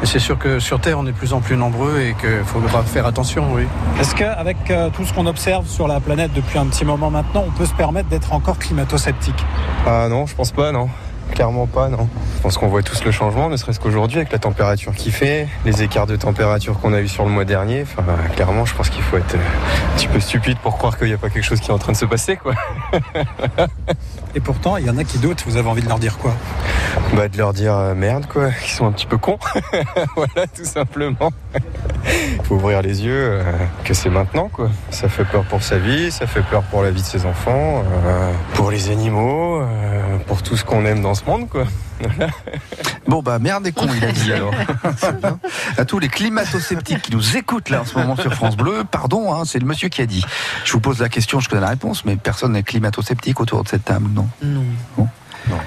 Mais 0.00 0.06
c'est 0.06 0.18
sûr 0.18 0.38
que 0.38 0.58
sur 0.58 0.80
Terre, 0.80 0.98
on 0.98 1.06
est 1.06 1.12
de 1.12 1.16
plus 1.16 1.32
en 1.32 1.40
plus 1.40 1.56
nombreux 1.56 2.00
et 2.00 2.14
qu'il 2.20 2.44
faudra 2.44 2.82
faire 2.82 3.06
attention, 3.06 3.52
oui. 3.54 3.66
Est-ce 4.00 4.14
qu'avec 4.14 4.56
euh, 4.70 4.90
tout 4.90 5.04
ce 5.04 5.12
qu'on 5.12 5.26
observe 5.26 5.66
sur 5.66 5.88
la 5.88 6.00
planète 6.00 6.32
depuis 6.34 6.58
un 6.58 6.66
petit 6.66 6.84
moment 6.84 7.10
maintenant, 7.10 7.44
on 7.46 7.50
peut 7.50 7.66
se 7.66 7.74
permettre 7.74 8.08
d'être 8.08 8.32
encore 8.32 8.58
climato-sceptique? 8.58 9.44
Ah 9.86 10.08
non, 10.08 10.26
je 10.26 10.34
pense 10.34 10.52
pas, 10.52 10.72
non. 10.72 10.88
Clairement 11.34 11.66
pas, 11.66 11.88
non. 11.88 12.08
Je 12.36 12.42
pense 12.42 12.56
qu'on 12.56 12.68
voit 12.68 12.82
tous 12.82 13.04
le 13.04 13.10
changement, 13.10 13.48
ne 13.48 13.56
serait-ce 13.56 13.80
qu'aujourd'hui, 13.80 14.18
avec 14.18 14.32
la 14.32 14.38
température 14.38 14.94
qu'il 14.94 15.12
fait, 15.12 15.48
les 15.64 15.82
écarts 15.82 16.06
de 16.06 16.16
température 16.16 16.78
qu'on 16.80 16.92
a 16.92 17.00
eu 17.00 17.08
sur 17.08 17.24
le 17.24 17.30
mois 17.30 17.44
dernier. 17.44 17.82
Enfin, 17.82 18.04
clairement, 18.34 18.64
je 18.64 18.74
pense 18.74 18.88
qu'il 18.88 19.02
faut 19.02 19.16
être 19.16 19.34
euh, 19.34 19.38
un 19.38 19.96
petit 19.96 20.08
peu 20.08 20.20
stupide 20.20 20.58
pour 20.58 20.78
croire 20.78 20.96
qu'il 20.96 21.08
n'y 21.08 21.12
a 21.12 21.18
pas 21.18 21.30
quelque 21.30 21.44
chose 21.44 21.60
qui 21.60 21.70
est 21.70 21.74
en 21.74 21.78
train 21.78 21.92
de 21.92 21.96
se 21.96 22.06
passer, 22.06 22.36
quoi. 22.36 22.54
Et 24.36 24.40
pourtant, 24.40 24.76
il 24.76 24.86
y 24.86 24.90
en 24.90 24.98
a 24.98 25.04
qui 25.04 25.18
doutent. 25.18 25.44
Vous 25.46 25.56
avez 25.56 25.68
envie 25.68 25.82
de 25.82 25.88
leur 25.88 26.00
dire 26.00 26.18
quoi? 26.18 26.34
Bah, 27.14 27.28
de 27.28 27.38
leur 27.38 27.52
dire 27.52 27.74
euh, 27.74 27.94
merde, 27.94 28.26
quoi, 28.26 28.50
qu'ils 28.62 28.72
sont 28.72 28.86
un 28.86 28.92
petit 28.92 29.06
peu 29.06 29.16
cons. 29.16 29.38
voilà, 30.16 30.46
tout 30.48 30.64
simplement. 30.64 31.30
Il 32.06 32.44
faut 32.44 32.56
ouvrir 32.56 32.82
les 32.82 33.04
yeux, 33.04 33.14
euh, 33.16 33.42
que 33.84 33.94
c'est 33.94 34.10
maintenant, 34.10 34.48
quoi. 34.48 34.70
Ça 34.90 35.08
fait 35.08 35.24
peur 35.24 35.44
pour 35.44 35.62
sa 35.62 35.78
vie, 35.78 36.10
ça 36.10 36.26
fait 36.26 36.42
peur 36.42 36.62
pour 36.64 36.82
la 36.82 36.90
vie 36.90 37.02
de 37.02 37.06
ses 37.06 37.26
enfants, 37.26 37.84
euh, 38.06 38.32
pour 38.54 38.70
les 38.70 38.90
animaux, 38.90 39.62
pour 40.26 40.42
tout 40.42 40.56
ce 40.56 40.64
qu'on 40.64 40.84
aime 40.84 41.00
dans 41.00 41.14
ce 41.14 41.23
monde, 41.26 41.48
quoi. 41.48 41.64
Voilà. 42.00 42.32
Bon 43.06 43.22
bah 43.22 43.38
merde 43.38 43.66
et 43.66 43.72
con 43.72 43.86
il 43.96 44.04
a 44.04 44.10
dit 44.12 44.32
alors. 44.32 44.52
Bien. 45.22 45.38
à 45.78 45.84
tous 45.84 45.98
les 46.00 46.08
climato-sceptiques 46.08 47.02
qui 47.02 47.12
nous 47.12 47.36
écoutent 47.36 47.70
là 47.70 47.82
en 47.82 47.84
ce 47.84 47.96
moment 47.96 48.16
sur 48.16 48.32
France 48.34 48.56
Bleu, 48.56 48.82
pardon, 48.90 49.32
hein, 49.32 49.44
c'est 49.44 49.58
le 49.60 49.66
monsieur 49.66 49.88
qui 49.88 50.02
a 50.02 50.06
dit. 50.06 50.24
Je 50.64 50.72
vous 50.72 50.80
pose 50.80 50.98
la 51.00 51.08
question, 51.08 51.38
je 51.40 51.48
connais 51.48 51.60
la 51.62 51.68
réponse, 51.68 52.04
mais 52.04 52.16
personne 52.16 52.52
n'est 52.52 52.62
climato-sceptique 52.64 53.40
autour 53.40 53.62
de 53.62 53.68
cette 53.68 53.84
table, 53.84 54.08
non? 54.12 54.28
Non. 54.42 54.64
Bon. 54.96 55.08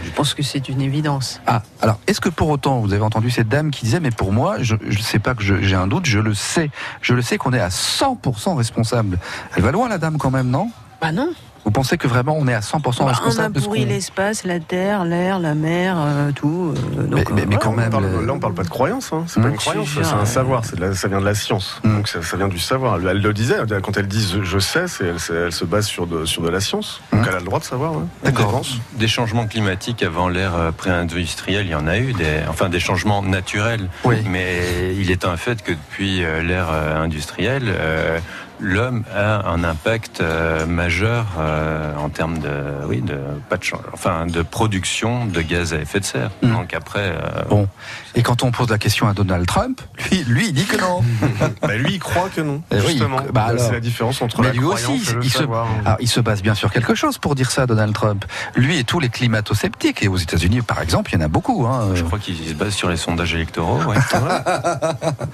Je 0.04 0.10
pense 0.10 0.34
que 0.34 0.42
c'est 0.42 0.70
une 0.70 0.82
évidence. 0.82 1.40
Ah, 1.46 1.62
alors 1.82 2.00
est-ce 2.08 2.20
que 2.20 2.30
pour 2.30 2.50
autant 2.50 2.80
vous 2.80 2.94
avez 2.94 3.04
entendu 3.04 3.30
cette 3.30 3.48
dame 3.48 3.70
qui 3.70 3.86
disait 3.86 4.00
mais 4.00 4.10
pour 4.10 4.34
moi 4.34 4.58
je 4.60 4.74
ne 4.74 4.92
sais 4.98 5.20
pas 5.20 5.36
que 5.36 5.44
je- 5.44 5.62
j'ai 5.62 5.76
un 5.76 5.86
doute, 5.86 6.08
je 6.08 6.18
le 6.20 6.34
sais, 6.34 6.72
je 7.02 7.14
le 7.14 7.22
sais 7.22 7.38
qu'on 7.38 7.54
est 7.54 7.60
à 7.60 7.70
100% 7.70 8.56
responsable. 8.56 9.20
Elle 9.56 9.62
va 9.62 9.72
loin 9.72 9.88
la 9.88 10.00
dame 10.00 10.18
quand 10.18 10.32
même, 10.32 10.50
non? 10.50 10.72
Bah 11.00 11.12
non. 11.12 11.30
Vous 11.68 11.72
pensez 11.72 11.98
que 11.98 12.08
vraiment 12.08 12.34
on 12.40 12.48
est 12.48 12.54
à 12.54 12.62
100% 12.62 12.80
Bah, 12.82 12.92
on 13.02 13.08
a 13.08 13.12
responsable 13.12 13.54
de 13.56 13.60
ce 13.60 13.66
pourri 13.66 13.82
qu'on- 13.84 13.90
l'espace, 13.90 14.46
la 14.46 14.62
terre, 14.62 15.04
l'air, 15.04 15.38
la 15.38 15.54
mer, 15.54 15.98
euh, 16.00 16.32
tout. 16.32 16.74
euh, 16.98 17.04
donc, 17.04 17.30
mais- 17.30 17.42
euh, 17.42 17.46
mais 17.46 17.58
quand 17.58 17.74
même, 17.74 17.90
On 17.90 17.92
parle- 18.00 18.26
là, 18.26 18.34
on 18.34 18.40
parle 18.40 18.54
pas 18.54 18.64
de 18.64 18.70
croyance, 18.70 19.12
hein. 19.12 19.26
c'est 19.28 19.42
pas 19.42 19.48
Hum. 19.48 19.52
une 19.52 19.58
croyance, 19.58 19.90
c'est 20.02 20.14
un 20.14 20.24
savoir, 20.24 20.64
c'est 20.64 20.78
de 20.78 20.82
la- 20.86 20.96
ça 20.96 21.10
vient 21.10 21.20
de 21.20 21.26
la 21.26 21.36
science. 21.36 21.82
Donc 21.84 22.08
ça, 22.08 22.24
ça 22.24 22.38
vient 22.38 22.48
du 22.48 22.58
savoir. 22.58 22.96
Elle, 23.02 23.08
elle 23.10 23.22
le 23.22 23.34
disait, 23.34 23.58
quand 23.84 23.98
elle 23.98 24.08
dit 24.08 24.26
je, 24.42 24.60
sais, 24.60 24.86
elle, 25.02 25.20
se- 25.20 25.34
elle 25.48 25.52
se 25.52 25.66
base 25.66 25.88
sur 25.88 26.08
de, 26.08 26.24
sur 26.24 26.42
de 26.42 26.48
la 26.50 26.62
science. 26.62 27.02
Donc 27.12 27.26
elle 27.28 27.36
a 27.36 27.40
le 27.40 27.44
droit 27.46 27.60
de 27.60 27.66
savoir. 27.66 27.92
ouais. 27.98 28.04
D'accord. 28.24 28.62
Des 28.94 29.10
changements 29.10 29.46
climatiques 29.46 30.04
avant 30.04 30.30
l'ère 30.30 30.56
euh, 30.56 30.72
pré-industrielle, 30.72 31.66
il 31.66 31.72
y 31.72 31.76
en 31.76 31.88
a 31.88 31.98
eu, 31.98 32.14
des, 32.14 32.44
enfin 32.48 32.70
des 32.70 32.80
changements 32.80 33.22
naturels. 33.22 33.90
Oui. 34.06 34.16
Mais 34.30 34.96
il 34.98 35.12
est 35.12 35.26
un 35.26 35.36
fait 35.36 35.62
que 35.62 35.74
depuis 35.74 36.24
euh, 36.24 36.42
l'ère 36.44 36.68
euh, 36.72 37.04
industrielle, 37.04 37.66
euh, 37.68 38.20
l'homme 38.60 39.04
a 39.16 39.48
un 39.50 39.64
impact 39.64 40.22
euh, 40.22 40.66
majeur 40.66 41.26
euh, 41.40 41.96
en 41.98 42.10
termes 42.10 42.40
de, 42.40 42.50
oui, 42.88 43.02
de 43.02 43.18
pas 43.50 43.58
de, 43.58 43.64
enfin 43.94 44.26
de 44.26 44.42
production 44.42 45.26
de 45.26 45.42
gaz 45.42 45.74
à 45.74 45.78
effet 45.78 46.00
de 46.00 46.06
serre. 46.06 46.32
Mm. 46.42 46.52
Donc 46.54 46.74
après, 46.74 47.12
euh, 47.14 47.44
Bon, 47.50 47.68
et 48.16 48.24
quand 48.24 48.44
on 48.44 48.52
pose 48.52 48.70
la 48.70 48.78
question 48.78 49.08
à 49.08 49.14
Donald 49.14 49.46
Trump, 49.46 49.80
lui, 50.12 50.24
lui 50.28 50.48
il 50.48 50.54
dit 50.54 50.66
que 50.66 50.78
non. 50.80 51.02
Bah, 51.62 51.76
lui, 51.76 51.94
il 51.94 52.00
croit 52.00 52.30
que 52.34 52.42
non. 52.42 52.62
Eh 52.72 52.76
oui, 52.76 52.82
justement. 52.90 53.20
bah 53.34 53.50
c'est 53.58 53.72
la 53.74 53.80
différence 53.80 54.22
entre 54.22 54.42
Mais 54.42 54.48
la 54.48 54.54
lui 54.54 54.60
croyance 54.62 54.90
aussi, 55.02 55.12
et 55.12 55.14
le 55.16 55.24
il 55.24 55.30
se, 55.30 55.38
savoir. 55.40 55.68
alors, 55.86 55.98
il 56.00 56.08
se 56.08 56.20
base 56.20 56.42
bien 56.42 56.56
sur 56.56 56.72
quelque 56.72 56.96
chose 56.96 57.18
pour 57.18 57.36
dire 57.36 57.52
ça, 57.52 57.66
Donald 57.66 57.94
Trump. 57.94 58.26
Lui 58.56 58.78
et 58.80 58.84
tous 58.84 59.00
les 59.00 59.10
climato-sceptiques, 59.10 60.04
et 60.04 60.08
aux 60.08 60.18
États-Unis 60.18 60.62
par 60.62 60.82
exemple, 60.82 61.12
il 61.14 61.20
y 61.20 61.22
en 61.22 61.26
a 61.26 61.28
beaucoup. 61.28 61.66
Hein. 61.66 61.90
je 61.96 62.04
crois 62.04 62.20
qu'il 62.20 62.36
se 62.38 62.54
base 62.54 62.74
sur 62.74 62.90
les 62.90 62.98
sondages 62.98 63.34
électoraux. 63.34 63.82
ouais. 63.84 63.98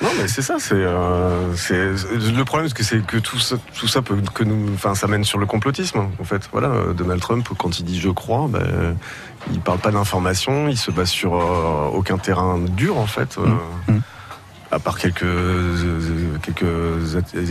Non, 0.01 0.09
mais 0.19 0.27
c'est 0.27 0.41
ça. 0.41 0.55
C'est 0.59 0.73
euh, 0.75 1.55
c'est- 1.55 1.93
le 2.31 2.43
problème, 2.45 2.67
c'est 2.69 2.75
que 2.75 2.83
c'est 2.83 3.05
que 3.13 3.19
tout 3.19 3.39
ça, 3.87 4.01
peut 4.01 4.17
que 4.33 4.43
nous, 4.43 4.73
enfin, 4.73 4.95
ça 4.95 5.07
mène 5.07 5.23
sur 5.23 5.37
le 5.37 5.45
complotisme. 5.45 5.99
En 6.19 6.23
fait, 6.23 6.49
voilà, 6.51 6.69
euh, 6.69 6.93
Donald 6.93 7.21
Trump, 7.21 7.47
quand 7.57 7.79
il 7.79 7.85
dit 7.85 7.99
je 7.99 8.09
crois, 8.09 8.47
ben, 8.49 8.95
il 9.51 9.59
parle 9.59 9.77
pas 9.79 9.91
d'information, 9.91 10.67
il 10.67 10.77
se 10.77 10.89
base 10.89 11.09
sur 11.09 11.35
euh, 11.35 11.89
aucun 11.93 12.17
terrain 12.17 12.57
dur, 12.57 12.97
en 12.97 13.05
fait. 13.05 13.37
euh, 13.37 13.47
Mm. 13.87 13.99
À 14.73 14.79
part 14.79 14.97
quelques 14.97 15.23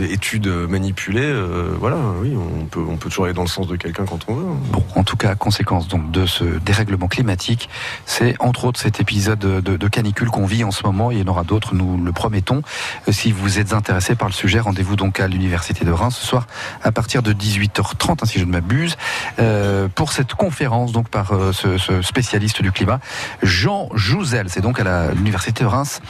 études 0.01 0.47
manipulées, 0.47 1.21
euh, 1.23 1.73
voilà, 1.79 1.97
oui, 2.21 2.35
on 2.35 2.97
peut 2.97 3.09
toujours 3.09 3.25
aller 3.25 3.33
dans 3.33 3.43
le 3.43 3.47
sens 3.47 3.67
de 3.67 3.77
quelqu'un 3.77 4.05
quand 4.05 4.19
on 4.27 4.35
veut. 4.35 4.45
hein. 4.45 4.57
Bon, 4.71 4.83
en 4.95 5.03
tout 5.03 5.15
cas, 5.15 5.35
conséquence 5.35 5.87
donc 5.87 6.11
de 6.11 6.25
ce 6.25 6.43
dérèglement 6.43 7.07
climatique, 7.07 7.69
c'est 8.05 8.35
entre 8.39 8.65
autres 8.65 8.79
cet 8.79 8.99
épisode 8.99 9.39
de, 9.39 9.87
canicule 9.87 10.29
qu'on 10.29 10.45
vit 10.45 10.63
en 10.63 10.71
ce 10.71 10.83
moment. 10.83 11.11
Il 11.11 11.19
y 11.19 11.21
en 11.21 11.27
aura 11.27 11.43
d'autres, 11.43 11.75
nous 11.75 12.03
le 12.03 12.11
promettons. 12.11 12.61
Euh, 13.07 13.11
Si 13.11 13.31
vous 13.31 13.59
êtes 13.59 13.73
intéressé 13.73 14.15
par 14.15 14.27
le 14.27 14.33
sujet, 14.33 14.59
rendez-vous 14.59 14.95
donc 14.95 15.19
à 15.19 15.27
l'université 15.27 15.85
de 15.85 15.91
Reims 15.91 16.17
ce 16.19 16.25
soir 16.25 16.47
à 16.81 16.91
partir 16.91 17.21
de 17.23 17.31
18h30, 17.31 18.11
hein, 18.11 18.25
si 18.25 18.39
je 18.39 18.45
ne 18.45 18.51
m'abuse, 18.51 18.97
euh, 19.39 19.87
pour 19.87 20.11
cette 20.11 20.33
conférence 20.33 20.91
donc 20.91 21.09
par 21.09 21.33
ce, 21.53 22.01
spécialiste 22.01 22.61
du 22.61 22.71
climat, 22.71 22.99
Jean 23.41 23.87
Jouzel. 23.93 24.47
C'est 24.49 24.61
donc 24.61 24.79
à 24.79 25.11
l'université 25.13 25.63
de 25.63 25.69
Reims 25.69 26.01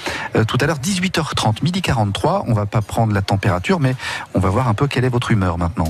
tout 0.48 0.58
à 0.60 0.66
l'heure 0.66 0.80
18h30, 1.08 1.64
midi 1.64 1.82
43. 1.82 2.46
On 2.48 2.54
va 2.54 2.66
pas 2.66 2.82
prendre 2.82 3.14
la 3.14 3.22
température, 3.22 3.80
mais 3.80 3.96
on 4.34 4.40
va 4.40 4.50
voir 4.50 4.68
un 4.70 4.74
peu 4.74 4.88
quelle 4.88 5.04
est 5.06 5.10
votre 5.10 5.32
humeur 5.32 5.58
maintenant. 5.58 5.90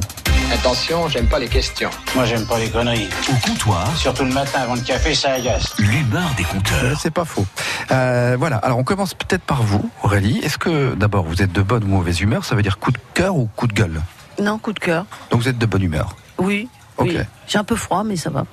Attention, 0.51 1.07
j'aime 1.07 1.27
pas 1.27 1.39
les 1.39 1.47
questions. 1.47 1.89
Moi, 2.15 2.25
j'aime 2.25 2.45
pas 2.45 2.57
les 2.59 2.69
conneries. 2.69 3.07
Au 3.29 3.47
comptoir, 3.47 3.87
Surtout 3.95 4.23
le 4.25 4.31
matin 4.33 4.61
avant 4.61 4.75
le 4.75 4.81
café, 4.81 5.13
ça 5.15 5.33
agace. 5.33 5.73
l'humeur 5.77 6.29
des 6.37 6.43
Euh, 6.43 6.47
compteurs. 6.47 6.99
C'est 6.99 7.11
pas 7.11 7.25
faux. 7.25 7.45
Euh, 7.91 8.35
voilà. 8.39 8.57
Alors 8.57 8.77
on 8.79 8.83
commence 8.83 9.13
peut-être 9.13 9.43
par 9.43 9.61
vous, 9.63 9.89
Aurélie. 10.03 10.39
Est-ce 10.43 10.57
que 10.57 10.95
d'abord 10.95 11.23
vous 11.25 11.41
êtes 11.41 11.51
de 11.51 11.61
bonne 11.61 11.83
ou 11.83 11.87
mauvaise 11.87 12.19
humeur? 12.21 12.43
Ça 12.45 12.55
veut 12.55 12.61
dire 12.63 12.79
coup 12.79 12.91
de 12.91 12.97
cœur 13.13 13.35
ou 13.35 13.47
coup 13.55 13.67
de 13.67 13.73
gueule? 13.73 14.01
Non, 14.41 14.57
coup 14.57 14.73
de 14.73 14.79
cœur. 14.79 15.05
Donc 15.31 15.41
vous 15.41 15.47
êtes 15.47 15.57
de 15.59 15.65
bonne 15.65 15.83
humeur. 15.83 16.15
Oui. 16.39 16.67
Ok. 16.97 17.07
oui. 17.09 17.17
J'ai 17.47 17.57
un 17.59 17.63
peu 17.63 17.75
froid, 17.75 18.03
mais 18.03 18.15
ça 18.15 18.29
va. 18.29 18.45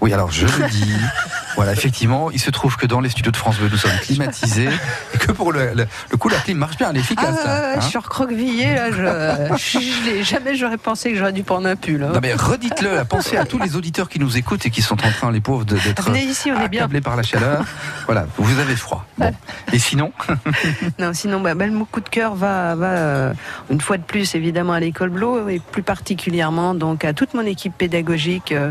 Oui, 0.00 0.12
alors 0.12 0.30
je 0.30 0.46
le 0.46 0.68
dis. 0.70 0.92
voilà, 1.56 1.72
effectivement, 1.72 2.30
il 2.30 2.40
se 2.40 2.50
trouve 2.50 2.76
que 2.76 2.86
dans 2.86 3.00
les 3.00 3.08
studios 3.10 3.32
de 3.32 3.36
France 3.36 3.58
Bleu, 3.58 3.68
nous 3.70 3.76
sommes 3.76 3.90
climatisés 4.02 4.68
et 5.14 5.18
que 5.18 5.32
pour 5.32 5.52
le, 5.52 5.72
le- 5.74 5.86
le 6.10 6.16
coup, 6.16 6.28
la 6.28 6.38
clim 6.38 6.58
marche 6.58 6.76
bien, 6.76 6.90
elle 6.90 6.96
est 6.96 7.00
Ah, 7.00 7.02
efficace. 7.02 7.34
ouais, 7.44 7.50
hein. 7.76 7.80
je 7.80 7.86
suis 7.86 7.98
recroquevillée, 7.98 8.74
là. 8.74 8.90
Je, 8.90 9.56
je, 9.56 9.78
je 9.80 10.04
l'ai- 10.04 10.22
jamais 10.24 10.54
j'aurais 10.54 10.78
pensé 10.78 11.10
que 11.12 11.18
j'aurais 11.18 11.32
dû 11.32 11.42
prendre 11.42 11.68
un 11.68 11.76
pull. 11.76 12.02
hein. 12.02 12.10
Non 12.14 12.20
mais 12.22 12.34
redites-le, 12.34 13.04
pensez 13.04 13.36
à 13.36 13.44
tous 13.44 13.58
les 13.58 13.76
auditeurs 13.76 14.08
qui 14.08 14.18
nous 14.18 14.36
écoutent 14.36 14.64
et 14.66 14.70
qui 14.70 14.82
sont 14.82 14.94
en 15.04 15.10
train, 15.10 15.30
les 15.32 15.40
pauvres, 15.40 15.64
d'être 15.64 16.16
ici, 16.16 16.50
on 16.50 16.60
est 16.60 16.68
bien. 16.68 16.88
par 17.00 17.16
la 17.16 17.22
chaleur. 17.22 17.64
Voilà, 18.06 18.26
vous 18.36 18.58
avez 18.58 18.76
froid. 18.76 19.06
Bon. 19.18 19.32
Et 19.72 19.78
sinon 19.78 20.12
Non, 20.98 21.12
sinon, 21.12 21.40
bah, 21.40 21.54
bah, 21.54 21.66
le 21.66 21.84
coup 21.84 22.00
de 22.00 22.08
cœur 22.08 22.34
va, 22.34 22.74
va 22.74 22.86
euh, 22.86 23.32
une 23.70 23.80
fois 23.80 23.96
de 23.96 24.02
plus, 24.02 24.34
évidemment, 24.34 24.72
à 24.72 24.80
l'école 24.80 25.10
Blo, 25.10 25.48
et 25.48 25.60
plus 25.72 25.82
particulièrement 25.82 26.74
donc 26.74 27.04
à 27.04 27.12
toute 27.12 27.34
mon 27.34 27.44
équipe 27.46 27.76
pédagogique. 27.76 28.52
euh, 28.52 28.70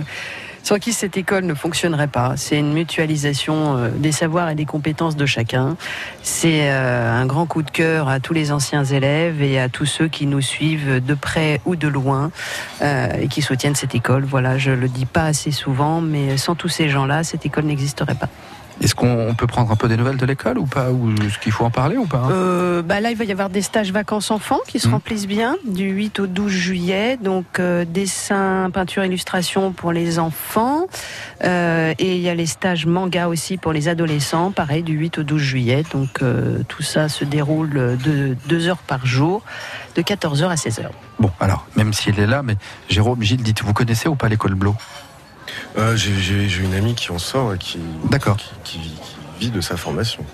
sans 0.64 0.78
qui 0.80 0.94
cette 0.94 1.18
école 1.18 1.46
ne 1.46 1.54
fonctionnerait 1.54 2.08
pas. 2.08 2.34
C'est 2.38 2.58
une 2.58 2.74
mutualisation 2.74 3.78
euh, 3.78 3.90
des 3.90 4.12
savoirs 4.12 4.50
et 4.50 4.56
des 4.56 4.66
compétences 4.66 5.16
de 5.16 5.26
chacun. 5.26 5.78
C'est 6.24 6.70
euh, 6.70 7.12
un 7.12 7.26
grand 7.26 7.46
coup 7.46 7.64
de 7.64 7.72
cœur 7.72 8.10
à 8.10 8.20
tous 8.20 8.34
les 8.34 8.52
anciens 8.52 8.84
élèves 8.84 9.42
et 9.42 9.60
à 9.60 9.70
tous 9.70 9.86
ceux 9.86 10.08
qui 10.08 10.26
nous 10.26 10.42
suivent 10.42 11.04
de 11.04 11.14
près 11.14 11.62
ou 11.66 11.76
de 11.76 11.88
loin 11.88 12.32
euh, 12.82 13.08
et 13.20 13.28
qui 13.28 13.42
soutiennent 13.42 13.76
cette 13.76 13.96
école. 13.96 14.26
Voilà, 14.26 14.58
je 14.58 14.72
le 14.72 14.88
dis 14.88 15.06
pas 15.06 15.26
assez 15.26 15.52
souvent, 15.52 16.02
mais 16.02 16.38
sans 16.38 16.56
tous 16.56 16.70
ces 16.70 16.90
gens-là, 16.90 17.24
cette 17.24 17.46
école 17.46 17.66
n'existerait 17.66 18.16
pas. 18.16 18.30
Est-ce 18.82 18.96
qu'on 18.96 19.36
peut 19.38 19.48
prendre 19.48 19.72
un 19.72 19.76
peu 19.76 19.88
des 19.90 19.98
nouvelles 19.98 20.18
de 20.18 20.26
l'école 20.26 20.58
ou 20.58 20.66
pas 20.66 20.90
Ou 20.92 21.12
est-ce 21.24 21.38
qu'il 21.40 21.52
faut 21.52 21.66
en 21.66 21.70
parler 21.72 21.98
ou 21.98 22.06
pas 22.06 22.30
Euh, 22.32 22.82
bah 22.82 23.02
là, 23.02 23.12
il 23.12 23.18
va 23.18 23.26
y 23.26 23.32
avoir 23.32 23.50
des 23.50 23.62
stages 23.62 23.92
vacances 23.92 24.32
enfants 24.32 24.60
qui 24.68 24.80
se 24.80 24.88
Mhm. 24.88 24.94
remplissent 24.94 25.28
bien 25.28 25.58
du 25.68 25.90
8 25.90 26.20
au 26.22 26.28
12 26.28 26.52
juillet. 26.52 27.18
Donc, 27.22 27.60
euh, 27.60 27.84
dessin, 27.86 28.70
peinture, 28.74 29.04
illustration 29.04 29.72
pour 29.74 29.92
les 29.92 30.18
enfants. 30.20 30.88
Euh, 31.44 31.94
et 32.00 32.16
il 32.16 32.22
y 32.22 32.30
a 32.30 32.36
les 32.36 32.46
stages 32.46 32.86
manga 32.86 33.28
aussi 33.28 33.58
pour 33.58 33.74
les 33.74 33.88
adolescents, 33.90 34.52
pareil, 34.52 34.84
du 34.84 34.94
8 34.94 35.20
au 35.20 35.24
12 35.24 35.42
juillet. 35.42 35.84
Donc, 35.94 36.22
euh, 36.22 36.60
tout 36.68 36.84
ça 36.84 37.10
se 37.10 37.26
déroule 37.26 37.98
de 38.04 38.36
2 38.48 38.68
heures 38.68 38.78
par 38.78 39.06
jour, 39.06 39.42
de 39.96 40.02
14h 40.02 40.50
à 40.50 40.56
16h. 40.56 40.90
Bon, 41.20 41.32
alors, 41.42 41.66
même 41.76 41.92
s'il 41.92 42.18
est 42.20 42.28
là, 42.28 42.44
mais 42.44 42.56
Jérôme, 42.90 43.22
Gilles, 43.24 43.44
dites, 43.44 43.62
vous 43.62 43.74
connaissez 43.74 44.08
ou 44.08 44.16
pas 44.16 44.30
l'école 44.30 44.54
Blo 44.56 44.74
Euh, 45.78 45.96
j'ai- 45.96 46.16
J'ai 46.20 46.48
j'ai 46.50 46.64
une 46.64 46.74
amie 46.74 46.96
qui 46.96 47.12
en 47.12 47.20
sort 47.20 47.54
et 47.54 47.58
qui, 47.58 47.80
D'accord. 48.10 48.38
qui, 48.38 48.80
qui- 48.80 48.80
qui 48.80 48.96
vit 49.40 49.52
de 49.52 49.62
sa 49.62 49.78
formation. 49.78 50.26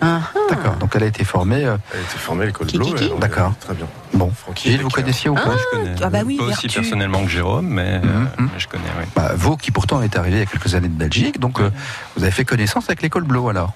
D'accord, 0.49 0.75
donc 0.79 0.91
elle 0.95 1.03
a 1.03 1.07
été 1.07 1.23
formée. 1.23 1.63
euh, 1.65 1.77
Elle 1.93 1.99
a 1.99 2.03
été 2.03 2.17
formée 2.17 2.43
à 2.43 2.45
l'école 2.47 2.65
Qui, 2.67 2.77
Blo. 2.77 2.87
qui, 2.87 2.93
qui 2.95 3.03
elle 3.05 3.13
en 3.13 3.17
est 3.17 3.19
D'accord. 3.19 3.53
Très 3.59 3.73
bien. 3.75 3.85
Bon, 4.13 4.31
Francky 4.31 4.71
Gilles, 4.71 4.81
vous 4.81 4.89
connaissiez 4.89 5.29
ou 5.29 5.35
pas 5.35 5.55
je 5.57 5.77
connais. 5.77 5.95
ah 6.01 6.09
bah 6.09 6.19
oui, 6.25 6.37
Pas 6.37 6.43
aussi 6.45 6.61
Vertu. 6.67 6.79
personnellement 6.79 7.23
que 7.23 7.29
Jérôme, 7.29 7.67
mais, 7.67 8.01
euh, 8.03 8.07
Mhm. 8.07 8.27
mais 8.53 8.59
je 8.59 8.67
connais, 8.67 8.83
oui. 8.99 9.05
Bah, 9.15 9.33
vous 9.35 9.57
qui 9.57 9.69
pourtant 9.71 10.01
est 10.01 10.15
arrivé 10.17 10.37
il 10.37 10.39
y 10.39 10.43
a 10.43 10.45
quelques 10.47 10.73
années 10.73 10.87
de 10.87 10.97
Belgique, 10.97 11.39
donc 11.39 11.59
euh, 11.59 11.69
vous 12.15 12.23
avez 12.23 12.31
fait 12.31 12.45
connaissance 12.45 12.85
avec 12.85 13.01
l'école 13.03 13.23
Blo 13.25 13.47
alors 13.49 13.73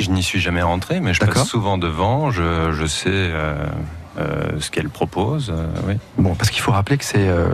Je 0.00 0.10
n'y 0.10 0.22
suis 0.22 0.40
jamais 0.40 0.62
rentré, 0.62 1.00
mais 1.00 1.12
je 1.14 1.20
D'accord. 1.20 1.34
passe 1.42 1.48
souvent 1.48 1.76
devant. 1.78 2.30
Je, 2.32 2.72
je 2.72 2.86
sais, 2.86 3.08
euh, 3.08 3.54
euh, 3.56 3.66
ce 4.60 4.70
qu'elle 4.70 4.88
propose. 4.88 5.50
euh, 5.54 5.66
oui. 5.86 5.94
Bon, 6.18 6.34
parce 6.34 6.50
qu'il 6.50 6.60
faut 6.62 6.72
rappeler 6.72 6.96
que 6.98 7.04
c'est, 7.04 7.28
euh, 7.28 7.46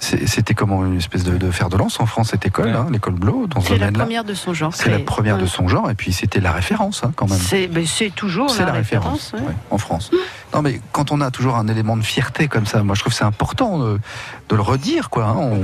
c'était 0.00 0.54
comment 0.54 0.84
une 0.84 0.96
espèce 0.98 1.24
de, 1.24 1.36
de 1.38 1.50
fer 1.50 1.68
de 1.68 1.76
lance 1.76 1.98
en 2.00 2.06
France, 2.06 2.28
cette 2.30 2.44
école, 2.44 2.70
hein, 2.70 2.86
l'école 2.90 3.14
Blo, 3.14 3.46
C'est 3.62 3.78
la 3.78 3.90
première 3.90 4.24
de 4.24 4.34
son 4.34 4.52
genre. 4.52 4.74
C'est 4.74 4.90
la 4.90 4.98
première 4.98 5.36
de 5.38 5.42
Ouais. 5.42 5.48
son 5.48 5.66
genre, 5.68 5.90
et 5.90 5.94
puis 5.94 6.12
c'était 6.12 6.40
la 6.40 6.52
référence, 6.52 7.02
hein, 7.04 7.12
quand 7.16 7.28
même. 7.28 7.38
C'est 7.38 7.66
ben, 7.68 7.84
toujours 8.14 8.50
C'est 8.50 8.60
la, 8.60 8.66
la 8.66 8.72
référence, 8.72 9.32
ouais. 9.34 9.40
ouais, 9.40 9.54
en 9.70 9.78
France. 9.78 10.10
Non, 10.54 10.62
mais 10.62 10.80
quand 10.92 11.10
on 11.10 11.20
a 11.20 11.30
toujours 11.30 11.56
un 11.56 11.68
élément 11.68 11.96
de 11.96 12.02
fierté 12.02 12.48
comme 12.48 12.66
ça, 12.66 12.82
moi 12.82 12.94
je 12.94 13.00
trouve 13.00 13.12
que 13.12 13.18
c'est 13.18 13.24
important 13.24 13.78
de, 13.78 13.98
de 14.48 14.56
le 14.56 14.62
redire, 14.62 15.10
quoi. 15.10 15.24
hein. 15.26 15.34
On- 15.36 15.60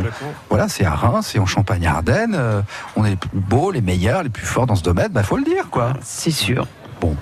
voilà, 0.48 0.68
c'est 0.68 0.84
à 0.84 0.94
Reims, 0.94 1.28
c'est 1.32 1.38
en 1.38 1.46
Champagne-Ardenne, 1.46 2.34
euh, 2.34 2.62
on 2.96 3.04
est 3.04 3.10
les 3.10 3.16
plus 3.16 3.30
beaux, 3.34 3.70
les 3.70 3.80
meilleurs, 3.82 4.22
les 4.22 4.30
plus 4.30 4.46
forts 4.46 4.66
dans 4.66 4.74
ce 4.76 4.82
domaine, 4.82 5.08
bah 5.12 5.22
faut 5.22 5.36
le 5.36 5.44
dire, 5.44 5.68
quoi. 5.70 5.92
C'est 6.02 6.30
sûr. 6.30 6.66
Bon. 7.00 7.16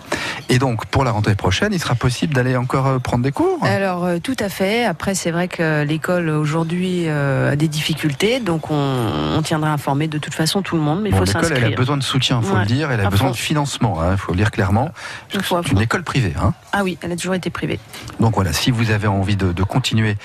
Et 0.49 0.59
donc, 0.59 0.87
pour 0.87 1.05
la 1.05 1.11
rentrée 1.13 1.35
prochaine, 1.35 1.73
il 1.73 1.79
sera 1.79 1.95
possible 1.95 2.35
d'aller 2.35 2.57
encore 2.57 2.87
euh, 2.87 2.99
prendre 2.99 3.23
des 3.23 3.33
cours? 3.33 3.59
Alors 3.65 4.05
euh, 4.05 4.19
tout 4.19 4.37
à 4.41 4.49
fait. 4.49 4.85
Après 4.85 5.15
c'est 5.15 5.31
vrai 5.31 5.47
que 5.49 5.83
l'école 5.85 6.29
aujourd'hui 6.31 7.05
euh, 7.07 7.53
a 7.53 7.57
des 7.57 7.69
difficultés, 7.69 8.41
donc 8.41 8.71
on, 8.71 9.35
on 9.37 9.43
tiendra 9.43 9.71
informé 9.71 10.09
de 10.09 10.19
toute 10.19 10.35
façon 10.35 10.63
tout 10.63 10.77
le 10.77 10.83
monde, 10.83 11.01
mais 11.03 11.11
il 11.11 11.13
Bon, 11.13 11.19
faut 11.19 11.25
l'école, 11.25 11.45
elle 11.47 11.53
a 11.53 11.57
s'inscrire. 11.57 11.77
besoin 11.79 11.97
de 11.97 12.03
soutien, 12.03 12.41
faut 12.43 12.55
Ouais. 12.55 12.61
le 12.61 12.67
dire, 12.67 12.91
elle 12.91 13.01
a 13.01 13.11
besoin 13.11 13.31
de 13.31 13.37
financement, 13.37 13.99
il 14.11 14.17
faut 14.17 14.33
le 14.33 14.39
dire 14.39 14.51
clairement. 14.51 14.91
Il 15.35 15.43
faut 15.43 15.61
C'est 15.63 15.73
une 15.73 15.81
école 15.81 16.03
privée, 16.03 16.35
hein. 16.41 16.55
Ah 16.73 16.83
oui, 16.83 16.99
elle 17.03 17.13
a 17.13 17.17
toujours 17.17 17.35
été 17.35 17.51
privée. 17.51 17.79
Donc 18.21 18.35
voilà, 18.35 18.53
si 18.53 18.71
vous 18.71 18.91
avez 18.91 19.07
envie 19.07 19.37
de, 19.37 19.53
de 19.53 19.63
continuer, 19.63 20.17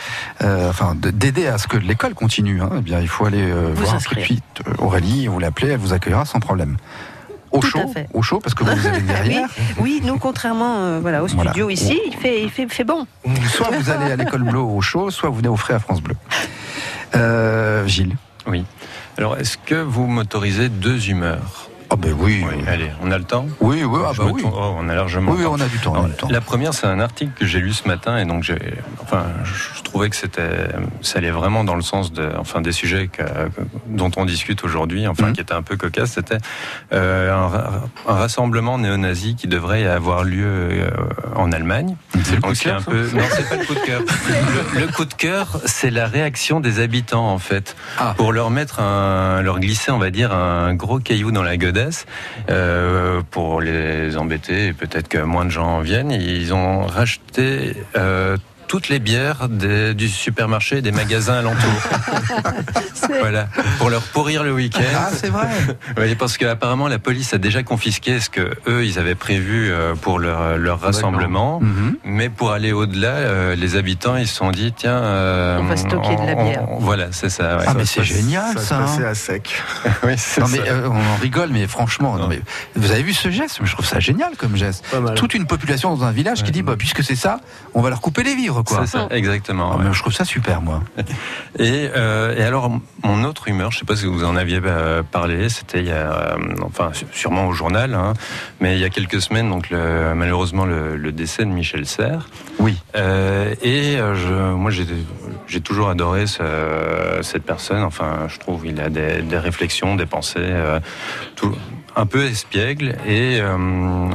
euh, 0.42 0.70
enfin 0.70 0.96
de- 0.96 1.12
d'aider 1.12 1.48
à 1.48 1.58
ce 1.58 1.68
que 1.68 1.78
l'école 1.78 2.14
continue, 2.14 2.62
hein, 2.62 2.70
eh 2.78 2.82
bien 2.82 3.00
il 3.00 3.08
faut 3.08 3.26
aller 3.26 3.52
Vous 3.52 3.84
voir 3.84 3.96
inscrire. 3.96 4.26
tout 4.26 4.34
de 4.34 4.40
suite 4.40 4.80
Aurélie, 4.80 5.28
vous 5.28 5.40
l'appelez, 5.40 5.70
elle 5.70 5.80
vous 5.80 5.94
accueillera 5.94 6.26
sans 6.26 6.40
problème. 6.40 6.78
Au 7.54 7.60
Tout 7.60 7.68
chaud, 7.68 7.94
au 8.14 8.22
chaud, 8.24 8.40
parce 8.40 8.56
que 8.56 8.64
vous, 8.64 8.76
vous 8.76 8.88
avez 8.88 8.98
une 8.98 9.04
oui, 9.08 9.08
derrière. 9.14 9.48
oui, 9.80 10.02
nous 10.04 10.18
contrairement 10.18 10.80
euh, 10.80 11.00
voilà 11.00 11.24
au 11.24 11.28
Voilà. 11.28 11.52
studio 11.52 11.70
ici, 11.70 12.00
il 12.08 12.16
fait 12.18 12.42
il 12.44 12.50
fait, 12.50 12.68
fait 12.68 12.84
bon. 12.84 13.06
Soit 13.48 13.70
vous 13.72 13.90
allez 13.92 14.12
à 14.12 14.16
l'école 14.16 14.44
bleue 14.44 14.60
au 14.60 14.82
chaud, 14.82 15.12
soit 15.12 15.30
vous 15.30 15.36
venez 15.36 15.48
au 15.50 15.56
frais 15.56 15.76
à 15.76 15.80
France 15.80 16.02
Bleu. 16.02 16.16
Euh, 17.16 17.86
Gilles. 17.88 18.16
Oui. 18.48 18.66
Alors, 19.18 19.38
est-ce 19.38 19.58
que 19.58 19.76
vous 19.76 20.08
m'autorisez 20.08 20.70
deux 20.70 21.10
humeurs? 21.10 21.70
Ah 21.94 21.96
ben 21.96 22.16
oui. 22.18 22.44
Allez, 22.68 22.90
on 23.04 23.12
a 23.12 23.20
le 23.20 23.24
temps 23.24 23.46
Oui, 23.62 23.84
oui, 23.84 24.00
ah 24.04 24.14
bah 24.18 24.24
me 24.26 24.32
oui. 24.32 24.42
tourne- 24.42 24.54
oh, 24.58 24.76
on 24.80 24.90
a 24.90 24.96
largement 24.96 25.32
Oui, 25.34 25.38
le 25.40 25.44
temps. 25.44 25.52
on 25.54 25.60
a 25.62 25.68
du 25.68 25.78
temps, 25.78 25.92
on 25.92 25.96
a 25.96 25.98
Alors, 26.00 26.10
du 26.10 26.16
temps. 26.16 26.28
La 26.32 26.42
première, 26.42 26.74
c'est 26.74 26.88
un 26.88 27.00
article 27.00 27.32
que 27.38 27.46
j'ai 27.46 27.60
lu 27.60 27.72
ce 27.72 27.88
matin 27.88 28.18
et 28.18 28.26
donc 28.26 28.42
j'ai, 28.42 28.58
enfin, 29.04 29.26
je 29.44 29.84
trouvais 29.84 30.10
que 30.10 30.16
c'était, 30.16 30.70
ça 31.02 31.20
allait 31.20 31.30
vraiment 31.30 31.64
dans 31.64 31.76
le 31.76 31.84
sens 31.84 32.12
de, 32.12 32.28
enfin, 32.40 32.62
des 32.62 32.72
sujets 32.72 33.10
que- 33.10 33.22
dont 33.86 34.10
on 34.18 34.26
discute 34.26 34.64
aujourd'hui, 34.64 35.08
enfin, 35.08 35.28
Mhm. 35.28 35.34
qui 35.34 35.42
était 35.42 35.54
un 35.54 35.62
peu 35.62 35.78
cocasse. 35.78 36.14
C'était 36.14 36.40
euh, 36.94 37.32
un, 37.32 37.48
ra- 37.48 37.72
un 38.10 38.14
rassemblement 38.16 38.80
néo-nazi 38.80 39.36
qui 39.36 39.48
devrait 39.48 39.86
avoir 39.86 40.24
lieu 40.24 40.46
euh, 40.48 40.90
en 41.36 41.52
Allemagne. 41.52 41.96
C'est 42.24 42.36
le 42.38 42.42
coup 42.42 42.54
de 42.54 42.58
cœur, 42.58 42.82
peu, 42.84 43.02
non, 43.14 43.24
c'est 43.30 43.50
pas 43.50 43.56
le 43.58 43.66
coup 43.66 43.76
de 43.76 43.80
cœur. 43.82 44.02
Le, 44.74 44.80
le 44.82 44.88
coup 44.88 45.06
de 45.06 45.14
cœur, 45.14 45.60
c'est 45.66 45.92
la 45.92 46.08
réaction 46.08 46.60
des 46.60 46.80
habitants 46.80 47.28
en 47.30 47.38
fait, 47.38 47.76
Ah. 48.00 48.14
pour 48.18 48.32
leur 48.34 48.50
mettre 48.50 48.80
un, 48.80 49.42
leur 49.44 49.60
glisser, 49.60 49.92
on 49.92 50.00
va 50.00 50.10
dire, 50.10 50.34
un 50.34 50.74
gros 50.74 51.00
caillou 51.00 51.32
dans 51.32 51.44
la 51.44 51.58
euh, 52.50 53.22
pour 53.32 53.62
les 53.62 54.18
embêter 54.18 54.68
et 54.68 54.74
peut-être 54.74 55.08
que 55.08 55.18
moins 55.18 55.46
de 55.46 55.52
gens 55.52 55.80
viennent. 55.82 56.12
Ils 56.12 56.54
ont 56.54 56.86
racheté. 56.86 57.76
Toutes 58.74 58.90
les 58.90 58.98
bières 58.98 59.50
des- 59.50 59.94
du 59.94 60.10
supermarché 60.10 60.78
et 60.78 60.82
des 60.82 60.92
magasins 60.92 61.36
alentours. 61.36 61.84
voilà, 63.20 63.48
pour 63.78 63.92
leur 63.92 64.02
pourrir 64.02 64.44
le 64.44 64.52
week-end. 64.52 64.82
Ah, 64.96 65.10
c'est 65.16 65.30
vrai. 65.30 65.48
Oui, 66.00 66.16
parce 66.16 66.38
qu'apparemment 66.40 66.88
la 66.88 66.98
police 66.98 67.36
a 67.36 67.38
déjà 67.38 67.62
confisqué 67.62 68.20
ce 68.20 68.32
que 68.32 68.56
eux 68.68 68.84
ils 68.84 68.98
avaient 68.98 69.14
prévu 69.14 69.72
euh, 69.72 69.94
pour 69.94 70.18
leur, 70.18 70.58
leur 70.58 70.80
rassemblement, 70.82 71.60
Mhm. 71.60 71.98
mais 72.04 72.30
pour 72.30 72.52
aller 72.52 72.72
au-delà, 72.72 73.10
euh, 73.10 73.56
les 73.56 73.76
habitants 73.76 74.16
ils 74.18 74.28
se 74.28 74.36
sont 74.38 74.50
dit 74.50 74.74
tiens, 74.76 74.98
euh, 74.98 75.60
On 75.60 75.66
va 75.66 75.78
stocker 75.78 76.16
de 76.16 76.26
la 76.26 76.34
bière. 76.34 76.66
on- 76.68 76.80
voilà, 76.80 77.08
c'est 77.12 77.30
ça. 77.30 77.58
ouais. 77.58 77.66
Ah, 77.68 77.74
mais 77.76 77.86
c'est 77.86 78.04
génial, 78.04 78.58
ça. 78.58 78.60
ça, 78.60 78.78
hein. 78.80 79.04
à 79.06 79.14
sec. 79.14 79.62
oui, 80.04 80.14
c'est 80.18 80.42
Non 80.42 80.48
mais 80.48 80.68
euh, 80.68 80.90
on 80.90 80.96
en 80.98 81.16
rigole, 81.22 81.50
mais 81.52 81.68
franchement, 81.68 82.18
non, 82.18 82.28
mais 82.28 82.42
vous 82.76 82.90
avez 82.92 83.04
vu 83.04 83.14
ce 83.14 83.30
geste? 83.30 83.60
Je 83.64 83.72
trouve 83.72 83.86
ça 83.86 84.00
génial 84.00 84.32
comme 84.36 84.56
geste. 84.56 84.84
Toute 85.16 85.36
une 85.36 85.46
population 85.46 85.96
dans 85.96 86.04
un 86.06 86.12
village 86.12 86.44
qui 86.44 86.52
dit, 86.52 86.64
bah, 86.64 86.74
puisque 86.76 87.04
c'est 87.04 87.16
ça, 87.16 87.40
on 87.76 87.82
va 87.82 87.90
leur 87.90 88.02
couper 88.02 88.24
les 88.24 88.34
vivres, 88.36 88.63
quoi. 88.64 88.82
C'est 88.86 88.98
ça, 88.98 89.08
exactement. 89.12 89.72
Ah, 89.74 89.78
ouais. 89.84 89.94
je 89.94 90.00
trouve 90.00 90.14
ça 90.14 90.26
super, 90.26 90.62
moi. 90.62 90.82
Et, 91.60 91.90
euh, 91.96 92.36
et 92.36 92.42
alors, 92.44 92.72
mon 93.04 93.24
autre 93.26 93.48
humeur, 93.48 93.72
je 93.72 93.78
sais 93.78 93.86
pas 93.86 93.96
si 93.96 94.08
vous 94.08 94.24
en 94.24 94.36
aviez 94.36 94.60
euh, 94.66 95.04
parlé, 95.04 95.50
c'était 95.50 95.82
il 95.82 95.88
y 95.88 95.92
a, 95.92 96.12
euh, 96.34 96.38
enfin, 96.64 96.92
sûrement 97.12 97.48
au 97.48 97.54
journal, 97.54 97.94
hein, 97.94 98.14
mais 98.60 98.76
il 98.76 98.80
y 98.82 98.84
a 98.86 98.90
quelques 98.90 99.22
semaines, 99.22 99.50
donc 99.52 99.70
le- 99.70 100.16
malheureusement 100.16 100.66
le, 100.66 100.96
le 100.98 101.12
décès 101.12 101.44
de 101.46 101.50
Michel 101.52 101.86
Serres. 101.86 102.28
Oui. 102.58 102.76
Euh, 102.96 103.54
et 103.62 103.98
je, 103.98 104.54
moi, 104.54 104.72
j'ai 104.72 104.86
j'ai 105.48 105.62
toujours 105.62 105.90
adoré 105.90 106.26
ce- 106.26 107.20
cette 107.22 107.44
personne. 107.44 107.84
Enfin, 107.84 108.28
je 108.28 108.40
trouve 108.40 108.66
il 108.66 108.80
a 108.82 108.90
des, 108.90 109.22
des 109.22 109.38
réflexions, 109.38 109.96
des 109.96 110.08
pensées, 110.08 110.40
euh, 110.40 110.80
tout, 111.36 111.54
un 111.96 112.06
peu 112.06 112.26
espiègle 112.26 112.96
et 113.08 113.40
euh, 113.40 113.56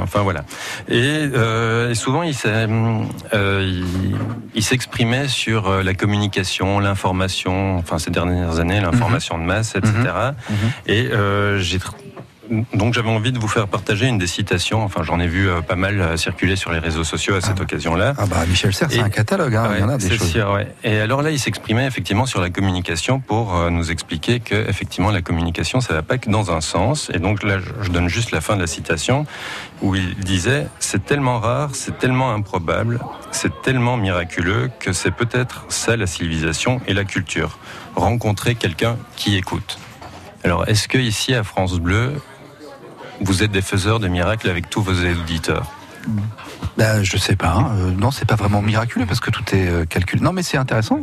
enfin 0.01 0.23
voilà. 0.23 0.45
Et, 0.89 1.01
euh, 1.01 1.91
et 1.91 1.95
souvent, 1.95 2.23
il 2.23 2.35
euh, 2.45 3.83
il, 4.55 4.63
s'exprimait 4.63 5.29
sur 5.29 5.69
euh, 5.69 5.83
la 5.83 5.95
communication, 5.95 6.81
l'information. 6.81 7.77
Enfin, 7.79 7.99
ces 7.99 8.11
dernières 8.11 8.59
années, 8.59 8.81
l'information 8.81 9.39
de 9.39 9.45
masse, 9.45 9.75
etc. 9.77 9.95
Et 10.87 11.09
euh, 11.13 11.59
j'ai 11.59 11.79
donc 12.75 12.95
j'avais 12.95 13.09
envie 13.11 13.33
de 13.33 13.39
vous 13.39 13.49
faire 13.49 13.69
partager 13.69 14.07
une 14.07 14.19
des 14.19 14.27
citations. 14.27 14.83
Enfin, 14.83 15.03
j'en 15.03 15.21
ai 15.21 15.27
vu 15.27 15.49
euh, 15.49 15.61
pas 15.61 15.77
mal 15.77 16.01
euh, 16.01 16.17
circuler 16.17 16.57
sur 16.57 16.73
les 16.73 16.79
réseaux 16.79 17.05
sociaux 17.05 17.35
à 17.35 17.41
cette 17.41 17.61
occasion-là. 17.61 18.15
Ah 18.19 18.27
bah 18.27 18.45
Michel 18.49 18.73
Serres, 18.75 18.89
c'est 18.91 19.01
un 19.01 19.11
catalogue, 19.11 19.55
hein, 19.55 19.71
il 19.75 19.81
y 19.81 19.83
en 19.83 19.89
a 19.89 19.99
des 19.99 20.09
choses. 20.17 20.31
sûr, 20.31 20.51
ouais. 20.53 20.73
Et 20.85 20.99
alors 21.01 21.23
là, 21.23 21.31
il 21.31 21.39
s'exprimait 21.39 21.87
effectivement 21.87 22.27
sur 22.27 22.41
la 22.41 22.51
communication 22.51 23.21
pour 23.21 23.55
euh, 23.57 23.71
nous 23.71 23.91
expliquer 23.91 24.41
que 24.41 24.55
effectivement 24.69 25.11
la 25.11 25.23
communication, 25.23 25.81
ça 25.81 25.95
va 25.95 26.03
pas 26.03 26.19
que 26.19 26.31
dans 26.31 26.51
un 26.51 26.61
sens. 26.61 27.11
Et 27.13 27.19
donc 27.19 27.43
là, 27.43 27.59
je- 27.59 27.85
je 27.85 27.91
donne 27.91 28.09
juste 28.09 28.31
la 28.31 28.41
fin 28.41 28.57
de 28.57 28.61
la 28.61 28.67
citation 28.67 29.27
où 29.83 29.95
il 29.95 30.15
disait 30.17 30.67
c'est 30.79 31.05
tellement 31.05 31.39
rare, 31.41 31.71
c'est 31.75 31.99
tellement 31.99 32.33
improbable, 32.33 32.99
c'est 33.31 33.63
tellement 33.63 33.97
miraculeux 33.97 34.71
que 34.81 34.93
c'est 34.93 35.11
peut-être 35.13 35.65
ça 35.69 35.97
la 35.97 36.07
civilisation 36.07 36.81
et 36.87 36.95
la 36.95 37.05
culture. 37.05 37.59
Rencontrer 37.95 38.55
quelqu'un 38.55 38.97
qui 39.17 39.37
écoute. 39.37 39.79
Alors, 40.45 40.69
est-ce 40.69 40.87
que 40.89 40.99
ici 40.99 41.35
à 41.35 41.43
France 41.43 41.79
Bleu, 41.81 42.13
vous 43.21 43.43
êtes 43.43 43.51
des 43.51 43.63
faiseurs 43.63 44.01
de 44.01 44.09
miracles 44.09 44.49
avec 44.51 44.71
tous 44.71 44.83
vos 44.83 44.93
auditeurs 44.93 45.67
Ben, 46.77 47.03
je 47.03 47.17
sais 47.17 47.37
pas. 47.37 47.53
hein. 47.53 47.71
Euh, 47.79 47.91
non, 47.91 48.11
c'est 48.11 48.25
pas 48.25 48.37
vraiment 48.37 48.63
miraculeux 48.63 49.07
parce 49.07 49.21
que 49.21 49.31
tout 49.31 49.45
est 49.55 49.69
euh, 49.69 49.85
calculé. 49.85 50.23
Non, 50.23 50.33
mais 50.33 50.43
c'est 50.43 50.57
intéressant. 50.57 51.01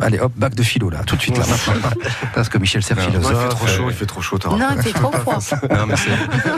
Allez, 0.00 0.18
hop, 0.20 0.32
bac 0.36 0.54
de 0.54 0.62
philo 0.62 0.88
là, 0.88 1.00
tout 1.04 1.16
de 1.16 1.20
suite 1.20 1.36
là. 1.36 1.44
parce 2.34 2.48
que 2.48 2.56
Michel 2.58 2.82
Serres, 2.82 2.96
Non, 2.98 3.02
il 3.08 3.10
philosophe. 3.10 3.42
fait 3.42 3.48
trop 3.48 3.66
chaud, 3.66 3.84
il 3.90 3.94
fait 3.94 4.06
trop 4.06 4.20
chaud. 4.22 4.38
Non, 4.48 4.66
il 4.76 4.82
fait 4.82 4.92
trop 4.92 5.10
froid. 5.12 5.38
non 5.70 5.86
mais, 5.86 5.94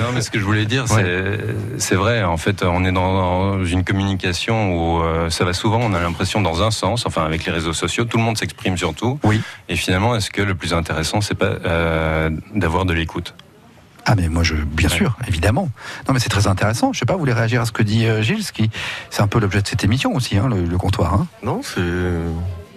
non, 0.00 0.12
mais 0.14 0.20
ce 0.20 0.30
que 0.30 0.38
je 0.38 0.44
voulais 0.44 0.66
dire, 0.66 0.84
c'est 0.86 1.38
c'est 1.78 1.94
vrai. 1.96 2.22
En 2.22 2.36
fait, 2.36 2.62
on 2.62 2.84
est 2.84 2.92
dans 2.92 3.64
une 3.64 3.84
communication 3.84 4.74
où 4.74 5.02
euh, 5.02 5.30
ça 5.30 5.44
va 5.44 5.54
souvent, 5.54 5.80
on 5.80 5.94
a 5.94 6.00
l'impression 6.00 6.40
dans 6.42 6.62
un 6.62 6.70
sens. 6.70 7.06
Enfin, 7.06 7.24
avec 7.24 7.46
les 7.46 7.52
réseaux 7.52 7.72
sociaux, 7.72 8.04
tout 8.04 8.18
le 8.18 8.22
monde 8.22 8.36
s'exprime 8.38 8.76
sur 8.76 8.94
tout. 8.94 9.18
Oui. 9.24 9.40
Et 9.70 9.76
finalement, 9.76 10.14
est-ce 10.14 10.30
que 10.30 10.42
le 10.42 10.54
plus 10.54 10.74
intéressant, 10.74 11.20
c'est 11.22 11.34
pas 11.34 11.46
euh, 11.64 12.30
d'avoir 12.54 12.84
de 12.84 12.92
l'écoute? 12.92 13.34
Ah 14.04 14.14
mais 14.16 14.28
moi 14.28 14.42
je 14.42 14.54
bien 14.54 14.88
sûr 14.88 15.16
évidemment. 15.28 15.70
Non 16.08 16.14
mais 16.14 16.20
c'est 16.20 16.28
très 16.28 16.46
intéressant. 16.46 16.92
Je 16.92 16.98
sais 16.98 17.06
pas 17.06 17.12
vous 17.14 17.20
voulez 17.20 17.32
réagir 17.32 17.60
à 17.60 17.66
ce 17.66 17.72
que 17.72 17.82
dit 17.82 18.06
euh, 18.06 18.22
Gilles 18.22 18.42
ce 18.44 18.52
qui 18.52 18.70
c'est 19.10 19.22
un 19.22 19.28
peu 19.28 19.38
l'objet 19.38 19.62
de 19.62 19.68
cette 19.68 19.84
émission 19.84 20.14
aussi 20.14 20.36
hein, 20.38 20.48
le, 20.48 20.64
le 20.64 20.78
comptoir 20.78 21.14
hein. 21.14 21.26
Non, 21.42 21.60
c'est 21.62 21.80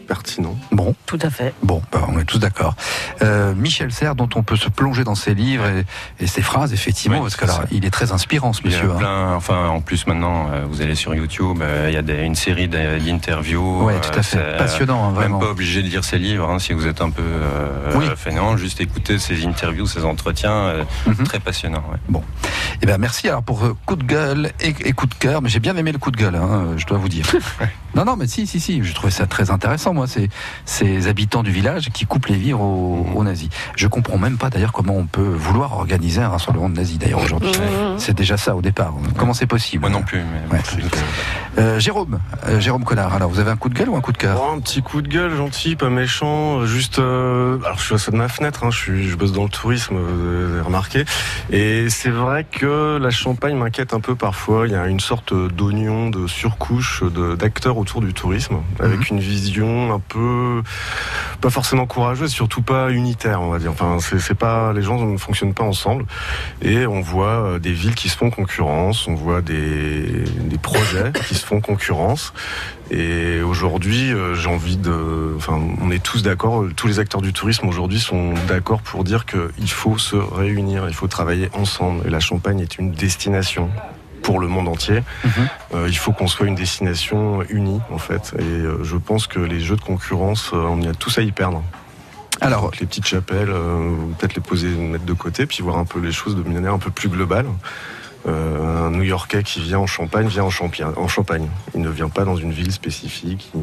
pertinent. 0.05 0.55
bon 0.71 0.95
Tout 1.05 1.19
à 1.21 1.29
fait. 1.29 1.53
bon 1.63 1.81
bah, 1.91 2.05
on 2.07 2.19
est 2.19 2.25
tous 2.25 2.39
d'accord 2.39 2.75
euh, 3.21 3.53
Michel 3.55 3.91
Serres 3.91 4.15
dont 4.15 4.29
on 4.35 4.43
peut 4.43 4.55
se 4.55 4.69
plonger 4.69 5.03
dans 5.03 5.15
ses 5.15 5.33
livres 5.33 5.65
et, 5.67 5.85
et 6.23 6.27
ses 6.27 6.41
phrases 6.41 6.73
effectivement 6.73 7.17
Oui, 7.17 7.23
parce 7.23 7.35
que 7.35 7.47
ça. 7.47 7.63
il 7.71 7.85
est 7.85 7.89
très 7.89 8.11
inspirant 8.11 8.53
ce 8.53 8.61
Il 8.63 8.71
y 8.71 8.75
a 8.75 8.77
monsieur 8.77 8.91
hein. 8.91 8.97
plein, 8.97 9.33
enfin, 9.35 9.67
en 9.67 9.81
plus 9.81 10.07
maintenant, 10.07 10.49
euh, 10.51 10.65
vous 10.69 10.81
allez 10.81 10.95
sur 10.95 11.13
YouTube, 11.15 11.59
euh, 11.61 11.85
il 11.89 11.93
y 11.93 11.97
a 11.97 12.01
des- 12.01 12.21
une 12.23 12.35
série 12.35 12.67
d'in- 12.67 12.97
d'interviews. 12.97 13.83
Ouais, 13.85 13.99
tout 13.99 14.17
à 14.17 14.23
fait. 14.23 14.57
Passionnant, 14.57 15.09
hein, 15.09 15.11
vraiment. 15.11 15.39
Même 15.39 15.47
pas 15.47 15.51
obligé 15.51 15.81
de 15.81 15.87
lire 15.87 16.03
ses 16.03 16.17
livres, 16.17 16.49
hein, 16.49 16.59
si 16.59 16.73
vous 16.73 16.87
êtes 16.87 17.01
un 17.01 17.09
peu 17.09 17.21
euh, 17.23 17.93
Oui. 17.95 18.05
fainéant, 18.15 18.57
juste 18.57 18.79
écouter 18.81 19.17
ses 19.19 19.45
interviews, 19.45 19.87
ses 19.87 20.05
entretiens, 20.05 20.51
euh, 20.51 20.83
Mhm. 21.07 21.25
très 21.25 21.39
passionnant. 21.39 21.83
ouais. 21.91 21.97
Bon, 22.09 22.23
eh 22.81 22.85
ben 22.85 22.97
merci 22.97 23.27
alors 23.27 23.43
pour 23.43 23.63
euh, 23.65 23.75
coup 23.85 23.95
de 23.95 24.03
gueule 24.03 24.51
et, 24.59 24.69
et 24.85 24.93
coup 24.93 25.07
de 25.07 25.13
cœur, 25.15 25.41
mais 25.41 25.49
j'ai 25.49 25.59
bien 25.59 25.75
aimé 25.75 25.91
le 25.91 25.97
coup 25.97 26.11
de 26.11 26.17
gueule, 26.17 26.35
hein, 26.35 26.73
je 26.77 26.85
dois 26.85 26.97
vous 26.97 27.09
dire. 27.09 27.25
non, 27.95 28.05
non, 28.05 28.15
mais 28.15 28.27
si, 28.27 28.45
si, 28.47 28.59
si, 28.59 28.83
je 28.83 28.93
trouvais 28.93 29.11
ça 29.11 29.25
très 29.27 29.49
intéressant. 29.51 29.93
Moi, 29.95 30.07
ces, 30.07 30.29
ces 30.65 31.07
habitants 31.07 31.41
du 31.43 31.51
village 31.51 31.89
qui 31.91 32.05
coupent 32.05 32.27
les 32.27 32.35
vivres 32.35 32.61
aux, 32.61 33.07
aux 33.15 33.23
nazis. 33.23 33.49
Je 33.75 33.87
comprends 33.87 34.17
même 34.17 34.37
pas 34.37 34.49
d'ailleurs 34.49 34.71
comment 34.73 34.95
on 34.95 35.05
peut 35.05 35.21
vouloir 35.21 35.73
organiser 35.73 36.21
un 36.21 36.29
rassemblement 36.29 36.69
de 36.69 36.75
nazis 36.75 36.99
d'ailleurs 36.99 37.23
aujourd'hui. 37.23 37.49
Ouais. 37.49 37.95
C'est 37.97 38.13
déjà 38.13 38.37
ça 38.37 38.55
au 38.55 38.61
départ. 38.61 38.93
Comment 39.17 39.33
c'est 39.33 39.47
possible? 39.47 39.81
Moi 39.81 39.89
non 39.89 40.03
plus. 40.03 40.21
Mais 40.51 40.57
Ouais. 40.57 40.61
Euh, 41.57 41.79
Jérôme, 41.79 42.19
euh, 42.47 42.59
Jérôme 42.59 42.83
Collard, 42.83 43.13
alors 43.13 43.29
vous 43.29 43.39
avez 43.39 43.49
un 43.49 43.55
coup 43.55 43.69
de 43.69 43.73
gueule 43.73 43.89
ou 43.89 43.95
un 43.95 44.01
coup 44.01 44.11
de 44.11 44.17
cœur? 44.17 44.41
Oh, 44.41 44.53
un 44.55 44.59
petit 44.59 44.81
coup 44.81 45.01
de 45.01 45.07
gueule, 45.07 45.35
gentil, 45.35 45.75
pas 45.77 45.89
méchant. 45.89 46.65
Juste, 46.65 46.99
euh, 46.99 47.57
alors 47.63 47.77
je 47.79 47.85
suis 47.85 47.95
à 47.95 47.97
ça 47.97 48.11
de 48.11 48.17
ma 48.17 48.27
fenêtre. 48.27 48.65
Hein, 48.65 48.71
je 48.71 48.77
suis, 48.77 49.09
je 49.09 49.15
bosse 49.15 49.31
dans 49.31 49.43
le 49.43 49.49
tourisme, 49.49 49.95
vous 49.95 50.53
avez 50.53 50.61
remarqué. 50.61 51.05
Et 51.51 51.89
c'est 51.89 52.09
vrai 52.09 52.45
que 52.49 52.97
la 53.01 53.09
Champagne 53.09 53.55
m'inquiète 53.55 53.93
un 53.93 54.01
peu 54.01 54.15
parfois. 54.15 54.67
Il 54.67 54.73
y 54.73 54.75
a 54.75 54.87
une 54.87 54.99
sorte 54.99 55.33
d'oignon, 55.33 56.09
de 56.09 56.27
surcouche 56.27 57.03
d'acteurs 57.39 57.77
autour 57.77 58.01
du 58.01 58.13
tourisme, 58.13 58.57
avec 58.79 59.09
une 59.09 59.19
vision 59.19 59.84
un 59.91 59.99
peu 59.99 60.61
pas 61.41 61.49
forcément 61.49 61.85
courageuse, 61.85 62.31
surtout 62.31 62.61
pas 62.61 62.91
unitaire, 62.91 63.41
on 63.41 63.49
va 63.49 63.59
dire. 63.59 63.71
Enfin, 63.71 63.97
c'est 63.99 64.35
pas, 64.35 64.73
les 64.73 64.81
gens 64.81 64.99
ne 64.99 65.17
fonctionnent 65.17 65.53
pas 65.53 65.63
ensemble. 65.63 66.05
Et 66.61 66.85
on 66.87 67.01
voit 67.01 67.27
euh, 67.27 67.59
des 67.59 67.71
villes 67.71 67.95
qui 67.95 68.09
se 68.09 68.17
font 68.17 68.29
concurrence, 68.29 69.07
on 69.07 69.15
voit 69.15 69.41
des, 69.41 70.23
des 70.39 70.57
projets 70.57 71.11
qui 71.27 71.35
se 71.35 71.45
font 71.45 71.61
concurrence. 71.61 72.33
Et 72.91 73.41
aujourd'hui, 73.41 74.11
euh, 74.11 74.35
j'ai 74.35 74.49
envie 74.49 74.77
de, 74.77 75.33
enfin, 75.35 75.59
on 75.81 75.89
est 75.91 76.03
tous 76.03 76.21
d'accord, 76.21 76.63
euh, 76.63 76.73
tous 76.75 76.87
les 76.87 76.99
acteurs 76.99 77.21
du 77.21 77.33
tourisme 77.33 77.67
aujourd'hui 77.67 77.99
sont 77.99 78.33
d'accord 78.47 78.81
pour 78.81 79.03
dire 79.03 79.25
qu'il 79.25 79.71
faut 79.71 79.97
se 79.97 80.15
réunir, 80.15 80.85
il 80.87 80.93
faut 80.93 81.07
travailler 81.07 81.49
ensemble. 81.53 82.05
Et 82.05 82.09
la 82.09 82.19
Champagne 82.19 82.59
est 82.59 82.77
une 82.77 82.91
destination 82.91 83.69
pour 84.25 84.39
le 84.39 84.47
monde 84.47 84.67
entier. 84.67 85.03
Euh, 85.73 85.85
il 85.87 85.97
faut 85.97 86.11
qu'on 86.11 86.27
soit 86.27 86.47
une 86.47 86.55
destination 86.55 87.43
unie, 87.49 87.79
en 87.91 87.99
fait. 87.99 88.33
Et 88.39 88.41
euh, 88.43 88.83
je 88.83 88.97
pense 88.97 89.27
que 89.27 89.39
les 89.39 89.59
jeux 89.59 89.75
de 89.75 89.81
concurrence, 89.81 90.49
euh, 90.51 90.57
on 90.57 90.81
y 90.81 90.87
a 90.87 90.93
tous 90.93 91.17
à 91.19 91.21
y 91.21 91.31
perdre. 91.31 91.61
Alors, 92.41 92.71
les 92.79 92.87
petites 92.87 93.05
chapelles, 93.05 93.53
peut-être 94.17 94.35
les 94.35 94.41
poser, 94.41 94.67
mettre 94.67 95.05
de 95.05 95.13
côté, 95.13 95.45
puis 95.45 95.61
voir 95.61 95.77
un 95.77 95.85
peu 95.85 95.99
les 95.99 96.11
choses 96.11 96.35
de 96.35 96.41
manière 96.41 96.73
un 96.73 96.79
peu 96.79 96.91
plus 96.91 97.07
globale. 97.07 97.45
Euh, 98.27 98.87
un 98.87 98.89
New-Yorkais 98.89 99.43
qui 99.43 99.61
vient 99.61 99.79
en 99.79 99.87
Champagne 99.87 100.27
vient 100.27 100.43
en, 100.43 100.49
Champi- 100.49 100.83
en 100.83 101.07
Champagne. 101.07 101.47
Il 101.75 101.81
ne 101.81 101.89
vient 101.89 102.09
pas 102.09 102.25
dans 102.25 102.35
une 102.35 102.51
ville 102.51 102.71
spécifique. 102.71 103.51
Il 103.53 103.61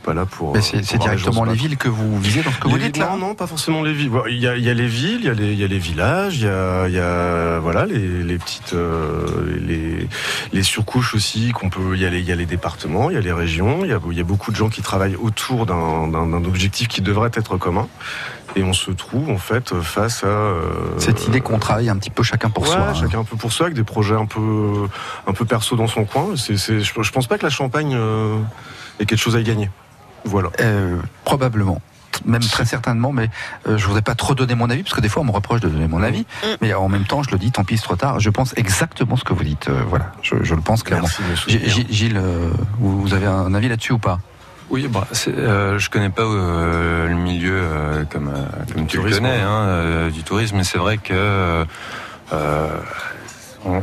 pas 0.00 0.14
là 0.14 0.26
pour. 0.26 0.52
Mais 0.52 0.60
euh, 0.60 0.80
c'est 0.82 0.98
directement 0.98 1.44
les 1.44 1.54
villes 1.54 1.76
que 1.76 1.88
vous 1.88 2.18
visez 2.20 2.42
dans 2.42 2.50
ce 2.52 2.58
que 2.58 2.68
vous 2.68 2.78
dites 2.78 2.94
villes, 2.96 3.04
là 3.04 3.10
Non, 3.12 3.28
non, 3.28 3.34
pas 3.34 3.46
forcément 3.46 3.82
les 3.82 3.92
villes. 3.92 4.10
Il 4.28 4.38
y 4.38 4.48
a, 4.48 4.56
il 4.56 4.64
y 4.64 4.70
a 4.70 4.74
les 4.74 4.86
villes, 4.86 5.20
il 5.20 5.26
y 5.26 5.28
a 5.28 5.34
les, 5.34 5.52
il 5.52 5.58
y 5.58 5.64
a 5.64 5.66
les 5.68 5.78
villages, 5.78 6.36
il 6.38 6.44
y 6.44 6.48
a, 6.48 6.88
il 6.88 6.94
y 6.94 6.98
a 6.98 7.58
voilà 7.60 7.86
les, 7.86 8.22
les 8.22 8.38
petites 8.38 8.72
euh, 8.74 9.26
les, 9.60 10.08
les 10.52 10.62
surcouches 10.62 11.14
aussi 11.14 11.52
qu'on 11.52 11.70
peut. 11.70 11.94
Il 11.94 12.00
y 12.00 12.06
a 12.06 12.10
les, 12.10 12.20
il 12.20 12.26
y 12.28 12.32
a 12.32 12.36
les 12.36 12.46
départements, 12.46 13.10
il 13.10 13.14
y 13.14 13.18
a 13.18 13.20
les 13.22 13.32
régions. 13.32 13.84
Il 13.84 13.90
y 13.90 13.92
a, 13.92 14.00
il 14.10 14.16
y 14.16 14.20
a 14.20 14.24
beaucoup 14.24 14.50
de 14.50 14.56
gens 14.56 14.68
qui 14.68 14.82
travaillent 14.82 15.16
autour 15.16 15.66
d'un 15.66 16.08
d'un- 16.08 16.26
d'un 16.26 16.44
objectif 16.44 16.88
qui 16.88 17.00
devrait 17.02 17.30
être 17.34 17.56
commun. 17.56 17.88
Et 18.56 18.64
on 18.64 18.72
se 18.72 18.90
trouve 18.90 19.30
en 19.30 19.38
fait 19.38 19.80
face 19.80 20.24
à 20.24 20.26
euh, 20.26 20.62
Cette 20.98 21.24
idée 21.28 21.40
qu'on 21.40 21.60
travaille 21.60 21.88
un 21.88 21.96
petit 21.96 22.10
peu 22.10 22.24
chacun 22.24 22.50
pour 22.50 22.64
Ouais, 22.64 22.70
soi. 22.70 22.88
hein. 22.88 22.94
chacun 22.94 23.20
un 23.20 23.24
peu 23.24 23.36
pour 23.36 23.52
soi, 23.52 23.66
avec 23.66 23.76
des 23.76 23.84
projets 23.84 24.16
un 24.16 24.26
peu, 24.26 24.88
un 25.28 25.32
peu 25.32 25.44
perso 25.44 25.76
dans 25.76 25.86
son 25.86 26.04
coin. 26.04 26.30
C'est, 26.36 26.56
c'est, 26.56 26.80
je, 26.80 26.92
je 27.00 27.12
pense 27.12 27.28
pas 27.28 27.38
que 27.38 27.44
la 27.44 27.50
Champagne 27.50 27.94
euh, 27.94 28.38
ait 28.98 29.06
quelque 29.06 29.20
chose 29.20 29.36
à 29.36 29.40
y 29.40 29.44
gagner. 29.44 29.70
Voilà. 30.24 30.50
Euh, 30.60 30.96
probablement. 31.24 31.80
Même 32.26 32.42
très 32.42 32.64
certainement, 32.64 33.12
mais 33.12 33.30
euh, 33.68 33.78
je 33.78 33.86
voudrais 33.86 34.02
pas 34.02 34.14
trop 34.16 34.34
donner 34.34 34.54
mon 34.56 34.68
avis, 34.68 34.82
parce 34.82 34.94
que 34.94 35.00
des 35.00 35.08
fois 35.08 35.22
on 35.22 35.26
me 35.26 35.30
reproche 35.30 35.60
de 35.60 35.68
donner 35.68 35.86
mon 35.86 36.02
avis, 36.02 36.26
mais 36.60 36.74
en 36.74 36.88
même 36.88 37.04
temps 37.04 37.22
je 37.22 37.30
le 37.30 37.38
dis, 37.38 37.52
tant 37.52 37.62
pis 37.64 37.76
c'est 37.78 37.84
trop 37.84 37.94
tard, 37.96 38.18
je 38.20 38.28
pense 38.30 38.52
exactement 38.56 39.16
ce 39.16 39.22
que 39.24 39.32
vous 39.32 39.44
dites, 39.44 39.68
euh, 39.68 39.82
voilà, 39.88 40.12
je, 40.20 40.34
je 40.42 40.54
le 40.56 40.60
pense 40.60 40.82
clairement. 40.82 41.08
Merci. 41.28 41.50
Gilles, 41.68 41.86
Gilles, 41.88 42.16
euh, 42.16 42.50
vous 42.78 43.00
vous 43.00 43.14
avez 43.14 43.26
un 43.26 43.54
avis 43.54 43.68
là-dessus 43.68 43.92
ou 43.92 43.98
pas? 43.98 44.18
Oui, 44.70 44.88
bah, 44.88 45.06
c'est, 45.12 45.30
euh, 45.36 45.78
je 45.78 45.88
connais 45.88 46.10
pas 46.10 46.22
euh, 46.22 47.08
le 47.08 47.14
milieu 47.14 47.54
euh, 47.56 48.04
comme, 48.10 48.28
euh, 48.28 48.44
comme 48.74 48.86
tu 48.86 49.00
le 49.00 49.08
connais 49.10 49.40
hein, 49.40 49.62
euh, 49.68 50.10
du 50.10 50.22
tourisme, 50.24 50.56
mais 50.56 50.64
c'est 50.64 50.78
vrai 50.78 50.98
que 50.98 51.14
euh, 51.14 51.64
on- 53.64 53.80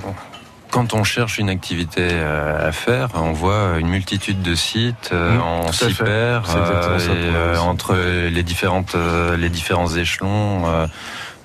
quand 0.72 0.93
on 0.93 1.03
cherche 1.03 1.38
une 1.38 1.49
activité 1.49 2.07
euh, 2.11 2.68
à 2.70 2.72
faire, 2.72 3.09
on 3.15 3.32
voit 3.34 3.78
une 3.80 3.88
multitude 3.88 4.41
de 4.41 4.55
sites, 4.55 5.09
euh, 5.13 5.38
Mmh, 5.38 5.41
on 5.41 5.72
s'y 5.72 5.93
perd 5.93 6.45
euh, 6.55 6.95
aussi. 6.95 7.59
entre 7.59 7.95
les 7.95 8.43
différentes 8.43 8.95
euh, 8.95 9.38
les 9.38 9.49
différents 9.49 9.93
échelons. 9.95 10.65
euh, 10.68 10.88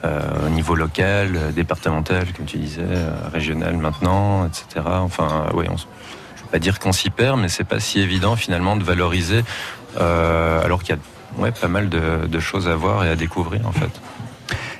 euh, 0.04 0.20
au 0.46 0.48
niveau 0.48 0.74
local, 0.74 1.36
euh, 1.36 1.52
départemental, 1.52 2.26
comme 2.36 2.44
tu 2.44 2.56
disais, 2.58 2.80
euh, 2.82 3.10
régional 3.32 3.76
maintenant, 3.76 4.44
etc. 4.48 4.84
Enfin, 4.84 5.46
oui, 5.54 5.66
on, 5.70 5.76
je 5.76 5.84
ne 5.84 6.42
veux 6.42 6.50
pas 6.50 6.58
dire 6.58 6.80
qu'on 6.80 6.90
s'y 6.90 7.08
perd, 7.08 7.38
mais 7.38 7.48
c'est 7.48 7.62
pas 7.62 7.78
si 7.78 8.00
évident 8.00 8.34
finalement 8.34 8.74
de 8.74 8.82
valoriser, 8.82 9.44
euh, 10.00 10.60
alors 10.64 10.82
qu'il 10.82 10.96
y 10.96 10.98
a 10.98 11.40
ouais, 11.40 11.52
pas 11.52 11.68
mal 11.68 11.88
de, 11.88 12.26
de 12.26 12.40
choses 12.40 12.66
à 12.66 12.74
voir 12.74 13.04
et 13.04 13.10
à 13.10 13.14
découvrir 13.14 13.64
en 13.64 13.70
fait. 13.70 13.92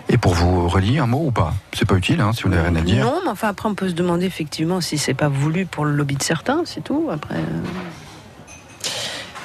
Et 0.09 0.19
pour 0.19 0.35
vous 0.35 0.69
relier 0.69 0.99
un 0.99 1.07
mot 1.07 1.23
ou 1.27 1.31
pas? 1.31 1.55
C'est 1.73 1.87
pas 1.87 1.95
utile, 1.97 2.21
hein, 2.21 2.33
si 2.35 2.43
vous 2.43 2.49
n'avez 2.51 2.69
rien 2.69 2.77
à 2.77 2.81
dire. 2.83 3.05
Non, 3.05 3.21
mais 3.25 3.31
enfin 3.31 3.49
après 3.49 3.69
on 3.69 3.75
peut 3.75 3.89
se 3.89 3.95
demander 3.95 4.27
effectivement 4.27 4.81
si 4.81 4.99
c'est 4.99 5.15
pas 5.15 5.29
voulu 5.29 5.65
pour 5.67 5.85
le 5.85 5.93
lobby 5.93 6.17
de 6.17 6.23
certains, 6.23 6.63
c'est 6.67 6.83
tout. 6.85 7.09
Après, 7.11 7.37
euh, 7.37 7.63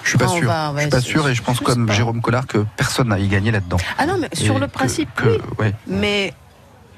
Je 0.03 0.09
suis 0.09 0.17
pas 0.17 0.27
sûr. 0.27 0.47
va- 0.47 0.73
je 0.75 0.81
suis 0.81 0.89
pas 0.89 1.01
sûr 1.01 1.27
et 1.29 1.35
je 1.35 1.41
pense 1.43 1.59
comme 1.59 1.85
pas. 1.87 1.93
Jérôme 1.93 2.21
Collard 2.21 2.47
que 2.47 2.65
personne 2.75 3.09
n'a 3.09 3.19
y 3.19 3.27
gagné 3.27 3.51
là-dedans. 3.51 3.77
ah 3.97 4.05
non, 4.05 4.17
mais 4.19 4.29
sur 4.33 4.55
Et 4.55 4.59
le 4.59 4.67
que- 4.67 4.71
principe, 4.71 5.09
que- 5.15 5.25
oui. 5.27 5.37
ouais. 5.59 5.73
Mais 5.87 6.33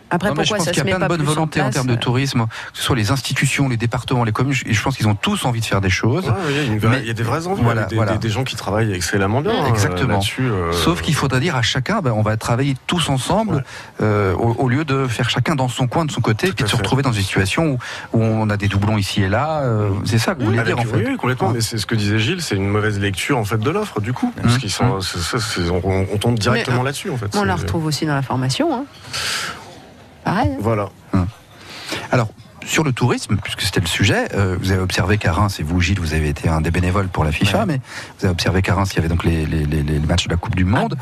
après 0.10 0.30
Non, 0.30 0.36
mais 0.36 0.44
je 0.44 0.50
pourquoi 0.50 0.66
pense 0.66 0.74
qu'il 0.74 0.78
y 0.78 0.92
a 0.92 0.98
plein 0.98 1.00
de 1.06 1.08
bonne 1.10 1.24
volonté 1.24 1.60
en, 1.62 1.64
place, 1.66 1.74
termes 1.76 1.88
de 1.88 1.94
euh, 1.94 1.98
tourisme, 1.98 2.46
que 2.72 2.78
ce 2.78 2.84
soit 2.84 2.96
les 2.96 3.12
institutions, 3.12 3.70
les 3.70 3.78
départements, 3.78 4.24
les 4.24 4.32
communes. 4.32 4.56
Et 4.66 4.74
je 4.74 4.82
pense 4.82 4.98
qu'ils 4.98 5.08
ont 5.08 5.16
tous 5.16 5.46
envie 5.46 5.60
de 5.62 5.66
faire 5.66 5.82
des 5.82 5.90
choses. 5.90 6.28
Ouais, 6.28 6.34
il 6.50 6.56
y 6.56 6.60
a 6.60 6.64
une 6.64 6.80
vraie- 6.80 6.90
Mais- 6.98 7.00
il 7.02 7.08
y 7.08 7.12
a 7.12 7.14
des 7.14 7.24
vraies 7.24 7.48
envies, 7.48 7.62
Voilà, 7.64 7.84
des, 7.84 7.96
voilà. 7.96 8.14
des- 8.14 8.18
des 8.18 8.30
gens 8.30 8.44
qui 8.44 8.56
travaillent 8.56 8.94
excellemment 8.94 9.42
bien. 9.42 9.52
hein, 9.52 9.68
Exactement. 9.70 10.14
là-dessus, 10.14 10.44
euh, 10.50 10.72
Sauf 10.72 11.02
qu'il 11.02 11.16
faudra 11.16 11.40
dire 11.40 11.56
à 11.56 11.62
chacun, 11.62 12.02
ben, 12.02 12.12
on 12.12 12.22
va 12.22 12.38
travailler 12.38 12.76
tous 12.88 13.10
ensemble, 13.10 13.64
euh, 14.02 14.34
au, 14.36 14.54
au 14.58 14.70
lieu 14.70 14.86
de 14.86 15.08
faire 15.08 15.30
chacun 15.30 15.56
dans 15.56 15.68
son 15.68 15.88
coin, 15.88 16.06
de 16.06 16.12
son 16.12 16.22
côté, 16.22 16.52
puis 16.54 16.64
de 16.64 16.70
se 16.70 16.76
retrouver 16.76 17.04
dans 17.04 17.12
une 17.12 17.22
situation 17.24 17.78
où, 18.14 18.18
où 18.18 18.22
on 18.24 18.50
a 18.50 18.58
des 18.58 18.68
doublons 18.68 18.98
ici 18.98 19.22
et 19.24 19.30
là. 19.30 19.62
euh, 19.64 19.90
c'est 20.06 20.18
ça 20.18 20.34
que 20.36 20.40
vous 20.40 20.48
voulez 20.48 20.60
Avec- 20.60 20.76
dire 20.76 20.84
en 20.84 20.88
fait. 20.88 21.06
Oui, 21.10 21.18
complètement. 21.18 21.50
Mais 21.52 21.62
c'est 21.62 21.78
ce 21.78 21.86
que 21.86 21.96
disait 21.96 22.20
Gilles, 22.20 22.42
c'est 22.42 22.56
une 22.56 22.68
mauvaise 22.68 23.00
lecture 23.00 23.38
en 23.38 23.46
fait 23.46 23.58
de 23.60 23.70
l'offre 23.70 24.02
du 24.02 24.14
coup, 24.14 24.34
parce 24.42 24.58
qu'ils 24.58 24.72
sont, 24.72 25.02
c'est 25.02 25.20
ça, 25.20 25.38
c'est- 25.40 25.70
on, 25.70 26.08
on 26.14 26.18
tombe 26.18 26.38
directement 26.40 26.82
euh, 26.82 26.86
là-dessus 26.86 27.10
en 27.10 27.18
fait. 27.18 27.28
On 27.36 27.44
la 27.44 27.56
retrouve 27.56 27.86
aussi 27.86 28.06
dans 28.06 28.16
la 28.16 28.22
formation. 28.22 28.74
Hein. 28.74 28.84
Pareil. 30.34 30.52
hein. 30.54 30.58
Voilà. 30.60 30.90
Alors, 32.12 32.28
sur 32.66 32.84
le 32.84 32.92
tourisme, 32.92 33.38
puisque 33.44 33.62
c'était 33.62 33.80
le 33.80 33.88
sujet, 33.88 34.28
euh, 34.36 34.58
vous 34.60 34.72
avez 34.72 34.82
observé 34.82 35.18
qu'à 35.18 35.32
Reims, 35.32 35.60
et 35.60 35.64
vous, 35.64 35.80
Gilles, 35.82 36.00
vous 36.00 36.14
avez 36.14 36.30
été 36.30 36.50
un 36.50 36.62
des 36.62 36.72
bénévoles 36.72 37.08
pour 37.08 37.24
la 37.24 37.32
FIFA, 37.32 37.66
mais 37.66 37.78
vous 38.20 38.26
avez 38.26 38.32
observé 38.32 38.62
qu'à 38.62 38.76
Reims, 38.76 38.90
il 38.94 38.98
y 38.98 39.00
avait 39.00 39.08
donc 39.08 39.24
les, 39.24 39.46
les- 39.46 39.66
les- 39.66 39.82
les 39.84 40.00
matchs 40.00 40.26
de 40.26 40.32
la 40.32 40.38
Coupe 40.38 40.56
du 40.56 40.66
Monde. 40.66 40.96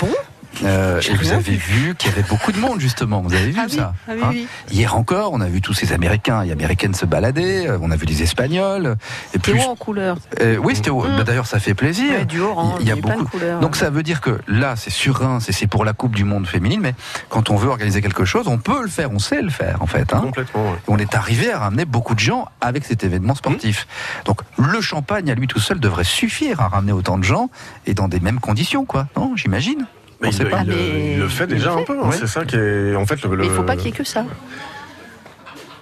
Euh, 0.64 1.02
et 1.02 1.14
vous 1.16 1.32
avez 1.32 1.56
vu 1.56 1.96
qu'il 1.96 2.10
y 2.10 2.14
avait 2.14 2.28
beaucoup 2.28 2.52
de 2.52 2.60
monde, 2.60 2.80
justement. 2.80 3.22
Vous 3.22 3.34
avez 3.34 3.52
vu 3.52 3.60
Ah 3.60 3.66
oui, 3.70 3.76
ça 3.76 3.94
ah 4.08 4.12
oui, 4.14 4.20
hein 4.24 4.30
oui. 4.32 4.48
Hier 4.72 4.96
encore, 4.96 5.34
on 5.34 5.42
a 5.42 5.48
vu 5.48 5.62
tous 5.62 5.74
ces 5.74 5.94
Américains 5.94 6.42
et 6.44 6.52
Américaines 6.52 6.94
se 6.94 7.06
balader, 7.06 7.68
euh, 7.68 7.78
on 7.82 7.92
a 7.92 7.96
vu 7.96 8.06
les 8.06 8.24
Espagnols. 8.24 8.96
Et 8.98 9.34
C'était 9.34 9.52
plus, 9.52 9.62
haut 9.62 9.72
en 9.72 9.76
couleur. 9.76 10.18
euh, 10.42 10.58
oui, 10.58 10.76
c'était 10.76 10.90
haut. 10.90 11.04
Mm. 11.04 11.18
Bah, 11.18 11.24
D'ailleurs, 11.24 11.48
ça 11.48 11.60
fait 11.60 11.74
plaisir. 11.74 12.12
Ouais, 12.12 12.26
du 12.26 12.40
orange, 12.42 12.78
il 12.82 12.88
y 12.88 12.92
a 12.92 12.94
il 12.96 13.00
y 13.00 13.02
beaucoup. 13.02 13.26
couleurs. 13.26 13.60
Donc 13.60 13.76
ça 13.76 13.90
veut 13.90 14.04
dire 14.04 14.22
que 14.22 14.40
là, 14.48 14.76
c'est 14.76 14.90
sur 14.90 15.18
et 15.48 15.52
c'est 15.52 15.68
pour 15.68 15.84
la 15.84 15.94
Coupe 15.94 16.16
du 16.16 16.24
Monde 16.24 16.46
féminine, 16.48 16.80
mais 16.82 16.94
quand 17.30 17.50
on 17.50 17.56
veut 17.56 17.70
organiser 17.70 18.02
quelque 18.02 18.24
chose, 18.26 18.48
on 18.48 18.58
peut 18.60 18.82
le 18.84 18.88
faire, 18.88 19.12
on 19.12 19.20
sait 19.20 19.42
le 19.42 19.50
faire 19.50 19.82
en 19.82 19.88
fait. 19.88 20.14
hein. 20.14 20.20
Complètement. 20.22 20.72
ouais. 20.72 20.78
On 20.88 20.98
est 20.98 21.16
arrivé 21.16 21.52
à 21.52 21.58
ramener 21.60 21.86
beaucoup 21.86 22.14
de 22.14 22.20
gens 22.20 22.48
avec 22.62 22.86
cet 22.86 23.04
événement 23.04 23.34
sportif. 23.36 23.88
Donc 24.26 24.42
le 24.58 24.80
champagne 24.80 25.30
à 25.32 25.36
lui 25.36 25.48
tout 25.48 25.60
seul 25.60 25.80
devrait 25.80 26.04
suffire 26.04 26.62
à 26.62 26.68
ramener 26.68 26.92
autant 26.92 27.18
de 27.18 27.24
gens 27.24 27.50
et 27.88 27.94
dans 27.94 28.08
des 28.08 28.20
mêmes 28.20 28.40
conditions, 28.40 28.86
quoi. 28.86 29.08
Non, 29.18 29.36
j'imagine. 29.36 29.86
Mais 30.22 30.30
il, 30.30 30.34
sait 30.34 30.44
le- 30.44 30.50
pas. 30.50 30.62
il 30.64 30.70
le- 30.70 30.76
Mais 30.76 31.14
il 31.14 31.20
le 31.20 31.28
fait 31.28 31.44
il 31.46 31.50
déjà 31.56 31.72
le 31.76 31.82
un 31.82 31.84
peu. 31.84 31.98
hein, 32.00 32.08
Ouais. 32.10 32.16
C'est 32.20 32.28
ça 32.28 32.44
qui 32.46 32.56
est 32.56 32.96
en 32.96 33.06
fait 33.06 33.22
le. 33.24 33.30
Mais 33.38 33.46
il 33.46 33.50
ne 33.50 33.54
faut 33.56 33.62
le- 33.62 33.66
pas 33.68 33.76
qu'il 33.76 33.86
y 33.86 33.90
ait 33.90 33.92
que 33.92 34.04
ça. 34.04 34.26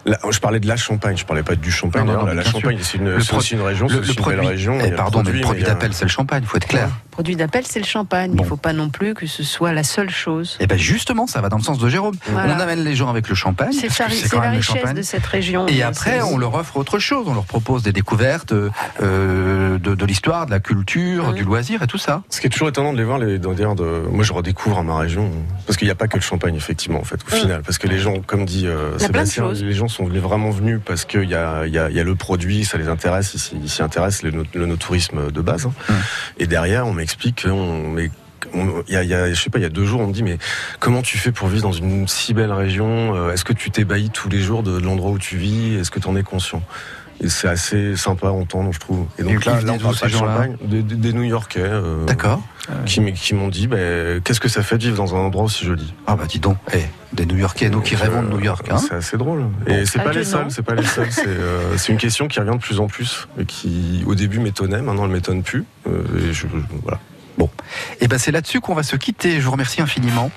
La- 0.05 0.19
je 0.29 0.39
parlais 0.39 0.59
de 0.59 0.67
la 0.67 0.77
Champagne, 0.77 1.17
je 1.17 1.25
parlais 1.25 1.43
pas 1.43 1.55
du 1.55 1.71
Champagne. 1.71 2.05
Non, 2.05 2.13
non, 2.13 2.19
non, 2.21 2.25
la 2.27 2.41
bien 2.41 2.51
Champagne, 2.51 2.77
c'est 2.81 2.97
une, 2.97 3.09
Le 3.09 3.35
aussi 3.35 3.53
une 3.53 3.61
région, 3.61 3.87
le- 3.87 3.93
c'est 3.93 3.99
le 3.99 4.07
une 4.07 4.13
belle 4.13 4.15
produit- 4.23 4.47
région. 4.47 4.77
eh, 4.81 4.89
le 4.89 4.95
pardon, 4.95 5.23
mais 5.25 5.31
le 5.31 5.41
produit 5.41 5.63
d'appel, 5.63 5.93
c'est 5.93 6.05
le 6.05 6.09
champagne, 6.09 6.43
il 6.43 6.47
faut 6.47 6.57
être 6.57 6.67
clair. 6.67 6.89
Produit 7.11 7.35
d'appel, 7.37 7.63
c'est 7.65 7.79
le 7.79 7.85
champagne. 7.85 8.31
Il 8.35 8.41
ne 8.41 8.45
faut 8.45 8.57
pas 8.57 8.73
non 8.73 8.89
plus 8.89 9.13
que 9.13 9.25
ce 9.25 9.41
soit 9.43 9.71
la 9.71 9.83
seule 9.83 10.09
chose. 10.09 10.57
Et 10.59 10.67
ben 10.67 10.77
justement, 10.77 11.27
ça 11.27 11.39
va 11.41 11.47
dans 11.49 11.57
le 11.57 11.63
sens 11.63 11.77
de 11.79 11.87
Jérôme. 11.87 12.15
Voilà. 12.29 12.55
On 12.55 12.59
amène 12.59 12.83
les 12.83 12.93
gens 12.95 13.09
avec 13.09 13.29
le 13.29 13.35
champagne. 13.35 13.71
C'est 13.71 13.87
la 13.99 14.05
le 14.07 14.57
richesse 14.57 14.63
champagne. 14.65 14.95
de 14.95 15.01
cette 15.01 15.25
région. 15.25 15.65
Et 15.67 15.81
après, 15.81 16.21
on 16.21 16.37
leur 16.37 16.53
offre 16.55 16.75
autre 16.77 16.99
chose. 16.99 17.25
On 17.29 17.33
leur 17.33 17.45
propose 17.45 17.83
des 17.83 17.93
découvertes 17.93 18.53
euh, 19.01 19.77
de, 19.79 19.95
de 19.95 20.05
l'histoire, 20.05 20.45
de 20.45 20.51
la 20.51 20.59
culture, 20.59 21.33
du 21.33 21.43
loisir 21.43 21.81
et 21.83 21.87
tout 21.87 21.97
ça. 21.97 22.21
Ce 22.29 22.39
qui 22.41 22.47
est 22.47 22.49
toujours 22.49 22.69
étonnant 22.69 22.93
de 22.93 22.97
les 22.97 23.03
voir, 23.03 23.17
les, 23.17 23.39
d'ailleurs, 23.39 23.75
de, 23.75 24.03
moi 24.11 24.23
je 24.23 24.33
redécouvre 24.33 24.83
ma 24.83 24.97
région, 24.97 25.31
parce 25.65 25.77
qu'il 25.77 25.87
n'y 25.87 25.91
a 25.91 25.95
pas 25.95 26.07
que 26.07 26.15
le 26.17 26.21
champagne, 26.21 26.55
effectivement, 26.55 26.99
en 26.99 27.03
fait, 27.03 27.19
au 27.31 27.35
final. 27.35 27.61
Parce 27.63 27.77
que 27.77 27.87
les 27.87 27.99
gens, 27.99 28.19
comme 28.25 28.45
dit 28.45 28.67
euh, 28.67 28.91
Il 28.97 29.01
y 29.01 29.05
a 29.05 29.09
plein 29.09 29.23
de 29.23 29.27
Sébastien, 29.27 29.43
choses. 29.43 29.63
les 29.63 29.73
gens 29.73 29.87
sont 29.95 30.05
venus- 30.05 30.21
vraiment 30.21 30.49
venus 30.51 30.79
parce 30.85 31.05
qu'il 31.05 31.29
y 31.29 31.35
a, 31.35 31.65
il 31.65 31.73
y, 31.73 31.77
a, 31.79 31.89
il 31.89 31.95
y 31.95 31.99
a 31.99 32.03
le 32.03 32.15
produit, 32.15 32.65
ça 32.65 32.77
les 32.77 32.87
intéresse, 32.87 33.33
ils 33.53 33.69
s'y- 33.69 33.81
intéressent, 33.83 34.23
le, 34.23 34.31
no- 34.31 34.43
le 34.53 34.65
no-tourisme 34.65 35.31
de 35.31 35.41
base. 35.41 35.65
hein. 35.65 35.93
Et 36.37 36.47
derrière, 36.47 36.85
on 36.87 36.93
m'explique 36.93 37.43
qu'on 37.47 37.95
il 38.87 38.93
y 38.93 38.95
a, 38.95 39.03
il 39.03 39.09
y 39.09 39.13
a- 39.13 39.33
je 39.33 39.41
sais 39.41 39.49
pas, 39.49 39.57
il 39.59 39.63
y 39.63 39.65
a 39.65 39.69
deux 39.69 39.85
jours, 39.85 40.01
on 40.01 40.07
me 40.07 40.13
dit 40.13 40.21
mais 40.23 40.37
comment 40.79 41.01
tu 41.01 41.17
fais 41.17 41.31
pour 41.31 41.47
vivre 41.47 41.63
dans 41.63 41.71
une 41.73 42.07
si 42.07 42.33
belle 42.33 42.51
région 42.51 43.15
Euh, 43.15 43.31
Est-ce 43.33 43.43
que 43.43 43.53
tu 43.53 43.71
t'ébahis 43.71 44.09
tous 44.11 44.29
les 44.29 44.39
jours 44.39 44.61
de, 44.63 44.79
de 44.79 44.85
l'endroit 44.85 45.11
où 45.11 45.17
tu 45.17 45.35
vis 45.37 45.75
Est-ce 45.75 45.89
que 45.91 45.99
tu 45.99 46.07
en 46.07 46.15
es 46.15 46.23
conscient? 46.23 46.61
C'est 47.27 47.47
assez 47.47 47.95
sympa 47.95 48.27
à 48.27 48.31
entendre, 48.31 48.71
je 48.73 48.79
trouve. 48.79 49.05
Et 49.17 49.23
donc 49.23 49.45
là, 49.45 49.61
là 49.61 49.73
on 49.73 49.77
parle 49.79 49.95
pas 49.97 50.07
de 50.07 50.11
Champagne, 50.11 50.57
des, 50.63 50.81
des- 50.83 50.95
des 50.95 51.13
New-Yorkais. 51.13 51.59
euh, 51.63 52.05
D'accord. 52.05 52.41
Qui, 52.85 53.33
m'ont 53.35 53.47
dit, 53.47 53.67
ben, 53.67 54.21
qu'est-ce 54.23 54.39
que 54.39 54.47
ça 54.49 54.63
fait 54.63 54.77
de 54.79 54.83
vivre 54.85 54.97
dans 54.97 55.13
un 55.15 55.19
endroit 55.19 55.43
aussi 55.43 55.65
joli? 55.65 55.93
Ah 56.07 56.15
bah 56.15 56.23
dis 56.27 56.39
donc, 56.39 56.57
eh, 56.73 56.79
des 57.13 57.27
New-Yorkais, 57.27 57.69
nous 57.69 57.81
qui 57.81 57.95
rêvons 57.95 58.23
de 58.23 58.29
New 58.29 58.39
York. 58.39 58.67
Hein 58.71 58.77
C'est 58.77 58.95
assez 58.95 59.17
drôle. 59.17 59.45
Et 59.67 59.85
c'est 59.85 59.99
pas 59.99 60.11
les 60.11 60.23
seuls, 60.23 60.47
c'est 60.49 60.63
pas 60.63 60.73
les 60.73 60.83
seuls. 60.85 61.11
C'est 61.11 61.25
euh, 61.27 61.77
une 61.89 61.97
question 61.97 62.27
qui 62.27 62.39
revient 62.39 62.51
de 62.57 62.61
plus 62.61 62.79
en 62.79 62.87
plus 62.87 63.27
et 63.39 63.45
qui, 63.45 64.03
au 64.07 64.15
début, 64.15 64.39
m'étonnait. 64.39 64.81
Maintenant, 64.81 65.05
elle 65.05 65.11
m'étonne 65.11 65.43
plus. 65.43 65.63
Euh, 65.87 66.01
et 66.17 66.33
je, 66.33 66.47
je- 66.47 66.77
voilà. 66.81 66.99
Bon, 67.37 67.49
et 67.99 68.07
ben 68.07 68.17
c'est 68.17 68.31
là-dessus 68.31 68.61
qu'on 68.61 68.75
va 68.75 68.83
se 68.83 68.95
quitter. 68.95 69.39
Je 69.39 69.45
vous 69.45 69.51
remercie 69.51 69.81
infiniment, 69.81 70.31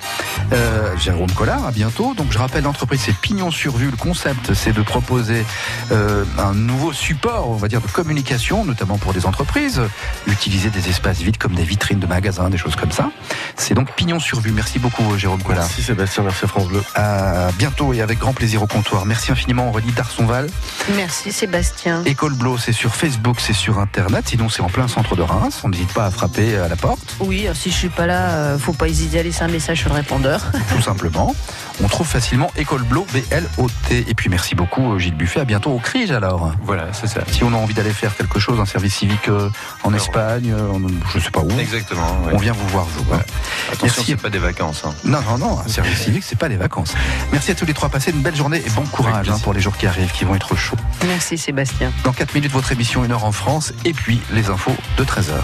euh, 0.53 0.97
Jérôme 0.97 1.31
Collard. 1.31 1.65
À 1.65 1.71
bientôt. 1.71 2.15
Donc 2.15 2.33
je 2.33 2.39
rappelle, 2.39 2.65
l'entreprise 2.65 3.01
c'est 3.05 3.15
Pignon 3.15 3.51
sur 3.51 3.77
Vue. 3.77 3.91
Le 3.91 3.97
concept 3.97 4.55
c'est 4.55 4.73
de 4.73 4.83
proposer 4.83 5.45
euh, 5.93 6.25
un 6.39 6.55
nouveau 6.55 6.93
support, 6.93 7.49
on 7.49 7.57
va 7.57 7.69
dire, 7.69 7.81
de 7.81 7.87
communication, 7.87 8.65
notamment 8.65 8.99
pour 8.99 9.13
des 9.13 9.27
entreprises, 9.27 9.81
utiliser 10.27 10.71
des 10.71 10.89
espaces 10.89 11.19
vides 11.19 11.39
comme 11.39 11.55
des 11.55 11.65
vitrines 11.65 12.01
de 12.01 12.07
magasins, 12.07 12.51
des 12.51 12.59
choses 12.59 12.77
comme 12.77 12.93
ça. 12.93 13.11
C'est 13.57 13.75
donc 13.75 13.93
Pignon 13.93 14.19
sur 14.19 14.41
Vue. 14.41 14.53
Merci 14.53 14.79
beaucoup, 14.79 15.17
Jérôme 15.17 15.43
Collard. 15.43 15.65
Merci 15.65 15.83
Sébastien, 15.83 16.25
merci 16.25 16.47
France 16.47 16.67
Bleu. 16.69 16.83
À 16.95 17.51
bientôt 17.59 17.93
et 17.93 18.01
avec 18.01 18.19
grand 18.19 18.33
plaisir 18.33 18.63
au 18.63 18.67
comptoir. 18.67 19.07
Merci 19.07 19.31
infiniment, 19.31 19.69
Aurélie 19.69 19.93
Darsonval. 19.93 20.49
Merci 20.97 21.33
Sébastien. 21.33 22.03
École 22.05 22.35
Blo, 22.35 22.59
c'est 22.59 22.73
sur 22.73 22.95
Facebook, 22.95 23.39
c'est 23.41 23.53
sur 23.53 23.79
Internet. 23.79 24.25
Sinon, 24.29 24.49
c'est 24.49 24.63
en 24.63 24.69
plein 24.69 24.89
centre 24.89 25.15
de 25.17 25.23
Reims. 25.23 25.61
On 25.65 25.69
n'hésite 25.69 25.93
pas 25.93 26.07
à 26.07 26.11
frapper 26.11 26.57
à 26.57 26.69
la 26.69 26.77
porte. 26.77 26.88
Oui, 27.21 27.47
si 27.55 27.71
je 27.71 27.75
suis 27.75 27.89
pas 27.89 28.07
là, 28.07 28.31
euh, 28.31 28.59
faut 28.59 28.73
pas 28.73 28.89
hésiter 28.89 29.19
à 29.19 29.23
laisser 29.23 29.43
un 29.43 29.49
message 29.49 29.81
sur 29.81 29.89
le 29.91 29.95
répondeur. 29.97 30.41
tout 30.75 30.83
simplement. 30.83 31.35
On 31.83 31.89
trouve 31.89 32.07
facilement 32.07 32.51
École 32.57 32.83
Blo, 32.83 33.07
B-L-O-T. 33.13 34.05
Et 34.09 34.15
puis 34.15 34.29
merci 34.29 34.55
beaucoup 34.55 34.93
euh, 34.95 34.99
Gilles 34.99 35.15
Buffet, 35.15 35.41
à 35.41 35.45
bientôt 35.45 35.71
au 35.71 35.79
CRIJ 35.79 36.11
alors. 36.13 36.53
Voilà, 36.63 36.87
c'est 36.93 37.07
ça. 37.07 37.21
Si 37.31 37.45
on 37.45 37.53
a 37.53 37.57
envie 37.57 37.75
d'aller 37.75 37.93
faire 37.93 38.17
quelque 38.17 38.39
chose, 38.41 38.59
un 38.61 38.65
service 38.67 38.95
civique 38.97 39.29
euh, 39.29 39.49
en 39.85 39.93
Espagne, 39.95 40.53
euh, 40.53 40.71
en- 40.73 40.81
je 41.13 41.19
sais 41.21 41.31
pas 41.31 41.41
où, 41.41 41.51
Exactement. 41.59 42.03
ouais. 42.27 42.33
on 42.35 42.39
vient 42.39 42.53
vous 42.53 42.67
voir 42.69 42.85
vous. 42.87 43.05
hein. 43.15 43.21
Attention, 43.69 43.87
Merci. 43.87 44.05
c'est 44.07 44.17
pas 44.21 44.31
des 44.31 44.39
vacances. 44.39 44.83
hein. 44.85 44.95
Non, 45.05 45.21
non, 45.23 45.39
non, 45.39 45.59
un 45.65 45.69
service 45.69 45.99
civique, 46.01 46.25
c'est 46.27 46.39
pas 46.39 46.49
les 46.49 46.57
vacances. 46.57 46.95
Merci 47.33 47.53
à 47.53 47.55
tous 47.55 47.67
les 47.67 47.75
trois, 47.75 47.89
passez 47.89 48.11
une 48.11 48.23
belle 48.23 48.37
journée 48.37 48.63
et 48.65 48.71
bon 48.71 48.85
courage 48.87 49.29
hein, 49.31 49.39
pour 49.43 49.53
les 49.55 49.61
jours 49.61 49.77
qui 49.77 49.87
arrivent, 49.87 50.11
qui 50.13 50.25
vont 50.25 50.35
être 50.35 50.57
chauds. 50.57 50.77
Merci 51.07 51.39
Sébastien. 51.39 51.93
Dans 52.05 52.13
4 52.13 52.35
minutes, 52.35 52.53
votre 52.53 52.73
émission 52.73 53.03
1 53.03 53.11
heure 53.11 53.25
en 53.25 53.33
France, 53.33 53.73
et 53.85 53.93
puis 53.93 54.21
les 54.33 54.51
infos 54.51 54.75
de 54.97 55.05
13h. 55.05 55.35